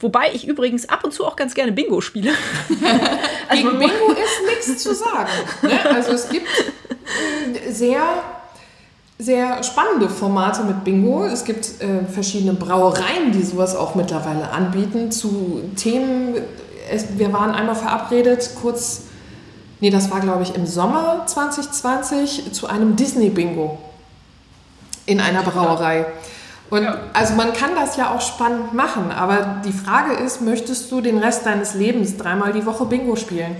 Wobei 0.00 0.32
ich 0.32 0.46
übrigens 0.46 0.88
ab 0.88 1.04
und 1.04 1.12
zu 1.12 1.24
auch 1.24 1.36
ganz 1.36 1.54
gerne 1.54 1.72
Bingo 1.72 2.00
spiele. 2.00 2.32
also 3.48 3.62
Gegen 3.62 3.78
Bingo 3.78 4.12
ist 4.12 4.46
nichts 4.46 4.82
zu 4.82 4.94
sagen. 4.94 5.30
Ne? 5.62 5.78
Also 5.90 6.12
es 6.12 6.28
gibt 6.28 6.48
äh, 6.48 7.70
sehr 7.70 8.22
sehr 9.18 9.62
spannende 9.62 10.08
Formate 10.08 10.64
mit 10.64 10.84
Bingo. 10.84 11.24
Es 11.24 11.44
gibt 11.44 11.80
äh, 11.80 12.04
verschiedene 12.04 12.54
Brauereien, 12.54 13.32
die 13.32 13.42
sowas 13.42 13.76
auch 13.76 13.94
mittlerweile 13.94 14.50
anbieten 14.50 15.12
zu 15.12 15.62
Themen. 15.76 16.34
Es, 16.90 17.06
wir 17.16 17.32
waren 17.32 17.52
einmal 17.52 17.76
verabredet, 17.76 18.50
kurz, 18.60 19.02
nee, 19.80 19.90
das 19.90 20.10
war 20.10 20.20
glaube 20.20 20.42
ich 20.42 20.54
im 20.54 20.66
Sommer 20.66 21.22
2020, 21.26 22.52
zu 22.52 22.66
einem 22.66 22.96
Disney-Bingo 22.96 23.78
in 25.06 25.20
einer 25.20 25.42
Brauerei. 25.42 26.06
Und 26.70 26.82
ja. 26.82 26.98
also 27.12 27.34
man 27.34 27.52
kann 27.52 27.74
das 27.76 27.96
ja 27.96 28.12
auch 28.12 28.20
spannend 28.20 28.74
machen, 28.74 29.12
aber 29.12 29.60
die 29.64 29.72
Frage 29.72 30.14
ist, 30.14 30.40
möchtest 30.40 30.90
du 30.90 31.00
den 31.00 31.18
Rest 31.18 31.46
deines 31.46 31.74
Lebens 31.74 32.16
dreimal 32.16 32.52
die 32.52 32.66
Woche 32.66 32.84
Bingo 32.86 33.14
spielen? 33.16 33.56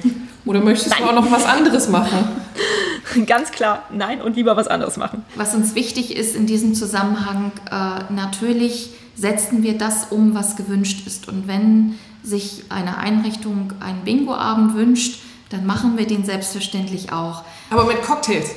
Oder 0.46 0.60
möchtest 0.60 0.90
Nein. 0.90 1.02
du 1.02 1.08
auch 1.10 1.14
noch 1.14 1.30
was 1.30 1.44
anderes 1.44 1.88
machen? 1.88 2.42
Ganz 3.26 3.50
klar, 3.50 3.84
nein 3.92 4.20
und 4.20 4.36
lieber 4.36 4.56
was 4.56 4.68
anderes 4.68 4.96
machen. 4.96 5.24
Was 5.36 5.54
uns 5.54 5.74
wichtig 5.74 6.16
ist 6.16 6.34
in 6.34 6.46
diesem 6.46 6.74
Zusammenhang, 6.74 7.52
äh, 7.70 8.12
natürlich 8.12 8.90
setzen 9.14 9.62
wir 9.62 9.78
das 9.78 10.06
um, 10.10 10.34
was 10.34 10.56
gewünscht 10.56 11.06
ist. 11.06 11.28
Und 11.28 11.46
wenn 11.46 11.98
sich 12.22 12.64
eine 12.68 12.98
Einrichtung 12.98 13.72
einen 13.80 14.02
Bingo-Abend 14.04 14.74
wünscht, 14.74 15.20
dann 15.50 15.66
machen 15.66 15.98
wir 15.98 16.06
den 16.06 16.24
selbstverständlich 16.24 17.12
auch. 17.12 17.44
Aber 17.70 17.84
mit 17.84 18.02
Cocktails. 18.02 18.50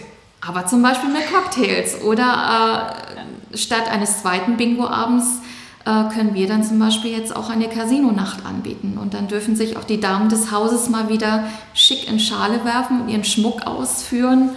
Aber 0.46 0.66
zum 0.66 0.82
Beispiel 0.82 1.12
mit 1.12 1.32
Cocktails. 1.32 2.02
Oder 2.02 2.96
äh, 3.54 3.58
statt 3.58 3.90
eines 3.90 4.22
zweiten 4.22 4.58
Bingo-Abends 4.58 5.26
äh, 5.26 5.57
können 6.14 6.34
wir 6.34 6.48
dann 6.48 6.64
zum 6.64 6.80
Beispiel 6.80 7.12
jetzt 7.12 7.36
auch 7.36 7.50
eine 7.50 7.70
Casino-Nacht 7.70 8.46
anbieten. 8.46 8.98
Und 9.00 9.14
dann 9.14 9.28
dürfen 9.28 9.56
sich 9.56 9.78
auch 9.78 9.86
die 9.86 10.00
Damen 10.00 10.28
des 10.28 10.52
Hauses 10.52 10.90
mal 10.90 11.10
wieder 11.10 11.48
schick 11.74 12.10
in 12.10 12.20
Schale 12.20 12.66
werfen 12.66 13.02
und 13.02 13.10
ihren 13.10 13.24
Schmuck 13.24 13.66
ausführen 13.66 14.50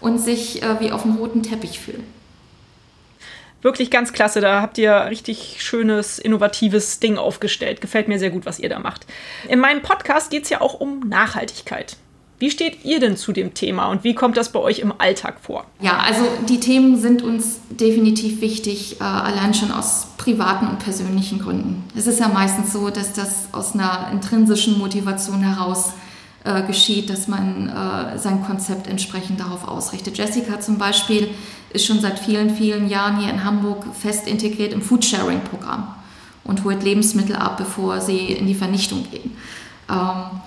und 0.00 0.18
sich 0.18 0.62
äh, 0.62 0.80
wie 0.80 0.92
auf 0.92 1.02
dem 1.02 1.16
roten 1.16 1.42
Teppich 1.42 1.80
fühlen. 1.80 2.04
Wirklich 3.62 3.90
ganz 3.90 4.12
klasse. 4.12 4.40
Da 4.40 4.62
habt 4.62 4.78
ihr 4.78 5.06
richtig 5.06 5.56
schönes, 5.58 6.20
innovatives 6.20 7.00
Ding 7.00 7.18
aufgestellt. 7.18 7.80
Gefällt 7.80 8.06
mir 8.06 8.20
sehr 8.20 8.30
gut, 8.30 8.46
was 8.46 8.60
ihr 8.60 8.68
da 8.68 8.78
macht. 8.78 9.06
In 9.48 9.58
meinem 9.58 9.82
Podcast 9.82 10.30
geht 10.30 10.44
es 10.44 10.50
ja 10.50 10.60
auch 10.60 10.74
um 10.74 11.00
Nachhaltigkeit. 11.00 11.96
Wie 12.38 12.50
steht 12.50 12.84
ihr 12.84 13.00
denn 13.00 13.16
zu 13.16 13.32
dem 13.32 13.54
Thema 13.54 13.86
und 13.86 14.04
wie 14.04 14.14
kommt 14.14 14.36
das 14.36 14.52
bei 14.52 14.60
euch 14.60 14.80
im 14.80 14.92
Alltag 14.98 15.36
vor? 15.40 15.64
Ja, 15.80 15.98
also 15.98 16.22
die 16.48 16.60
Themen 16.60 17.00
sind 17.00 17.22
uns 17.22 17.60
definitiv 17.70 18.42
wichtig, 18.42 19.00
äh, 19.00 19.04
allein 19.04 19.54
schon 19.54 19.72
aus 19.72 20.08
privaten 20.18 20.66
und 20.66 20.78
persönlichen 20.78 21.38
Gründen. 21.38 21.84
Es 21.96 22.06
ist 22.06 22.20
ja 22.20 22.28
meistens 22.28 22.72
so, 22.72 22.90
dass 22.90 23.14
das 23.14 23.48
aus 23.52 23.74
einer 23.74 24.10
intrinsischen 24.12 24.78
Motivation 24.78 25.42
heraus 25.42 25.94
äh, 26.44 26.62
geschieht, 26.62 27.08
dass 27.08 27.26
man 27.26 27.68
äh, 27.68 28.18
sein 28.18 28.44
Konzept 28.44 28.86
entsprechend 28.86 29.40
darauf 29.40 29.66
ausrichtet. 29.66 30.18
Jessica 30.18 30.60
zum 30.60 30.76
Beispiel 30.76 31.28
ist 31.70 31.86
schon 31.86 32.00
seit 32.00 32.18
vielen, 32.18 32.50
vielen 32.50 32.88
Jahren 32.88 33.18
hier 33.18 33.30
in 33.30 33.44
Hamburg 33.44 33.84
fest 33.98 34.28
integriert 34.28 34.74
im 34.74 34.82
Foodsharing-Programm 34.82 35.94
und 36.44 36.64
holt 36.64 36.82
Lebensmittel 36.82 37.34
ab, 37.34 37.56
bevor 37.56 38.00
sie 38.00 38.32
in 38.32 38.46
die 38.46 38.54
Vernichtung 38.54 39.06
gehen. 39.10 39.36
Ähm, 39.90 40.40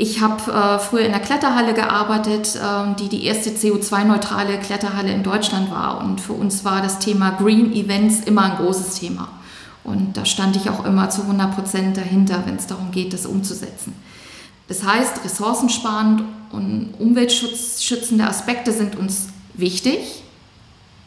ich 0.00 0.20
habe 0.20 0.50
äh, 0.50 0.78
früher 0.78 1.04
in 1.04 1.10
der 1.10 1.20
Kletterhalle 1.20 1.74
gearbeitet, 1.74 2.54
äh, 2.54 2.94
die 3.00 3.08
die 3.08 3.24
erste 3.24 3.50
CO2-neutrale 3.50 4.58
Kletterhalle 4.58 5.12
in 5.12 5.24
Deutschland 5.24 5.72
war. 5.72 6.00
Und 6.00 6.20
für 6.20 6.34
uns 6.34 6.64
war 6.64 6.80
das 6.80 7.00
Thema 7.00 7.32
Green 7.32 7.72
Events 7.72 8.20
immer 8.24 8.42
ein 8.44 8.56
großes 8.56 9.00
Thema. 9.00 9.28
Und 9.82 10.16
da 10.16 10.24
stand 10.24 10.54
ich 10.54 10.70
auch 10.70 10.84
immer 10.84 11.10
zu 11.10 11.22
100 11.22 11.54
Prozent 11.54 11.96
dahinter, 11.96 12.44
wenn 12.46 12.56
es 12.56 12.68
darum 12.68 12.92
geht, 12.92 13.12
das 13.12 13.26
umzusetzen. 13.26 13.92
Das 14.68 14.84
heißt, 14.84 15.24
ressourcensparend 15.24 16.22
und 16.52 16.94
umweltschützende 16.98 18.24
Aspekte 18.24 18.70
sind 18.70 18.94
uns 18.94 19.28
wichtig, 19.54 20.22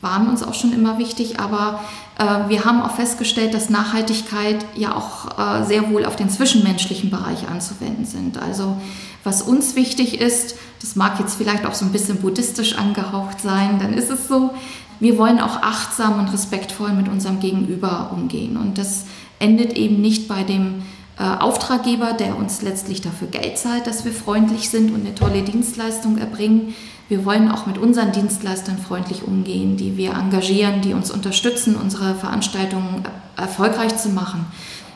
waren 0.01 0.27
uns 0.27 0.43
auch 0.43 0.53
schon 0.53 0.73
immer 0.73 0.97
wichtig, 0.97 1.39
aber 1.39 1.79
äh, 2.17 2.49
wir 2.49 2.65
haben 2.65 2.81
auch 2.81 2.95
festgestellt, 2.95 3.53
dass 3.53 3.69
Nachhaltigkeit 3.69 4.65
ja 4.75 4.95
auch 4.95 5.37
äh, 5.37 5.65
sehr 5.65 5.89
wohl 5.91 6.05
auf 6.05 6.15
den 6.15 6.29
zwischenmenschlichen 6.29 7.09
Bereich 7.09 7.47
anzuwenden 7.47 8.05
sind. 8.05 8.41
Also 8.41 8.77
was 9.23 9.41
uns 9.43 9.75
wichtig 9.75 10.19
ist, 10.19 10.55
das 10.81 10.95
mag 10.95 11.19
jetzt 11.19 11.35
vielleicht 11.35 11.65
auch 11.65 11.75
so 11.75 11.85
ein 11.85 11.91
bisschen 11.91 12.17
buddhistisch 12.17 12.75
angehaucht 12.77 13.39
sein, 13.39 13.77
dann 13.79 13.93
ist 13.93 14.09
es 14.09 14.27
so, 14.27 14.51
wir 14.99 15.17
wollen 15.17 15.39
auch 15.39 15.61
achtsam 15.61 16.19
und 16.19 16.31
respektvoll 16.31 16.93
mit 16.93 17.07
unserem 17.07 17.39
Gegenüber 17.39 18.11
umgehen. 18.13 18.57
Und 18.57 18.77
das 18.77 19.05
endet 19.39 19.73
eben 19.73 19.99
nicht 20.01 20.27
bei 20.27 20.43
dem 20.43 20.83
äh, 21.17 21.23
Auftraggeber, 21.23 22.13
der 22.13 22.37
uns 22.37 22.61
letztlich 22.61 23.01
dafür 23.01 23.27
Geld 23.27 23.57
zahlt, 23.57 23.87
dass 23.87 24.05
wir 24.05 24.11
freundlich 24.11 24.69
sind 24.69 24.91
und 24.91 25.05
eine 25.05 25.15
tolle 25.15 25.41
Dienstleistung 25.41 26.17
erbringen, 26.17 26.75
wir 27.11 27.25
wollen 27.25 27.51
auch 27.51 27.65
mit 27.65 27.77
unseren 27.77 28.13
Dienstleistern 28.13 28.77
freundlich 28.77 29.23
umgehen, 29.27 29.75
die 29.75 29.97
wir 29.97 30.13
engagieren, 30.13 30.79
die 30.79 30.93
uns 30.93 31.11
unterstützen, 31.11 31.75
unsere 31.75 32.15
Veranstaltungen 32.15 33.03
erfolgreich 33.35 33.97
zu 33.97 34.07
machen. 34.07 34.45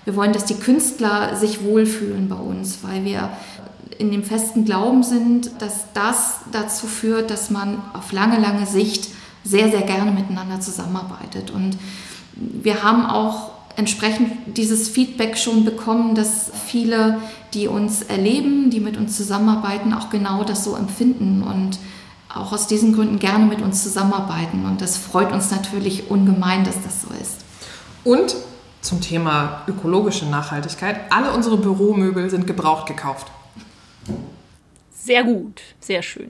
Wir 0.05 0.15
wollen, 0.15 0.31
dass 0.31 0.45
die 0.45 0.55
Künstler 0.55 1.35
sich 1.35 1.65
wohlfühlen 1.65 2.29
bei 2.29 2.37
uns, 2.37 2.79
weil 2.83 3.03
wir 3.03 3.31
in 3.97 4.11
dem 4.11 4.23
festen 4.23 4.63
Glauben 4.63 5.03
sind, 5.03 5.51
dass 5.59 5.87
das 5.93 6.37
dazu 6.53 6.87
führt, 6.87 7.31
dass 7.31 7.49
man 7.49 7.81
auf 7.91 8.13
lange, 8.13 8.39
lange 8.39 8.65
Sicht 8.65 9.09
sehr, 9.43 9.69
sehr 9.69 9.81
gerne 9.81 10.11
miteinander 10.11 10.61
zusammenarbeitet. 10.61 11.51
Und 11.51 11.77
wir 12.37 12.81
haben 12.81 13.05
auch 13.05 13.51
entsprechend 13.75 14.31
dieses 14.55 14.87
Feedback 14.87 15.37
schon 15.37 15.65
bekommen, 15.65 16.15
dass 16.15 16.49
viele, 16.65 17.19
die 17.53 17.67
uns 17.67 18.03
erleben, 18.03 18.69
die 18.69 18.79
mit 18.79 18.95
uns 18.95 19.17
zusammenarbeiten, 19.17 19.91
auch 19.91 20.09
genau 20.09 20.45
das 20.45 20.63
so 20.63 20.77
empfinden. 20.77 21.43
Und 21.43 21.77
auch 22.35 22.51
aus 22.51 22.67
diesen 22.67 22.93
Gründen 22.93 23.17
gerne 23.17 23.45
mit 23.45 23.61
uns 23.61 23.81
zusammenarbeiten. 23.81 24.65
Und 24.65 24.81
das 24.81 24.97
freut 24.97 25.31
uns 25.31 25.51
natürlich 25.51 26.09
ungemein, 26.11 26.63
dass 26.63 26.81
das 26.83 27.01
so 27.01 27.07
ist. 27.19 27.45
Und 28.03 28.35
zum 28.81 29.01
Thema 29.01 29.63
ökologische 29.67 30.25
Nachhaltigkeit, 30.25 30.97
alle 31.09 31.31
unsere 31.31 31.57
Büromöbel 31.57 32.29
sind 32.29 32.45
gebraucht 32.45 32.87
gekauft. 32.87 33.27
Sehr 34.93 35.23
gut, 35.23 35.61
sehr 35.79 36.03
schön. 36.03 36.29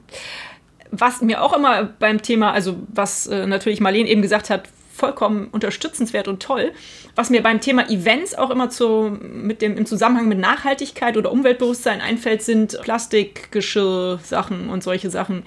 Was 0.91 1.21
mir 1.21 1.43
auch 1.43 1.53
immer 1.53 1.83
beim 1.83 2.21
Thema, 2.21 2.51
also 2.51 2.75
was 2.87 3.27
äh, 3.27 3.47
natürlich 3.47 3.81
Marlene 3.81 4.07
eben 4.07 4.21
gesagt 4.21 4.49
hat, 4.49 4.69
vollkommen 4.93 5.47
unterstützenswert 5.51 6.27
und 6.29 6.41
toll. 6.41 6.71
Was 7.15 7.29
mir 7.29 7.43
beim 7.43 7.59
Thema 7.59 7.89
Events 7.89 8.35
auch 8.35 8.49
immer 8.49 8.69
zu, 8.69 9.17
mit 9.21 9.61
dem, 9.61 9.77
im 9.77 9.85
Zusammenhang 9.85 10.27
mit 10.27 10.39
Nachhaltigkeit 10.39 11.17
oder 11.17 11.31
Umweltbewusstsein 11.31 11.99
einfällt, 11.99 12.43
sind 12.43 12.79
Plastikgeschirr, 12.81 14.19
Sachen 14.23 14.69
und 14.69 14.83
solche 14.83 15.09
Sachen 15.09 15.43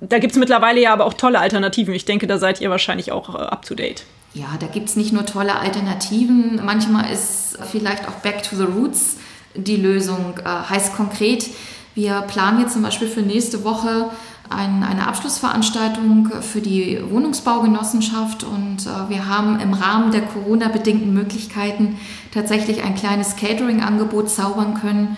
da 0.00 0.18
gibt 0.18 0.32
es 0.32 0.38
mittlerweile 0.38 0.80
ja 0.80 0.92
aber 0.92 1.06
auch 1.06 1.14
tolle 1.14 1.38
Alternativen. 1.38 1.94
Ich 1.94 2.04
denke, 2.04 2.26
da 2.26 2.38
seid 2.38 2.60
ihr 2.60 2.70
wahrscheinlich 2.70 3.12
auch 3.12 3.34
äh, 3.34 3.38
up 3.38 3.64
to 3.64 3.74
date. 3.74 4.04
Ja, 4.34 4.46
da 4.58 4.66
gibt 4.66 4.88
es 4.88 4.96
nicht 4.96 5.12
nur 5.12 5.26
tolle 5.26 5.56
Alternativen. 5.56 6.60
Manchmal 6.64 7.12
ist 7.12 7.58
vielleicht 7.70 8.08
auch 8.08 8.14
Back 8.14 8.42
to 8.42 8.56
the 8.56 8.64
Roots 8.64 9.16
die 9.54 9.76
Lösung. 9.76 10.34
Äh, 10.44 10.48
heißt 10.48 10.94
konkret, 10.94 11.48
Wir 11.94 12.22
planen 12.22 12.60
jetzt 12.60 12.72
zum 12.72 12.82
Beispiel 12.82 13.06
für 13.06 13.22
nächste 13.22 13.62
Woche 13.62 14.10
ein, 14.50 14.82
eine 14.82 15.06
Abschlussveranstaltung 15.06 16.30
für 16.42 16.60
die 16.60 17.00
Wohnungsbaugenossenschaft 17.08 18.42
und 18.42 18.86
äh, 18.86 19.08
wir 19.08 19.28
haben 19.28 19.60
im 19.60 19.72
Rahmen 19.72 20.10
der 20.10 20.22
Corona-bedingten 20.22 21.14
Möglichkeiten 21.14 21.96
tatsächlich 22.32 22.82
ein 22.82 22.96
kleines 22.96 23.36
Catering-Angebot 23.36 24.28
zaubern 24.28 24.74
können. 24.74 25.16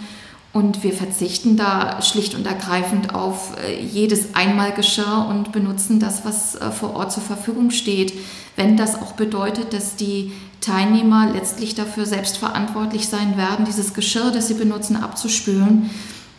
Und 0.57 0.82
wir 0.82 0.94
verzichten 0.94 1.59
da 1.59 2.00
schlicht 2.00 2.34
und 2.34 2.46
ergreifend 2.46 3.14
auf 3.14 3.52
äh, 3.62 3.78
jedes 3.78 4.34
Einmalgeschirr 4.34 5.26
und 5.28 5.52
benutzen 5.52 6.00
das, 6.00 6.24
was 6.24 6.54
äh, 6.54 6.70
vor 6.70 6.96
Ort 6.96 7.12
zur 7.12 7.22
Verfügung 7.22 7.70
steht. 7.70 8.14
Wenn 8.57 8.78
das 8.78 8.94
auch 8.94 9.12
bedeutet, 9.12 9.74
dass 9.74 9.96
die 9.96 10.32
Teilnehmer 10.62 11.28
letztlich 11.30 11.74
dafür 11.74 12.07
selbst 12.07 12.38
verantwortlich 12.38 13.07
sein 13.07 13.36
werden, 13.36 13.66
dieses 13.66 13.92
Geschirr, 13.92 14.30
das 14.30 14.48
sie 14.48 14.54
benutzen, 14.54 14.96
abzuspülen. 14.96 15.90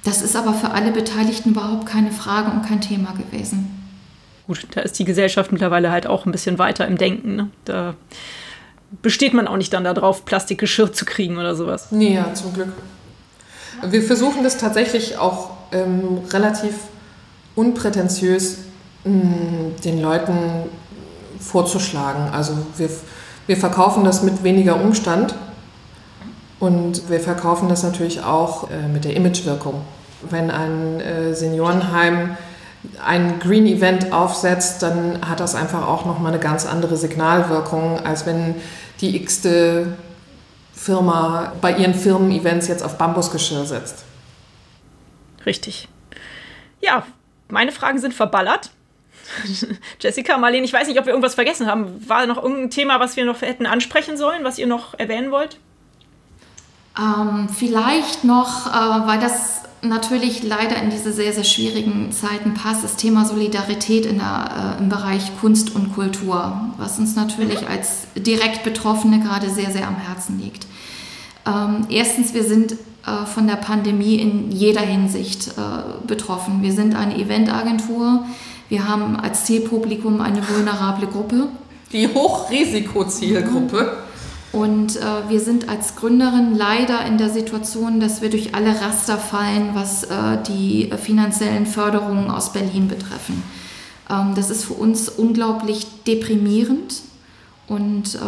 Das 0.03 0.23
ist 0.23 0.35
aber 0.35 0.55
für 0.55 0.71
alle 0.71 0.91
Beteiligten 0.91 1.51
überhaupt 1.51 1.85
keine 1.85 2.09
Frage 2.09 2.49
und 2.49 2.65
kein 2.65 2.81
Thema 2.81 3.13
gewesen. 3.13 3.69
Gut, 4.47 4.65
da 4.71 4.81
ist 4.81 4.97
die 4.97 5.05
Gesellschaft 5.05 5.51
mittlerweile 5.51 5.91
halt 5.91 6.07
auch 6.07 6.25
ein 6.25 6.31
bisschen 6.31 6.57
weiter 6.57 6.87
im 6.87 6.97
Denken. 6.97 7.35
Ne? 7.35 7.49
Da 7.65 7.93
besteht 9.03 9.35
man 9.35 9.47
auch 9.47 9.57
nicht 9.57 9.73
dann 9.73 9.83
darauf, 9.83 10.25
Plastikgeschirr 10.25 10.91
zu 10.91 11.05
kriegen 11.05 11.37
oder 11.37 11.55
sowas. 11.55 11.91
Nee, 11.91 12.15
ja, 12.15 12.33
zum 12.33 12.51
Glück. 12.55 12.69
Wir 13.83 14.03
versuchen 14.03 14.43
das 14.43 14.57
tatsächlich 14.57 15.17
auch 15.17 15.51
ähm, 15.71 16.19
relativ 16.31 16.73
unprätentiös 17.55 18.59
mh, 19.03 19.13
mm, 19.13 19.81
den 19.83 20.01
Leuten 20.01 20.37
vorzuschlagen. 21.39 22.29
Also 22.31 22.53
wir, 22.77 22.89
wir 23.45 23.57
verkaufen 23.57 24.03
das 24.03 24.23
mit 24.23 24.43
weniger 24.43 24.81
Umstand 24.81 25.35
und 26.59 27.09
wir 27.09 27.19
verkaufen 27.19 27.69
das 27.69 27.83
natürlich 27.83 28.23
auch 28.23 28.69
äh, 28.69 28.87
mit 28.87 29.05
der 29.05 29.15
Imagewirkung. 29.15 29.81
Wenn 30.29 30.49
ein 30.49 30.99
äh, 30.99 31.33
Seniorenheim 31.35 32.37
ein 33.05 33.39
Green 33.39 33.65
Event 33.65 34.13
aufsetzt, 34.13 34.81
dann 34.81 35.19
hat 35.27 35.39
das 35.39 35.55
einfach 35.55 35.87
auch 35.87 36.05
nochmal 36.05 36.31
eine 36.31 36.41
ganz 36.41 36.65
andere 36.65 36.95
Signalwirkung, 36.95 37.99
als 37.99 38.25
wenn 38.25 38.55
die 39.01 39.15
x-te 39.21 39.93
Firma 40.77 41.53
bei 41.59 41.75
ihren 41.75 41.93
Firmen-Events 41.93 42.67
jetzt 42.67 42.83
auf 42.83 42.97
Bambusgeschirr 42.97 43.65
setzt. 43.65 44.05
Richtig. 45.45 45.89
Ja, 46.81 47.05
meine 47.49 47.71
Fragen 47.71 47.99
sind 47.99 48.13
verballert. 48.13 48.71
Jessica, 49.99 50.37
Marlene, 50.37 50.65
ich 50.65 50.73
weiß 50.73 50.87
nicht, 50.87 50.99
ob 50.99 51.05
wir 51.05 51.13
irgendwas 51.13 51.35
vergessen 51.35 51.67
haben. 51.67 52.07
War 52.07 52.25
noch 52.27 52.37
irgendein 52.37 52.69
Thema, 52.69 52.99
was 52.99 53.15
wir 53.15 53.25
noch 53.25 53.41
hätten 53.41 53.65
ansprechen 53.65 54.17
sollen, 54.17 54.43
was 54.43 54.57
ihr 54.57 54.67
noch 54.67 54.93
erwähnen 54.97 55.31
wollt? 55.31 55.59
Ähm, 56.97 57.49
vielleicht 57.49 58.23
noch, 58.23 58.67
äh, 58.67 59.07
weil 59.07 59.19
das 59.19 59.63
natürlich 59.81 60.43
leider 60.43 60.81
in 60.81 60.89
diese 60.89 61.11
sehr, 61.11 61.33
sehr 61.33 61.43
schwierigen 61.43 62.11
Zeiten 62.11 62.53
passt, 62.53 62.83
das 62.83 62.95
Thema 62.95 63.25
Solidarität 63.25 64.05
in 64.05 64.17
der, 64.17 64.75
äh, 64.77 64.81
im 64.81 64.89
Bereich 64.89 65.37
Kunst 65.39 65.75
und 65.75 65.93
Kultur, 65.93 66.59
was 66.77 66.99
uns 66.99 67.15
natürlich 67.15 67.67
als 67.67 68.07
direkt 68.15 68.63
Betroffene 68.63 69.19
gerade 69.19 69.49
sehr, 69.49 69.71
sehr 69.71 69.87
am 69.87 69.97
Herzen 69.97 70.39
liegt. 70.39 70.65
Ähm, 71.45 71.85
erstens, 71.89 72.33
wir 72.33 72.43
sind 72.43 72.73
äh, 72.73 73.25
von 73.25 73.47
der 73.47 73.55
Pandemie 73.55 74.15
in 74.15 74.51
jeder 74.51 74.81
Hinsicht 74.81 75.49
äh, 75.49 75.51
betroffen. 76.05 76.61
Wir 76.61 76.73
sind 76.73 76.95
eine 76.95 77.17
Eventagentur, 77.17 78.25
wir 78.69 78.87
haben 78.87 79.15
als 79.15 79.45
Zielpublikum 79.45 80.19
eine 80.19 80.41
vulnerable 80.47 81.07
Gruppe. 81.07 81.47
Die 81.93 82.07
Hochrisikozielgruppe. 82.07 84.06
Und 84.57 84.95
äh, 84.95 85.29
wir 85.29 85.39
sind 85.39 85.69
als 85.69 85.95
Gründerin 85.95 86.55
leider 86.55 87.05
in 87.05 87.19
der 87.19 87.29
Situation, 87.29 87.99
dass 87.99 88.23
wir 88.23 88.31
durch 88.31 88.55
alle 88.55 88.81
Raster 88.81 89.19
fallen, 89.19 89.75
was 89.75 90.05
äh, 90.05 90.41
die 90.47 90.89
finanziellen 90.97 91.67
Förderungen 91.67 92.31
aus 92.31 92.53
Berlin 92.53 92.87
betreffen. 92.87 93.43
Ähm, 94.09 94.33
das 94.33 94.49
ist 94.49 94.65
für 94.65 94.73
uns 94.73 95.09
unglaublich 95.09 95.85
deprimierend 96.07 97.01
und 97.67 98.15
äh, 98.15 98.19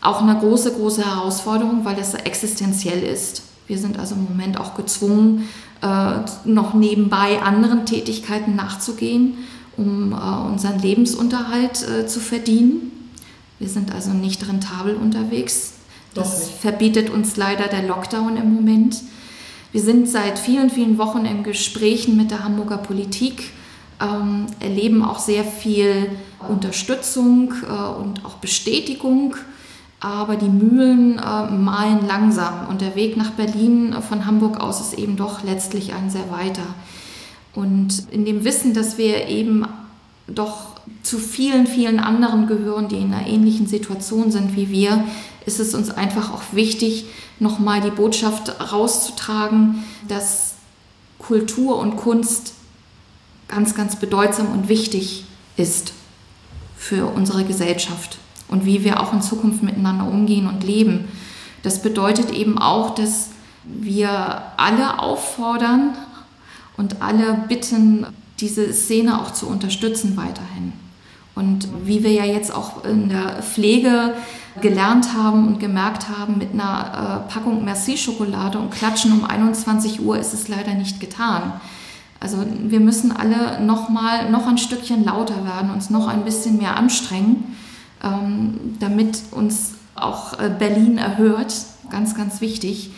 auch 0.00 0.22
eine 0.22 0.38
große, 0.38 0.72
große 0.72 1.04
Herausforderung, 1.04 1.84
weil 1.84 1.98
es 1.98 2.14
existenziell 2.14 3.02
ist. 3.02 3.42
Wir 3.66 3.76
sind 3.76 3.98
also 3.98 4.14
im 4.14 4.24
Moment 4.24 4.58
auch 4.58 4.74
gezwungen, 4.74 5.46
äh, 5.82 6.20
noch 6.46 6.72
nebenbei 6.72 7.42
anderen 7.42 7.84
Tätigkeiten 7.84 8.56
nachzugehen, 8.56 9.34
um 9.76 10.12
äh, 10.12 10.50
unseren 10.50 10.78
Lebensunterhalt 10.78 11.86
äh, 11.86 12.06
zu 12.06 12.18
verdienen. 12.18 12.92
Wir 13.60 13.68
sind 13.68 13.94
also 13.94 14.10
nicht 14.12 14.48
rentabel 14.48 14.96
unterwegs. 14.96 15.74
Das 16.14 16.48
verbietet 16.48 17.10
uns 17.10 17.36
leider 17.36 17.68
der 17.68 17.82
Lockdown 17.82 18.38
im 18.38 18.54
Moment. 18.54 18.96
Wir 19.70 19.82
sind 19.82 20.08
seit 20.08 20.38
vielen, 20.38 20.70
vielen 20.70 20.96
Wochen 20.96 21.26
in 21.26 21.44
Gesprächen 21.44 22.16
mit 22.16 22.30
der 22.30 22.42
Hamburger 22.42 22.78
Politik, 22.78 23.50
ähm, 24.00 24.46
erleben 24.60 25.04
auch 25.04 25.18
sehr 25.18 25.44
viel 25.44 26.10
Unterstützung 26.48 27.52
äh, 27.62 28.00
und 28.00 28.24
auch 28.24 28.36
Bestätigung. 28.36 29.36
Aber 30.00 30.36
die 30.36 30.48
Mühlen 30.48 31.18
äh, 31.18 31.50
malen 31.50 32.06
langsam 32.06 32.66
und 32.68 32.80
der 32.80 32.96
Weg 32.96 33.18
nach 33.18 33.32
Berlin 33.32 33.94
von 34.08 34.24
Hamburg 34.24 34.58
aus 34.58 34.80
ist 34.80 34.98
eben 34.98 35.16
doch 35.16 35.44
letztlich 35.44 35.92
ein 35.92 36.08
sehr 36.08 36.30
weiter. 36.30 36.64
Und 37.54 38.04
in 38.10 38.24
dem 38.24 38.44
Wissen, 38.44 38.72
dass 38.72 38.96
wir 38.96 39.28
eben 39.28 39.66
doch 40.26 40.79
zu 41.02 41.18
vielen, 41.18 41.66
vielen 41.66 41.98
anderen 41.98 42.46
gehören, 42.46 42.88
die 42.88 42.98
in 42.98 43.12
einer 43.12 43.26
ähnlichen 43.26 43.66
Situation 43.66 44.30
sind 44.30 44.56
wie 44.56 44.70
wir, 44.70 45.04
ist 45.46 45.60
es 45.60 45.74
uns 45.74 45.90
einfach 45.90 46.32
auch 46.32 46.42
wichtig, 46.52 47.06
nochmal 47.38 47.80
die 47.80 47.90
Botschaft 47.90 48.72
rauszutragen, 48.72 49.84
dass 50.06 50.54
Kultur 51.18 51.78
und 51.78 51.96
Kunst 51.96 52.54
ganz, 53.48 53.74
ganz 53.74 53.96
bedeutsam 53.96 54.52
und 54.52 54.68
wichtig 54.68 55.24
ist 55.56 55.92
für 56.76 57.06
unsere 57.06 57.44
Gesellschaft 57.44 58.18
und 58.48 58.64
wie 58.64 58.84
wir 58.84 59.00
auch 59.00 59.12
in 59.12 59.22
Zukunft 59.22 59.62
miteinander 59.62 60.06
umgehen 60.06 60.46
und 60.46 60.64
leben. 60.64 61.08
Das 61.62 61.82
bedeutet 61.82 62.30
eben 62.30 62.58
auch, 62.58 62.94
dass 62.94 63.30
wir 63.64 64.42
alle 64.56 64.98
auffordern 64.98 65.94
und 66.76 67.02
alle 67.02 67.44
bitten, 67.48 68.06
diese 68.40 68.72
Szene 68.72 69.20
auch 69.20 69.32
zu 69.32 69.46
unterstützen 69.46 70.16
weiterhin. 70.16 70.72
Und 71.40 71.68
wie 71.86 72.04
wir 72.04 72.12
ja 72.12 72.26
jetzt 72.26 72.54
auch 72.54 72.84
in 72.84 73.08
der 73.08 73.42
Pflege 73.42 74.14
gelernt 74.60 75.14
haben 75.14 75.46
und 75.46 75.58
gemerkt 75.58 76.10
haben, 76.10 76.36
mit 76.36 76.52
einer 76.52 77.24
äh, 77.26 77.32
Packung 77.32 77.64
Merci-Schokolade 77.64 78.58
und 78.58 78.70
Klatschen 78.70 79.12
um 79.12 79.24
21 79.24 80.02
Uhr 80.02 80.18
ist 80.18 80.34
es 80.34 80.48
leider 80.48 80.74
nicht 80.74 81.00
getan. 81.00 81.54
Also 82.20 82.44
wir 82.66 82.80
müssen 82.80 83.10
alle 83.12 83.58
noch 83.64 83.88
mal 83.88 84.30
noch 84.30 84.46
ein 84.46 84.58
Stückchen 84.58 85.02
lauter 85.02 85.46
werden, 85.46 85.70
uns 85.70 85.88
noch 85.88 86.08
ein 86.08 86.26
bisschen 86.26 86.58
mehr 86.58 86.76
anstrengen, 86.76 87.56
ähm, 88.04 88.76
damit 88.78 89.22
uns 89.30 89.76
auch 89.94 90.38
äh, 90.38 90.50
Berlin 90.50 90.98
erhört. 90.98 91.54
Ganz, 91.88 92.14
ganz 92.14 92.42
wichtig. 92.42 92.90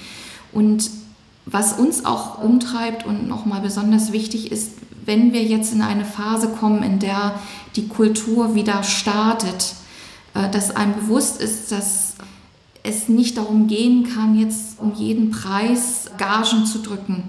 Und 0.51 0.91
was 1.47 1.75
uns 1.75 2.05
auch 2.05 2.43
umtreibt 2.43 3.07
und 3.07 3.29
nochmal 3.29 3.61
besonders 3.61 4.11
wichtig 4.11 4.51
ist, 4.51 4.73
wenn 5.05 5.33
wir 5.33 5.43
jetzt 5.43 5.73
in 5.73 5.83
eine 5.83 6.05
Phase 6.05 6.49
kommen, 6.49 6.83
in 6.83 6.99
der 6.99 7.35
die 7.77 7.89
Kultur 7.89 8.55
wieder 8.55 8.83
startet, 8.83 9.75
äh, 10.35 10.49
dass 10.51 10.75
einem 10.75 10.95
bewusst 10.95 11.41
ist, 11.41 11.73
dass 11.73 12.15
es 12.83 13.09
nicht 13.09 13.37
darum 13.37 13.69
gehen 13.69 14.09
kann, 14.13 14.39
jetzt 14.39 14.81
um 14.81 14.95
jeden 14.95 15.31
Preis 15.31 16.11
Gagen 16.19 16.67
zu 16.67 16.79
drücken, 16.81 17.25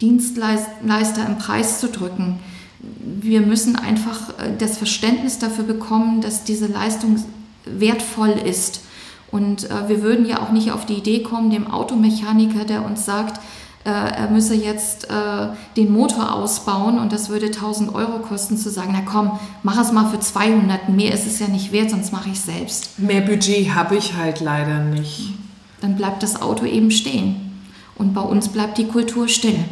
Dienstleister 0.00 1.26
im 1.26 1.38
Preis 1.38 1.80
zu 1.80 1.88
drücken. 1.88 2.38
Wir 2.80 3.40
müssen 3.40 3.76
einfach 3.76 4.38
äh, 4.38 4.56
das 4.58 4.78
Verständnis 4.78 5.38
dafür 5.38 5.64
bekommen, 5.64 6.20
dass 6.20 6.44
diese 6.44 6.66
Leistung 6.66 7.22
wertvoll 7.64 8.30
ist. 8.30 8.82
Und 9.30 9.70
äh, 9.70 9.88
wir 9.88 10.02
würden 10.02 10.26
ja 10.26 10.42
auch 10.42 10.50
nicht 10.50 10.72
auf 10.72 10.86
die 10.86 10.94
Idee 10.94 11.22
kommen, 11.22 11.50
dem 11.50 11.70
Automechaniker, 11.70 12.64
der 12.64 12.84
uns 12.84 13.04
sagt, 13.04 13.40
er 13.88 14.28
müsse 14.30 14.54
jetzt 14.54 15.08
äh, 15.08 15.48
den 15.76 15.90
Motor 15.90 16.34
ausbauen 16.34 16.98
und 16.98 17.12
das 17.12 17.30
würde 17.30 17.46
1000 17.46 17.94
Euro 17.94 18.18
kosten, 18.18 18.58
zu 18.58 18.68
sagen, 18.68 18.90
na 18.92 19.00
komm, 19.00 19.38
mach 19.62 19.80
es 19.80 19.90
mal 19.90 20.10
für 20.10 20.20
200, 20.20 20.90
mehr 20.90 21.14
ist 21.14 21.26
es 21.26 21.38
ja 21.38 21.48
nicht 21.48 21.72
wert, 21.72 21.90
sonst 21.90 22.12
mache 22.12 22.28
ich 22.28 22.36
es 22.36 22.44
selbst. 22.44 22.98
Mehr 22.98 23.22
Budget 23.22 23.74
habe 23.74 23.96
ich 23.96 24.14
halt 24.14 24.40
leider 24.40 24.80
nicht. 24.80 25.32
Dann 25.80 25.96
bleibt 25.96 26.22
das 26.22 26.42
Auto 26.42 26.66
eben 26.66 26.90
stehen 26.90 27.62
und 27.96 28.12
bei 28.12 28.20
uns 28.20 28.48
bleibt 28.48 28.76
die 28.76 28.86
Kultur 28.86 29.28
still. 29.28 29.64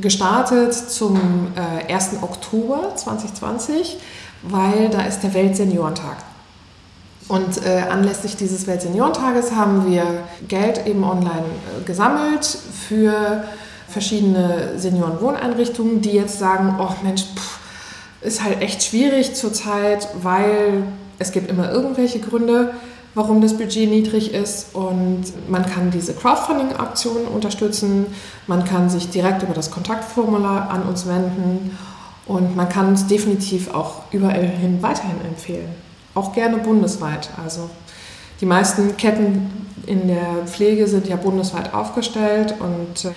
gestartet 0.00 0.74
zum 0.74 1.52
1. 1.88 2.12
Äh, 2.12 2.16
Oktober 2.22 2.94
2020, 2.96 3.98
weil 4.42 4.88
da 4.90 5.02
ist 5.02 5.20
der 5.20 5.34
Weltseniorentag. 5.34 6.16
Und 7.28 7.64
äh, 7.64 7.84
anlässlich 7.90 8.36
dieses 8.36 8.66
Weltseniorentages 8.66 9.52
haben 9.52 9.90
wir 9.90 10.04
Geld 10.46 10.86
eben 10.86 11.04
online 11.04 11.46
äh, 11.80 11.84
gesammelt 11.84 12.44
für 12.44 13.44
verschiedene 13.88 14.78
Seniorenwohneinrichtungen, 14.78 16.02
die 16.02 16.12
jetzt 16.12 16.38
sagen, 16.38 16.76
oh 16.78 16.92
Mensch, 17.02 17.22
pff, 17.22 17.58
ist 18.20 18.42
halt 18.42 18.60
echt 18.60 18.82
schwierig 18.82 19.34
zurzeit, 19.34 20.08
weil 20.22 20.84
es 21.18 21.32
gibt 21.32 21.50
immer 21.50 21.70
irgendwelche 21.70 22.20
Gründe, 22.20 22.74
warum 23.14 23.40
das 23.40 23.56
Budget 23.56 23.88
niedrig 23.88 24.34
ist 24.34 24.74
und 24.74 25.24
man 25.48 25.64
kann 25.64 25.90
diese 25.90 26.14
Crowdfunding-Aktionen 26.14 27.26
unterstützen, 27.26 28.06
man 28.46 28.64
kann 28.64 28.90
sich 28.90 29.10
direkt 29.10 29.42
über 29.42 29.54
das 29.54 29.70
Kontaktformular 29.70 30.68
an 30.70 30.82
uns 30.82 31.06
wenden 31.06 31.78
und 32.26 32.56
man 32.56 32.68
kann 32.68 32.88
uns 32.88 33.06
definitiv 33.06 33.72
auch 33.72 34.02
überall 34.10 34.46
hin 34.46 34.78
weiterhin 34.82 35.20
empfehlen, 35.24 35.68
auch 36.14 36.32
gerne 36.32 36.58
bundesweit. 36.58 37.28
Also 37.42 37.70
die 38.40 38.46
meisten 38.46 38.96
Ketten 38.96 39.50
in 39.86 40.08
der 40.08 40.46
Pflege 40.46 40.88
sind 40.88 41.06
ja 41.06 41.16
bundesweit 41.16 41.72
aufgestellt 41.72 42.54
und 42.58 43.04
äh, 43.04 43.14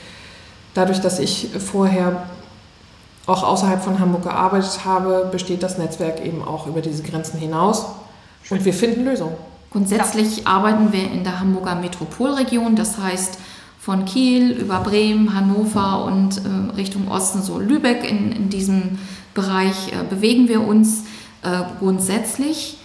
dadurch, 0.74 1.00
dass 1.00 1.20
ich 1.20 1.50
vorher 1.58 2.24
auch 3.28 3.44
außerhalb 3.44 3.84
von 3.84 4.00
Hamburg 4.00 4.24
gearbeitet 4.24 4.86
habe, 4.86 5.30
besteht 5.32 5.62
das 5.62 5.78
Netzwerk 5.78 6.26
eben 6.26 6.44
auch 6.44 6.66
über 6.66 6.82
diese 6.82 7.04
Grenzen 7.04 7.40
hinaus 7.40 7.86
und 8.50 8.66
wir 8.66 8.74
finden 8.74 9.06
Lösungen. 9.06 9.36
Grundsätzlich 9.72 10.38
ja. 10.38 10.46
arbeiten 10.48 10.94
wir 10.94 11.12
in 11.12 11.24
der 11.24 11.40
Hamburger 11.40 11.76
Metropolregion, 11.76 12.76
das 12.76 12.98
heißt 12.98 13.38
von 13.80 14.06
Kiel 14.06 14.52
über 14.52 14.80
Bremen, 14.80 15.34
Hannover 15.34 16.06
und 16.06 16.38
äh, 16.38 16.76
Richtung 16.76 17.10
Osten, 17.10 17.42
so 17.42 17.60
Lübeck, 17.60 18.10
in, 18.10 18.32
in 18.32 18.50
diesem 18.50 18.98
Bereich 19.34 19.92
äh, 19.92 20.04
bewegen 20.10 20.48
wir 20.48 20.66
uns 20.66 21.04
äh, 21.44 21.64
grundsätzlich. 21.80 22.78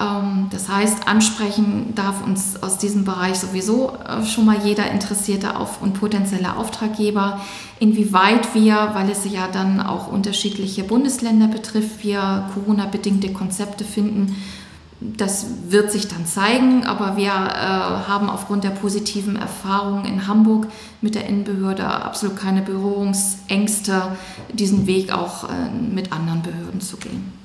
Ähm, 0.00 0.48
das 0.50 0.68
heißt, 0.68 1.08
ansprechen 1.08 1.94
darf 1.94 2.24
uns 2.24 2.62
aus 2.62 2.78
diesem 2.78 3.04
Bereich 3.04 3.38
sowieso 3.38 3.92
äh, 4.06 4.24
schon 4.24 4.44
mal 4.44 4.58
jeder 4.64 4.90
interessierte 4.90 5.56
Auf 5.56 5.80
und 5.80 5.94
potenzielle 5.94 6.56
Auftraggeber. 6.56 7.40
Inwieweit 7.78 8.54
wir, 8.54 8.90
weil 8.94 9.10
es 9.10 9.30
ja 9.30 9.48
dann 9.52 9.80
auch 9.80 10.10
unterschiedliche 10.10 10.84
Bundesländer 10.84 11.48
betrifft, 11.48 12.04
wir 12.04 12.48
Corona-bedingte 12.54 13.32
Konzepte 13.32 13.84
finden, 13.84 14.36
das 14.98 15.46
wird 15.68 15.92
sich 15.92 16.08
dann 16.08 16.24
zeigen, 16.24 16.86
aber 16.86 17.18
wir 17.18 17.28
äh, 17.28 17.28
haben 17.28 18.30
aufgrund 18.30 18.64
der 18.64 18.70
positiven 18.70 19.36
Erfahrungen 19.36 20.06
in 20.06 20.26
Hamburg 20.26 20.68
mit 21.02 21.14
der 21.14 21.26
Innenbehörde 21.26 21.86
absolut 21.86 22.36
keine 22.36 22.62
Berührungsängste, 22.62 24.16
diesen 24.54 24.86
Weg 24.86 25.12
auch 25.12 25.44
äh, 25.44 25.68
mit 25.70 26.12
anderen 26.12 26.40
Behörden 26.40 26.80
zu 26.80 26.96
gehen. 26.96 27.35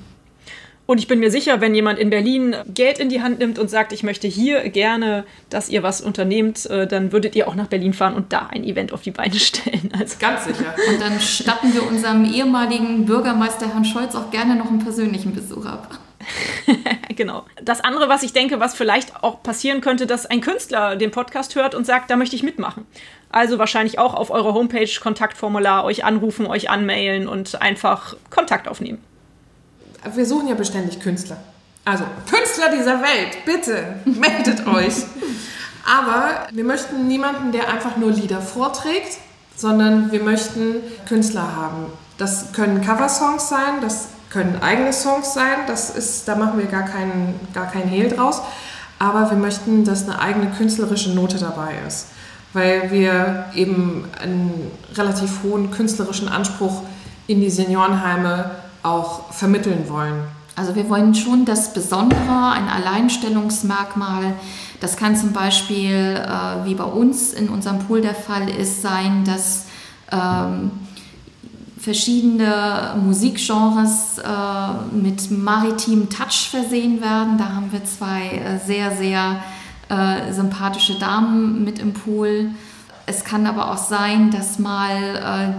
Und 0.92 0.98
ich 0.98 1.08
bin 1.08 1.20
mir 1.20 1.30
sicher, 1.30 1.62
wenn 1.62 1.74
jemand 1.74 1.98
in 1.98 2.10
Berlin 2.10 2.54
Geld 2.66 2.98
in 2.98 3.08
die 3.08 3.22
Hand 3.22 3.38
nimmt 3.38 3.58
und 3.58 3.70
sagt, 3.70 3.94
ich 3.94 4.02
möchte 4.02 4.28
hier 4.28 4.68
gerne, 4.68 5.24
dass 5.48 5.70
ihr 5.70 5.82
was 5.82 6.02
unternehmt, 6.02 6.66
äh, 6.66 6.86
dann 6.86 7.12
würdet 7.12 7.34
ihr 7.34 7.48
auch 7.48 7.54
nach 7.54 7.68
Berlin 7.68 7.94
fahren 7.94 8.12
und 8.12 8.30
da 8.34 8.48
ein 8.52 8.62
Event 8.62 8.92
auf 8.92 9.00
die 9.00 9.10
Beine 9.10 9.36
stellen. 9.36 9.90
Also 9.98 10.16
ganz 10.18 10.44
sicher. 10.44 10.74
Und 10.90 11.00
dann 11.00 11.18
statten 11.18 11.72
wir 11.72 11.86
unserem 11.86 12.30
ehemaligen 12.30 13.06
Bürgermeister 13.06 13.72
Herrn 13.72 13.86
Scholz 13.86 14.14
auch 14.14 14.30
gerne 14.30 14.54
noch 14.54 14.66
einen 14.66 14.80
persönlichen 14.80 15.32
Besuch 15.34 15.64
ab. 15.64 15.98
genau. 17.16 17.46
Das 17.62 17.80
andere, 17.80 18.10
was 18.10 18.22
ich 18.22 18.34
denke, 18.34 18.60
was 18.60 18.74
vielleicht 18.74 19.24
auch 19.24 19.42
passieren 19.42 19.80
könnte, 19.80 20.06
dass 20.06 20.26
ein 20.26 20.42
Künstler 20.42 20.96
den 20.96 21.10
Podcast 21.10 21.54
hört 21.54 21.74
und 21.74 21.86
sagt, 21.86 22.10
da 22.10 22.16
möchte 22.16 22.36
ich 22.36 22.42
mitmachen. 22.42 22.86
Also 23.30 23.58
wahrscheinlich 23.58 23.98
auch 23.98 24.12
auf 24.12 24.30
eurer 24.30 24.52
Homepage 24.52 24.90
Kontaktformular 25.00 25.84
euch 25.84 26.04
anrufen, 26.04 26.44
euch 26.46 26.68
anmailen 26.68 27.28
und 27.28 27.62
einfach 27.62 28.14
Kontakt 28.28 28.68
aufnehmen. 28.68 29.02
Wir 30.14 30.26
suchen 30.26 30.48
ja 30.48 30.54
beständig 30.54 31.00
Künstler. 31.00 31.36
Also 31.84 32.04
Künstler 32.30 32.70
dieser 32.76 33.00
Welt, 33.02 33.44
bitte 33.44 34.00
meldet 34.04 34.66
euch. 34.66 34.94
Aber 35.84 36.46
wir 36.52 36.64
möchten 36.64 37.08
niemanden, 37.08 37.52
der 37.52 37.68
einfach 37.68 37.96
nur 37.96 38.12
Lieder 38.12 38.40
vorträgt, 38.40 39.18
sondern 39.56 40.12
wir 40.12 40.22
möchten 40.22 40.76
Künstler 41.08 41.56
haben. 41.56 41.86
Das 42.18 42.52
können 42.52 42.80
Coversongs 42.80 43.48
sein, 43.48 43.80
das 43.80 44.08
können 44.30 44.62
eigene 44.62 44.92
Songs 44.92 45.34
sein, 45.34 45.66
das 45.66 45.90
ist, 45.90 46.26
da 46.26 46.36
machen 46.36 46.58
wir 46.58 46.66
gar 46.66 46.84
keinen, 46.84 47.38
gar 47.52 47.70
keinen 47.70 47.88
Hehl 47.88 48.08
draus. 48.08 48.40
Aber 48.98 49.30
wir 49.30 49.36
möchten, 49.36 49.84
dass 49.84 50.04
eine 50.04 50.20
eigene 50.20 50.50
künstlerische 50.50 51.10
Note 51.10 51.38
dabei 51.38 51.74
ist, 51.86 52.06
weil 52.52 52.92
wir 52.92 53.46
eben 53.54 54.08
einen 54.20 54.70
relativ 54.94 55.42
hohen 55.42 55.72
künstlerischen 55.72 56.28
Anspruch 56.28 56.82
in 57.26 57.40
die 57.40 57.50
Seniorenheime 57.50 58.52
auch 58.82 59.32
vermitteln 59.32 59.88
wollen. 59.88 60.24
Also 60.54 60.74
wir 60.74 60.88
wollen 60.88 61.14
schon 61.14 61.44
das 61.44 61.72
Besondere, 61.72 62.52
ein 62.52 62.68
Alleinstellungsmerkmal. 62.68 64.34
Das 64.80 64.96
kann 64.96 65.16
zum 65.16 65.32
Beispiel, 65.32 65.90
äh, 65.90 66.64
wie 66.66 66.74
bei 66.74 66.84
uns 66.84 67.32
in 67.32 67.48
unserem 67.48 67.78
Pool 67.80 68.02
der 68.02 68.14
Fall 68.14 68.48
ist, 68.50 68.82
sein, 68.82 69.24
dass 69.24 69.66
ähm, 70.10 70.72
verschiedene 71.78 72.94
Musikgenres 73.02 74.18
äh, 74.18 74.94
mit 74.94 75.30
maritimem 75.30 76.08
Touch 76.10 76.48
versehen 76.50 77.00
werden. 77.00 77.38
Da 77.38 77.54
haben 77.54 77.72
wir 77.72 77.84
zwei 77.84 78.28
äh, 78.28 78.58
sehr, 78.64 78.94
sehr 78.94 79.42
äh, 79.88 80.32
sympathische 80.32 80.98
Damen 80.98 81.64
mit 81.64 81.80
im 81.80 81.92
Pool. 81.92 82.50
Es 83.06 83.24
kann 83.24 83.46
aber 83.46 83.72
auch 83.72 83.78
sein, 83.78 84.30
dass 84.30 84.58
mal 84.58 84.96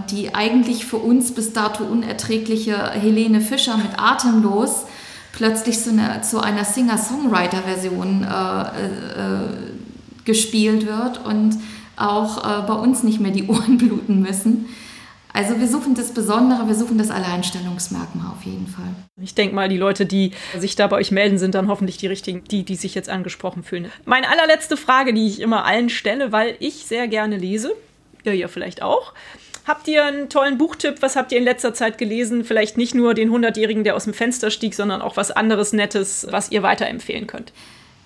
äh, 0.06 0.10
die 0.10 0.34
eigentlich 0.34 0.86
für 0.86 0.96
uns 0.96 1.32
bis 1.32 1.52
dato 1.52 1.84
unerträgliche 1.84 2.90
Helene 2.90 3.40
Fischer 3.40 3.76
mit 3.76 3.98
Atemlos 3.98 4.86
plötzlich 5.32 5.80
so 5.80 5.90
eine, 5.90 6.22
zu 6.22 6.40
einer 6.40 6.64
Singer-Songwriter-Version 6.64 8.24
äh, 8.24 8.86
äh, 8.86 9.48
gespielt 10.24 10.86
wird 10.86 11.24
und 11.24 11.58
auch 11.96 12.42
bei 12.66 12.72
uns 12.72 13.02
nicht 13.02 13.20
mehr 13.20 13.30
die 13.30 13.46
Ohren 13.48 13.78
bluten 13.78 14.20
müssen. 14.20 14.66
Also 15.34 15.58
wir 15.58 15.66
suchen 15.66 15.96
das 15.96 16.12
Besondere, 16.12 16.68
wir 16.68 16.76
suchen 16.76 16.96
das 16.96 17.10
Alleinstellungsmerkmal 17.10 18.30
auf 18.30 18.44
jeden 18.44 18.68
Fall. 18.68 18.94
Ich 19.20 19.34
denke 19.34 19.52
mal, 19.52 19.68
die 19.68 19.76
Leute, 19.76 20.06
die 20.06 20.30
sich 20.56 20.76
da 20.76 20.86
bei 20.86 20.96
euch 20.96 21.10
melden, 21.10 21.38
sind 21.38 21.56
dann 21.56 21.66
hoffentlich 21.66 21.96
die 21.96 22.06
richtigen, 22.06 22.44
die, 22.44 22.62
die 22.62 22.76
sich 22.76 22.94
jetzt 22.94 23.08
angesprochen 23.08 23.64
fühlen. 23.64 23.90
Meine 24.04 24.28
allerletzte 24.28 24.76
Frage, 24.76 25.12
die 25.12 25.26
ich 25.26 25.40
immer 25.40 25.64
allen 25.64 25.90
stelle, 25.90 26.30
weil 26.30 26.54
ich 26.60 26.86
sehr 26.86 27.08
gerne 27.08 27.36
lese, 27.36 27.72
ihr 28.22 28.36
ja 28.36 28.46
vielleicht 28.46 28.80
auch. 28.80 29.12
Habt 29.66 29.88
ihr 29.88 30.04
einen 30.04 30.28
tollen 30.28 30.56
Buchtipp? 30.56 30.98
Was 31.00 31.16
habt 31.16 31.32
ihr 31.32 31.38
in 31.38 31.44
letzter 31.44 31.74
Zeit 31.74 31.98
gelesen? 31.98 32.44
Vielleicht 32.44 32.76
nicht 32.76 32.94
nur 32.94 33.12
den 33.14 33.30
100-Jährigen, 33.30 33.82
der 33.82 33.96
aus 33.96 34.04
dem 34.04 34.14
Fenster 34.14 34.52
stieg, 34.52 34.74
sondern 34.74 35.02
auch 35.02 35.16
was 35.16 35.32
anderes 35.32 35.72
Nettes, 35.72 36.28
was 36.30 36.52
ihr 36.52 36.62
weiterempfehlen 36.62 37.26
könnt. 37.26 37.52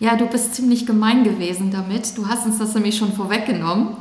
Ja, 0.01 0.17
du 0.17 0.27
bist 0.27 0.55
ziemlich 0.55 0.87
gemein 0.87 1.25
gewesen 1.25 1.71
damit. 1.73 2.17
Du 2.17 2.27
hast 2.27 2.47
uns 2.47 2.59
das 2.59 2.75
nämlich 2.75 2.97
schon 2.97 3.13
vorweggenommen. 3.13 3.97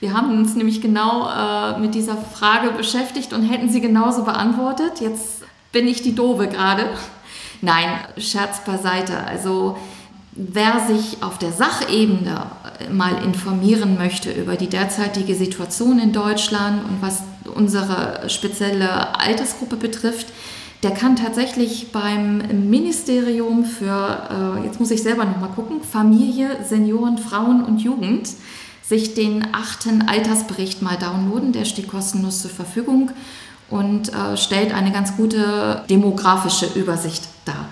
Wir 0.00 0.14
haben 0.14 0.38
uns 0.38 0.54
nämlich 0.54 0.80
genau 0.80 1.28
äh, 1.28 1.78
mit 1.80 1.94
dieser 1.94 2.16
Frage 2.16 2.70
beschäftigt 2.70 3.32
und 3.32 3.42
hätten 3.42 3.68
sie 3.68 3.80
genauso 3.80 4.24
beantwortet. 4.24 5.00
Jetzt 5.00 5.42
bin 5.72 5.88
ich 5.88 6.02
die 6.02 6.14
Dove 6.14 6.46
gerade. 6.46 6.90
Nein, 7.60 7.88
Scherz 8.16 8.64
beiseite. 8.64 9.16
Also 9.26 9.76
wer 10.32 10.86
sich 10.86 11.22
auf 11.22 11.38
der 11.38 11.50
Sachebene 11.50 12.46
mal 12.92 13.22
informieren 13.24 13.98
möchte 13.98 14.30
über 14.30 14.54
die 14.54 14.68
derzeitige 14.68 15.34
Situation 15.34 15.98
in 15.98 16.12
Deutschland 16.12 16.84
und 16.84 17.02
was 17.02 17.22
unsere 17.52 18.28
spezielle 18.28 19.18
Altersgruppe 19.18 19.76
betrifft, 19.76 20.28
der 20.84 20.92
kann 20.92 21.16
tatsächlich 21.16 21.90
beim 21.90 22.38
Ministerium 22.70 23.64
für, 23.64 24.60
äh, 24.60 24.64
jetzt 24.64 24.78
muss 24.78 24.92
ich 24.92 25.02
selber 25.02 25.24
nochmal 25.24 25.50
gucken, 25.50 25.82
Familie, 25.82 26.64
Senioren, 26.64 27.18
Frauen 27.18 27.64
und 27.64 27.80
Jugend 27.80 28.28
sich 28.88 29.14
den 29.14 29.48
achten 29.52 30.08
Altersbericht 30.08 30.80
mal 30.80 30.96
downloaden. 30.96 31.52
Der 31.52 31.66
steht 31.66 31.88
kostenlos 31.88 32.40
zur 32.40 32.50
Verfügung 32.50 33.10
und 33.68 34.12
äh, 34.12 34.36
stellt 34.36 34.72
eine 34.72 34.92
ganz 34.92 35.16
gute 35.16 35.84
demografische 35.90 36.66
Übersicht 36.74 37.28
dar. 37.44 37.68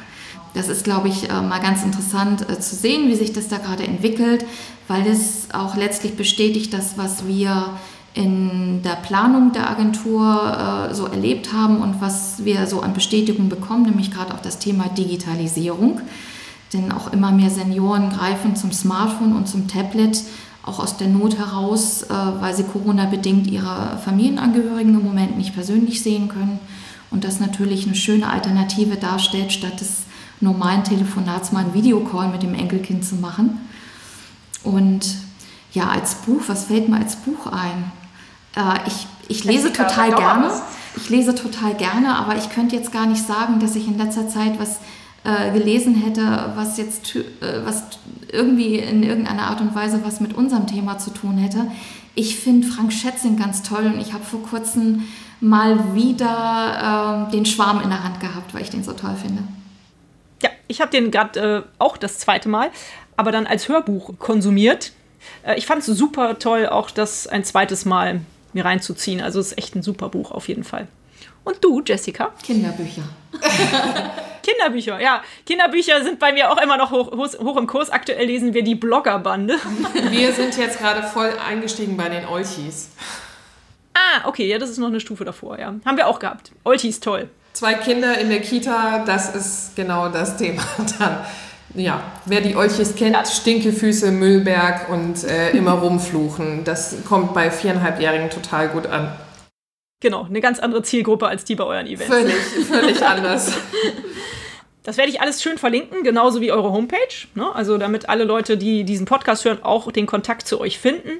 Das 0.52 0.68
ist, 0.68 0.84
glaube 0.84 1.08
ich, 1.08 1.30
äh, 1.30 1.42
mal 1.42 1.60
ganz 1.60 1.82
interessant 1.82 2.48
äh, 2.50 2.60
zu 2.60 2.74
sehen, 2.74 3.08
wie 3.08 3.14
sich 3.14 3.32
das 3.32 3.48
da 3.48 3.58
gerade 3.58 3.84
entwickelt, 3.84 4.44
weil 4.88 5.06
es 5.06 5.48
auch 5.52 5.76
letztlich 5.76 6.16
bestätigt 6.16 6.72
das, 6.72 6.98
was 6.98 7.26
wir 7.26 7.70
in 8.12 8.82
der 8.82 8.96
Planung 8.96 9.52
der 9.52 9.68
Agentur 9.68 10.88
äh, 10.90 10.94
so 10.94 11.06
erlebt 11.06 11.52
haben 11.52 11.78
und 11.78 12.00
was 12.00 12.44
wir 12.44 12.66
so 12.66 12.80
an 12.80 12.94
Bestätigung 12.94 13.48
bekommen, 13.48 13.84
nämlich 13.84 14.10
gerade 14.10 14.34
auch 14.34 14.40
das 14.40 14.58
Thema 14.58 14.88
Digitalisierung. 14.88 16.00
Denn 16.72 16.90
auch 16.90 17.12
immer 17.12 17.32
mehr 17.32 17.50
Senioren 17.50 18.10
greifen 18.10 18.56
zum 18.56 18.72
Smartphone 18.72 19.36
und 19.36 19.48
zum 19.48 19.68
Tablet 19.68 20.22
auch 20.66 20.80
aus 20.80 20.96
der 20.96 21.08
Not 21.08 21.38
heraus, 21.38 22.02
äh, 22.02 22.08
weil 22.10 22.54
sie 22.54 22.64
Corona-bedingt 22.64 23.46
ihre 23.46 23.98
Familienangehörigen 24.04 24.94
im 24.94 25.04
Moment 25.04 25.38
nicht 25.38 25.54
persönlich 25.54 26.02
sehen 26.02 26.28
können. 26.28 26.58
Und 27.10 27.24
das 27.24 27.40
natürlich 27.40 27.86
eine 27.86 27.94
schöne 27.94 28.28
Alternative 28.28 28.96
darstellt, 28.96 29.52
statt 29.52 29.80
des 29.80 30.02
normalen 30.40 30.84
Telefonats 30.84 31.52
mal 31.52 31.64
einen 31.64 31.72
Videocall 31.72 32.28
mit 32.28 32.42
dem 32.42 32.54
Enkelkind 32.54 33.04
zu 33.04 33.14
machen. 33.14 33.60
Und 34.64 35.16
ja, 35.72 35.88
als 35.88 36.16
Buch, 36.16 36.42
was 36.48 36.64
fällt 36.64 36.88
mir 36.88 36.96
als 36.96 37.16
Buch 37.16 37.46
ein? 37.46 37.92
Äh, 38.56 38.88
ich, 38.88 39.06
ich 39.28 39.44
lese 39.44 39.72
total 39.72 40.14
gerne. 40.14 40.50
Ich 40.96 41.08
lese 41.10 41.34
total 41.34 41.74
gerne, 41.74 42.16
aber 42.16 42.36
ich 42.36 42.50
könnte 42.50 42.74
jetzt 42.74 42.90
gar 42.90 43.06
nicht 43.06 43.24
sagen, 43.24 43.60
dass 43.60 43.76
ich 43.76 43.86
in 43.86 43.98
letzter 43.98 44.28
Zeit 44.28 44.58
was 44.58 44.80
äh, 45.26 45.50
gelesen 45.50 45.96
hätte, 45.96 46.52
was 46.54 46.76
jetzt 46.78 47.16
äh, 47.16 47.64
was 47.64 47.82
irgendwie 48.30 48.76
in 48.76 49.02
irgendeiner 49.02 49.44
Art 49.44 49.60
und 49.60 49.74
Weise 49.74 50.00
was 50.04 50.20
mit 50.20 50.34
unserem 50.34 50.66
Thema 50.66 50.98
zu 50.98 51.10
tun 51.10 51.36
hätte. 51.38 51.70
Ich 52.14 52.36
finde 52.36 52.66
Frank 52.66 52.92
Schätzing 52.92 53.36
ganz 53.36 53.62
toll 53.62 53.86
und 53.86 54.00
ich 54.00 54.12
habe 54.12 54.24
vor 54.24 54.42
kurzem 54.42 55.02
mal 55.40 55.94
wieder 55.94 57.26
äh, 57.28 57.32
den 57.32 57.44
Schwarm 57.44 57.80
in 57.82 57.90
der 57.90 58.04
Hand 58.04 58.20
gehabt, 58.20 58.54
weil 58.54 58.62
ich 58.62 58.70
den 58.70 58.84
so 58.84 58.92
toll 58.92 59.16
finde. 59.20 59.42
Ja, 60.42 60.50
ich 60.68 60.80
habe 60.80 60.90
den 60.90 61.10
gerade 61.10 61.40
äh, 61.40 61.62
auch 61.78 61.96
das 61.96 62.18
zweite 62.18 62.48
Mal, 62.48 62.70
aber 63.16 63.32
dann 63.32 63.46
als 63.46 63.68
Hörbuch 63.68 64.18
konsumiert. 64.18 64.92
Äh, 65.42 65.58
ich 65.58 65.66
fand 65.66 65.80
es 65.80 65.86
super 65.86 66.38
toll, 66.38 66.66
auch 66.68 66.90
das 66.90 67.26
ein 67.26 67.42
zweites 67.44 67.84
Mal 67.84 68.20
mir 68.52 68.64
reinzuziehen. 68.64 69.20
Also 69.20 69.40
es 69.40 69.48
ist 69.48 69.58
echt 69.58 69.74
ein 69.74 69.82
super 69.82 70.08
Buch 70.08 70.30
auf 70.30 70.48
jeden 70.48 70.64
Fall. 70.64 70.86
Und 71.44 71.62
du, 71.62 71.82
Jessica? 71.84 72.32
Kinderbücher. 72.42 73.02
Kinderbücher, 74.46 75.00
ja. 75.00 75.22
Kinderbücher 75.44 76.04
sind 76.04 76.20
bei 76.20 76.32
mir 76.32 76.50
auch 76.52 76.62
immer 76.62 76.76
noch 76.76 76.92
hoch, 76.92 77.10
hoch, 77.10 77.38
hoch 77.40 77.56
im 77.56 77.66
Kurs. 77.66 77.90
Aktuell 77.90 78.26
lesen 78.26 78.54
wir 78.54 78.62
die 78.62 78.76
Bloggerbande. 78.76 79.56
Wir 80.10 80.32
sind 80.32 80.56
jetzt 80.56 80.78
gerade 80.78 81.02
voll 81.02 81.32
eingestiegen 81.44 81.96
bei 81.96 82.08
den 82.08 82.26
Olchis. 82.26 82.90
Ah, 83.94 84.28
okay, 84.28 84.46
ja, 84.46 84.58
das 84.58 84.70
ist 84.70 84.78
noch 84.78 84.86
eine 84.86 85.00
Stufe 85.00 85.24
davor, 85.24 85.58
ja. 85.58 85.74
Haben 85.84 85.96
wir 85.96 86.06
auch 86.06 86.18
gehabt. 86.18 86.52
Olchis, 86.64 87.00
toll. 87.00 87.28
Zwei 87.54 87.74
Kinder 87.74 88.18
in 88.18 88.28
der 88.28 88.40
Kita, 88.40 89.02
das 89.04 89.34
ist 89.34 89.74
genau 89.74 90.08
das 90.08 90.36
Thema 90.36 90.62
dann. 90.98 91.24
Ja, 91.74 92.02
wer 92.26 92.40
die 92.40 92.54
Olchis 92.54 92.94
kennt, 92.94 93.16
ja. 93.16 93.24
Stinkefüße, 93.24 94.12
Müllberg 94.12 94.88
und 94.90 95.24
äh, 95.24 95.50
immer 95.50 95.72
rumfluchen. 95.72 96.62
Das 96.64 96.94
kommt 97.08 97.34
bei 97.34 97.50
viereinhalbjährigen 97.50 98.30
total 98.30 98.68
gut 98.68 98.86
an. 98.86 99.12
Genau, 100.00 100.24
eine 100.24 100.40
ganz 100.40 100.58
andere 100.58 100.82
Zielgruppe 100.82 101.26
als 101.26 101.44
die 101.44 101.54
bei 101.54 101.64
euren 101.64 101.86
Events. 101.86 102.06
Völlig, 102.06 102.36
völlig 102.66 103.02
anders. 103.04 103.52
Das 104.82 104.98
werde 104.98 105.10
ich 105.10 105.20
alles 105.20 105.42
schön 105.42 105.58
verlinken, 105.58 106.04
genauso 106.04 106.40
wie 106.40 106.52
eure 106.52 106.70
Homepage. 106.70 107.26
Ne? 107.34 107.52
Also 107.52 107.76
damit 107.76 108.08
alle 108.08 108.22
Leute, 108.22 108.56
die 108.56 108.84
diesen 108.84 109.04
Podcast 109.04 109.44
hören, 109.44 109.58
auch 109.64 109.90
den 109.90 110.06
Kontakt 110.06 110.46
zu 110.46 110.60
euch 110.60 110.78
finden. 110.78 111.10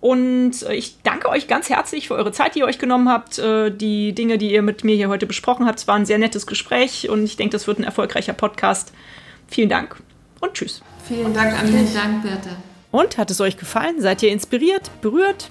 Und 0.00 0.62
äh, 0.62 0.74
ich 0.74 1.02
danke 1.02 1.28
euch 1.28 1.48
ganz 1.48 1.70
herzlich 1.70 2.06
für 2.06 2.14
eure 2.14 2.30
Zeit, 2.30 2.54
die 2.54 2.60
ihr 2.60 2.66
euch 2.66 2.78
genommen 2.78 3.08
habt. 3.08 3.40
Äh, 3.40 3.72
die 3.72 4.12
Dinge, 4.12 4.38
die 4.38 4.52
ihr 4.52 4.62
mit 4.62 4.84
mir 4.84 4.94
hier 4.94 5.08
heute 5.08 5.26
besprochen 5.26 5.66
habt, 5.66 5.80
es 5.80 5.88
war 5.88 5.96
ein 5.96 6.06
sehr 6.06 6.18
nettes 6.18 6.46
Gespräch 6.46 7.08
und 7.08 7.24
ich 7.24 7.36
denke, 7.36 7.50
das 7.52 7.66
wird 7.66 7.80
ein 7.80 7.84
erfolgreicher 7.84 8.32
Podcast. 8.32 8.92
Vielen 9.48 9.70
Dank 9.70 9.96
und 10.38 10.54
tschüss. 10.54 10.80
Vielen 11.08 11.34
Dank 11.34 11.58
an 11.58 11.66
Vielen 11.66 11.92
Dank, 11.92 12.22
Birte. 12.22 12.50
Und 12.92 13.18
hat 13.18 13.32
es 13.32 13.40
euch 13.40 13.56
gefallen? 13.56 14.00
Seid 14.00 14.22
ihr 14.22 14.30
inspiriert, 14.30 14.90
berührt? 15.00 15.50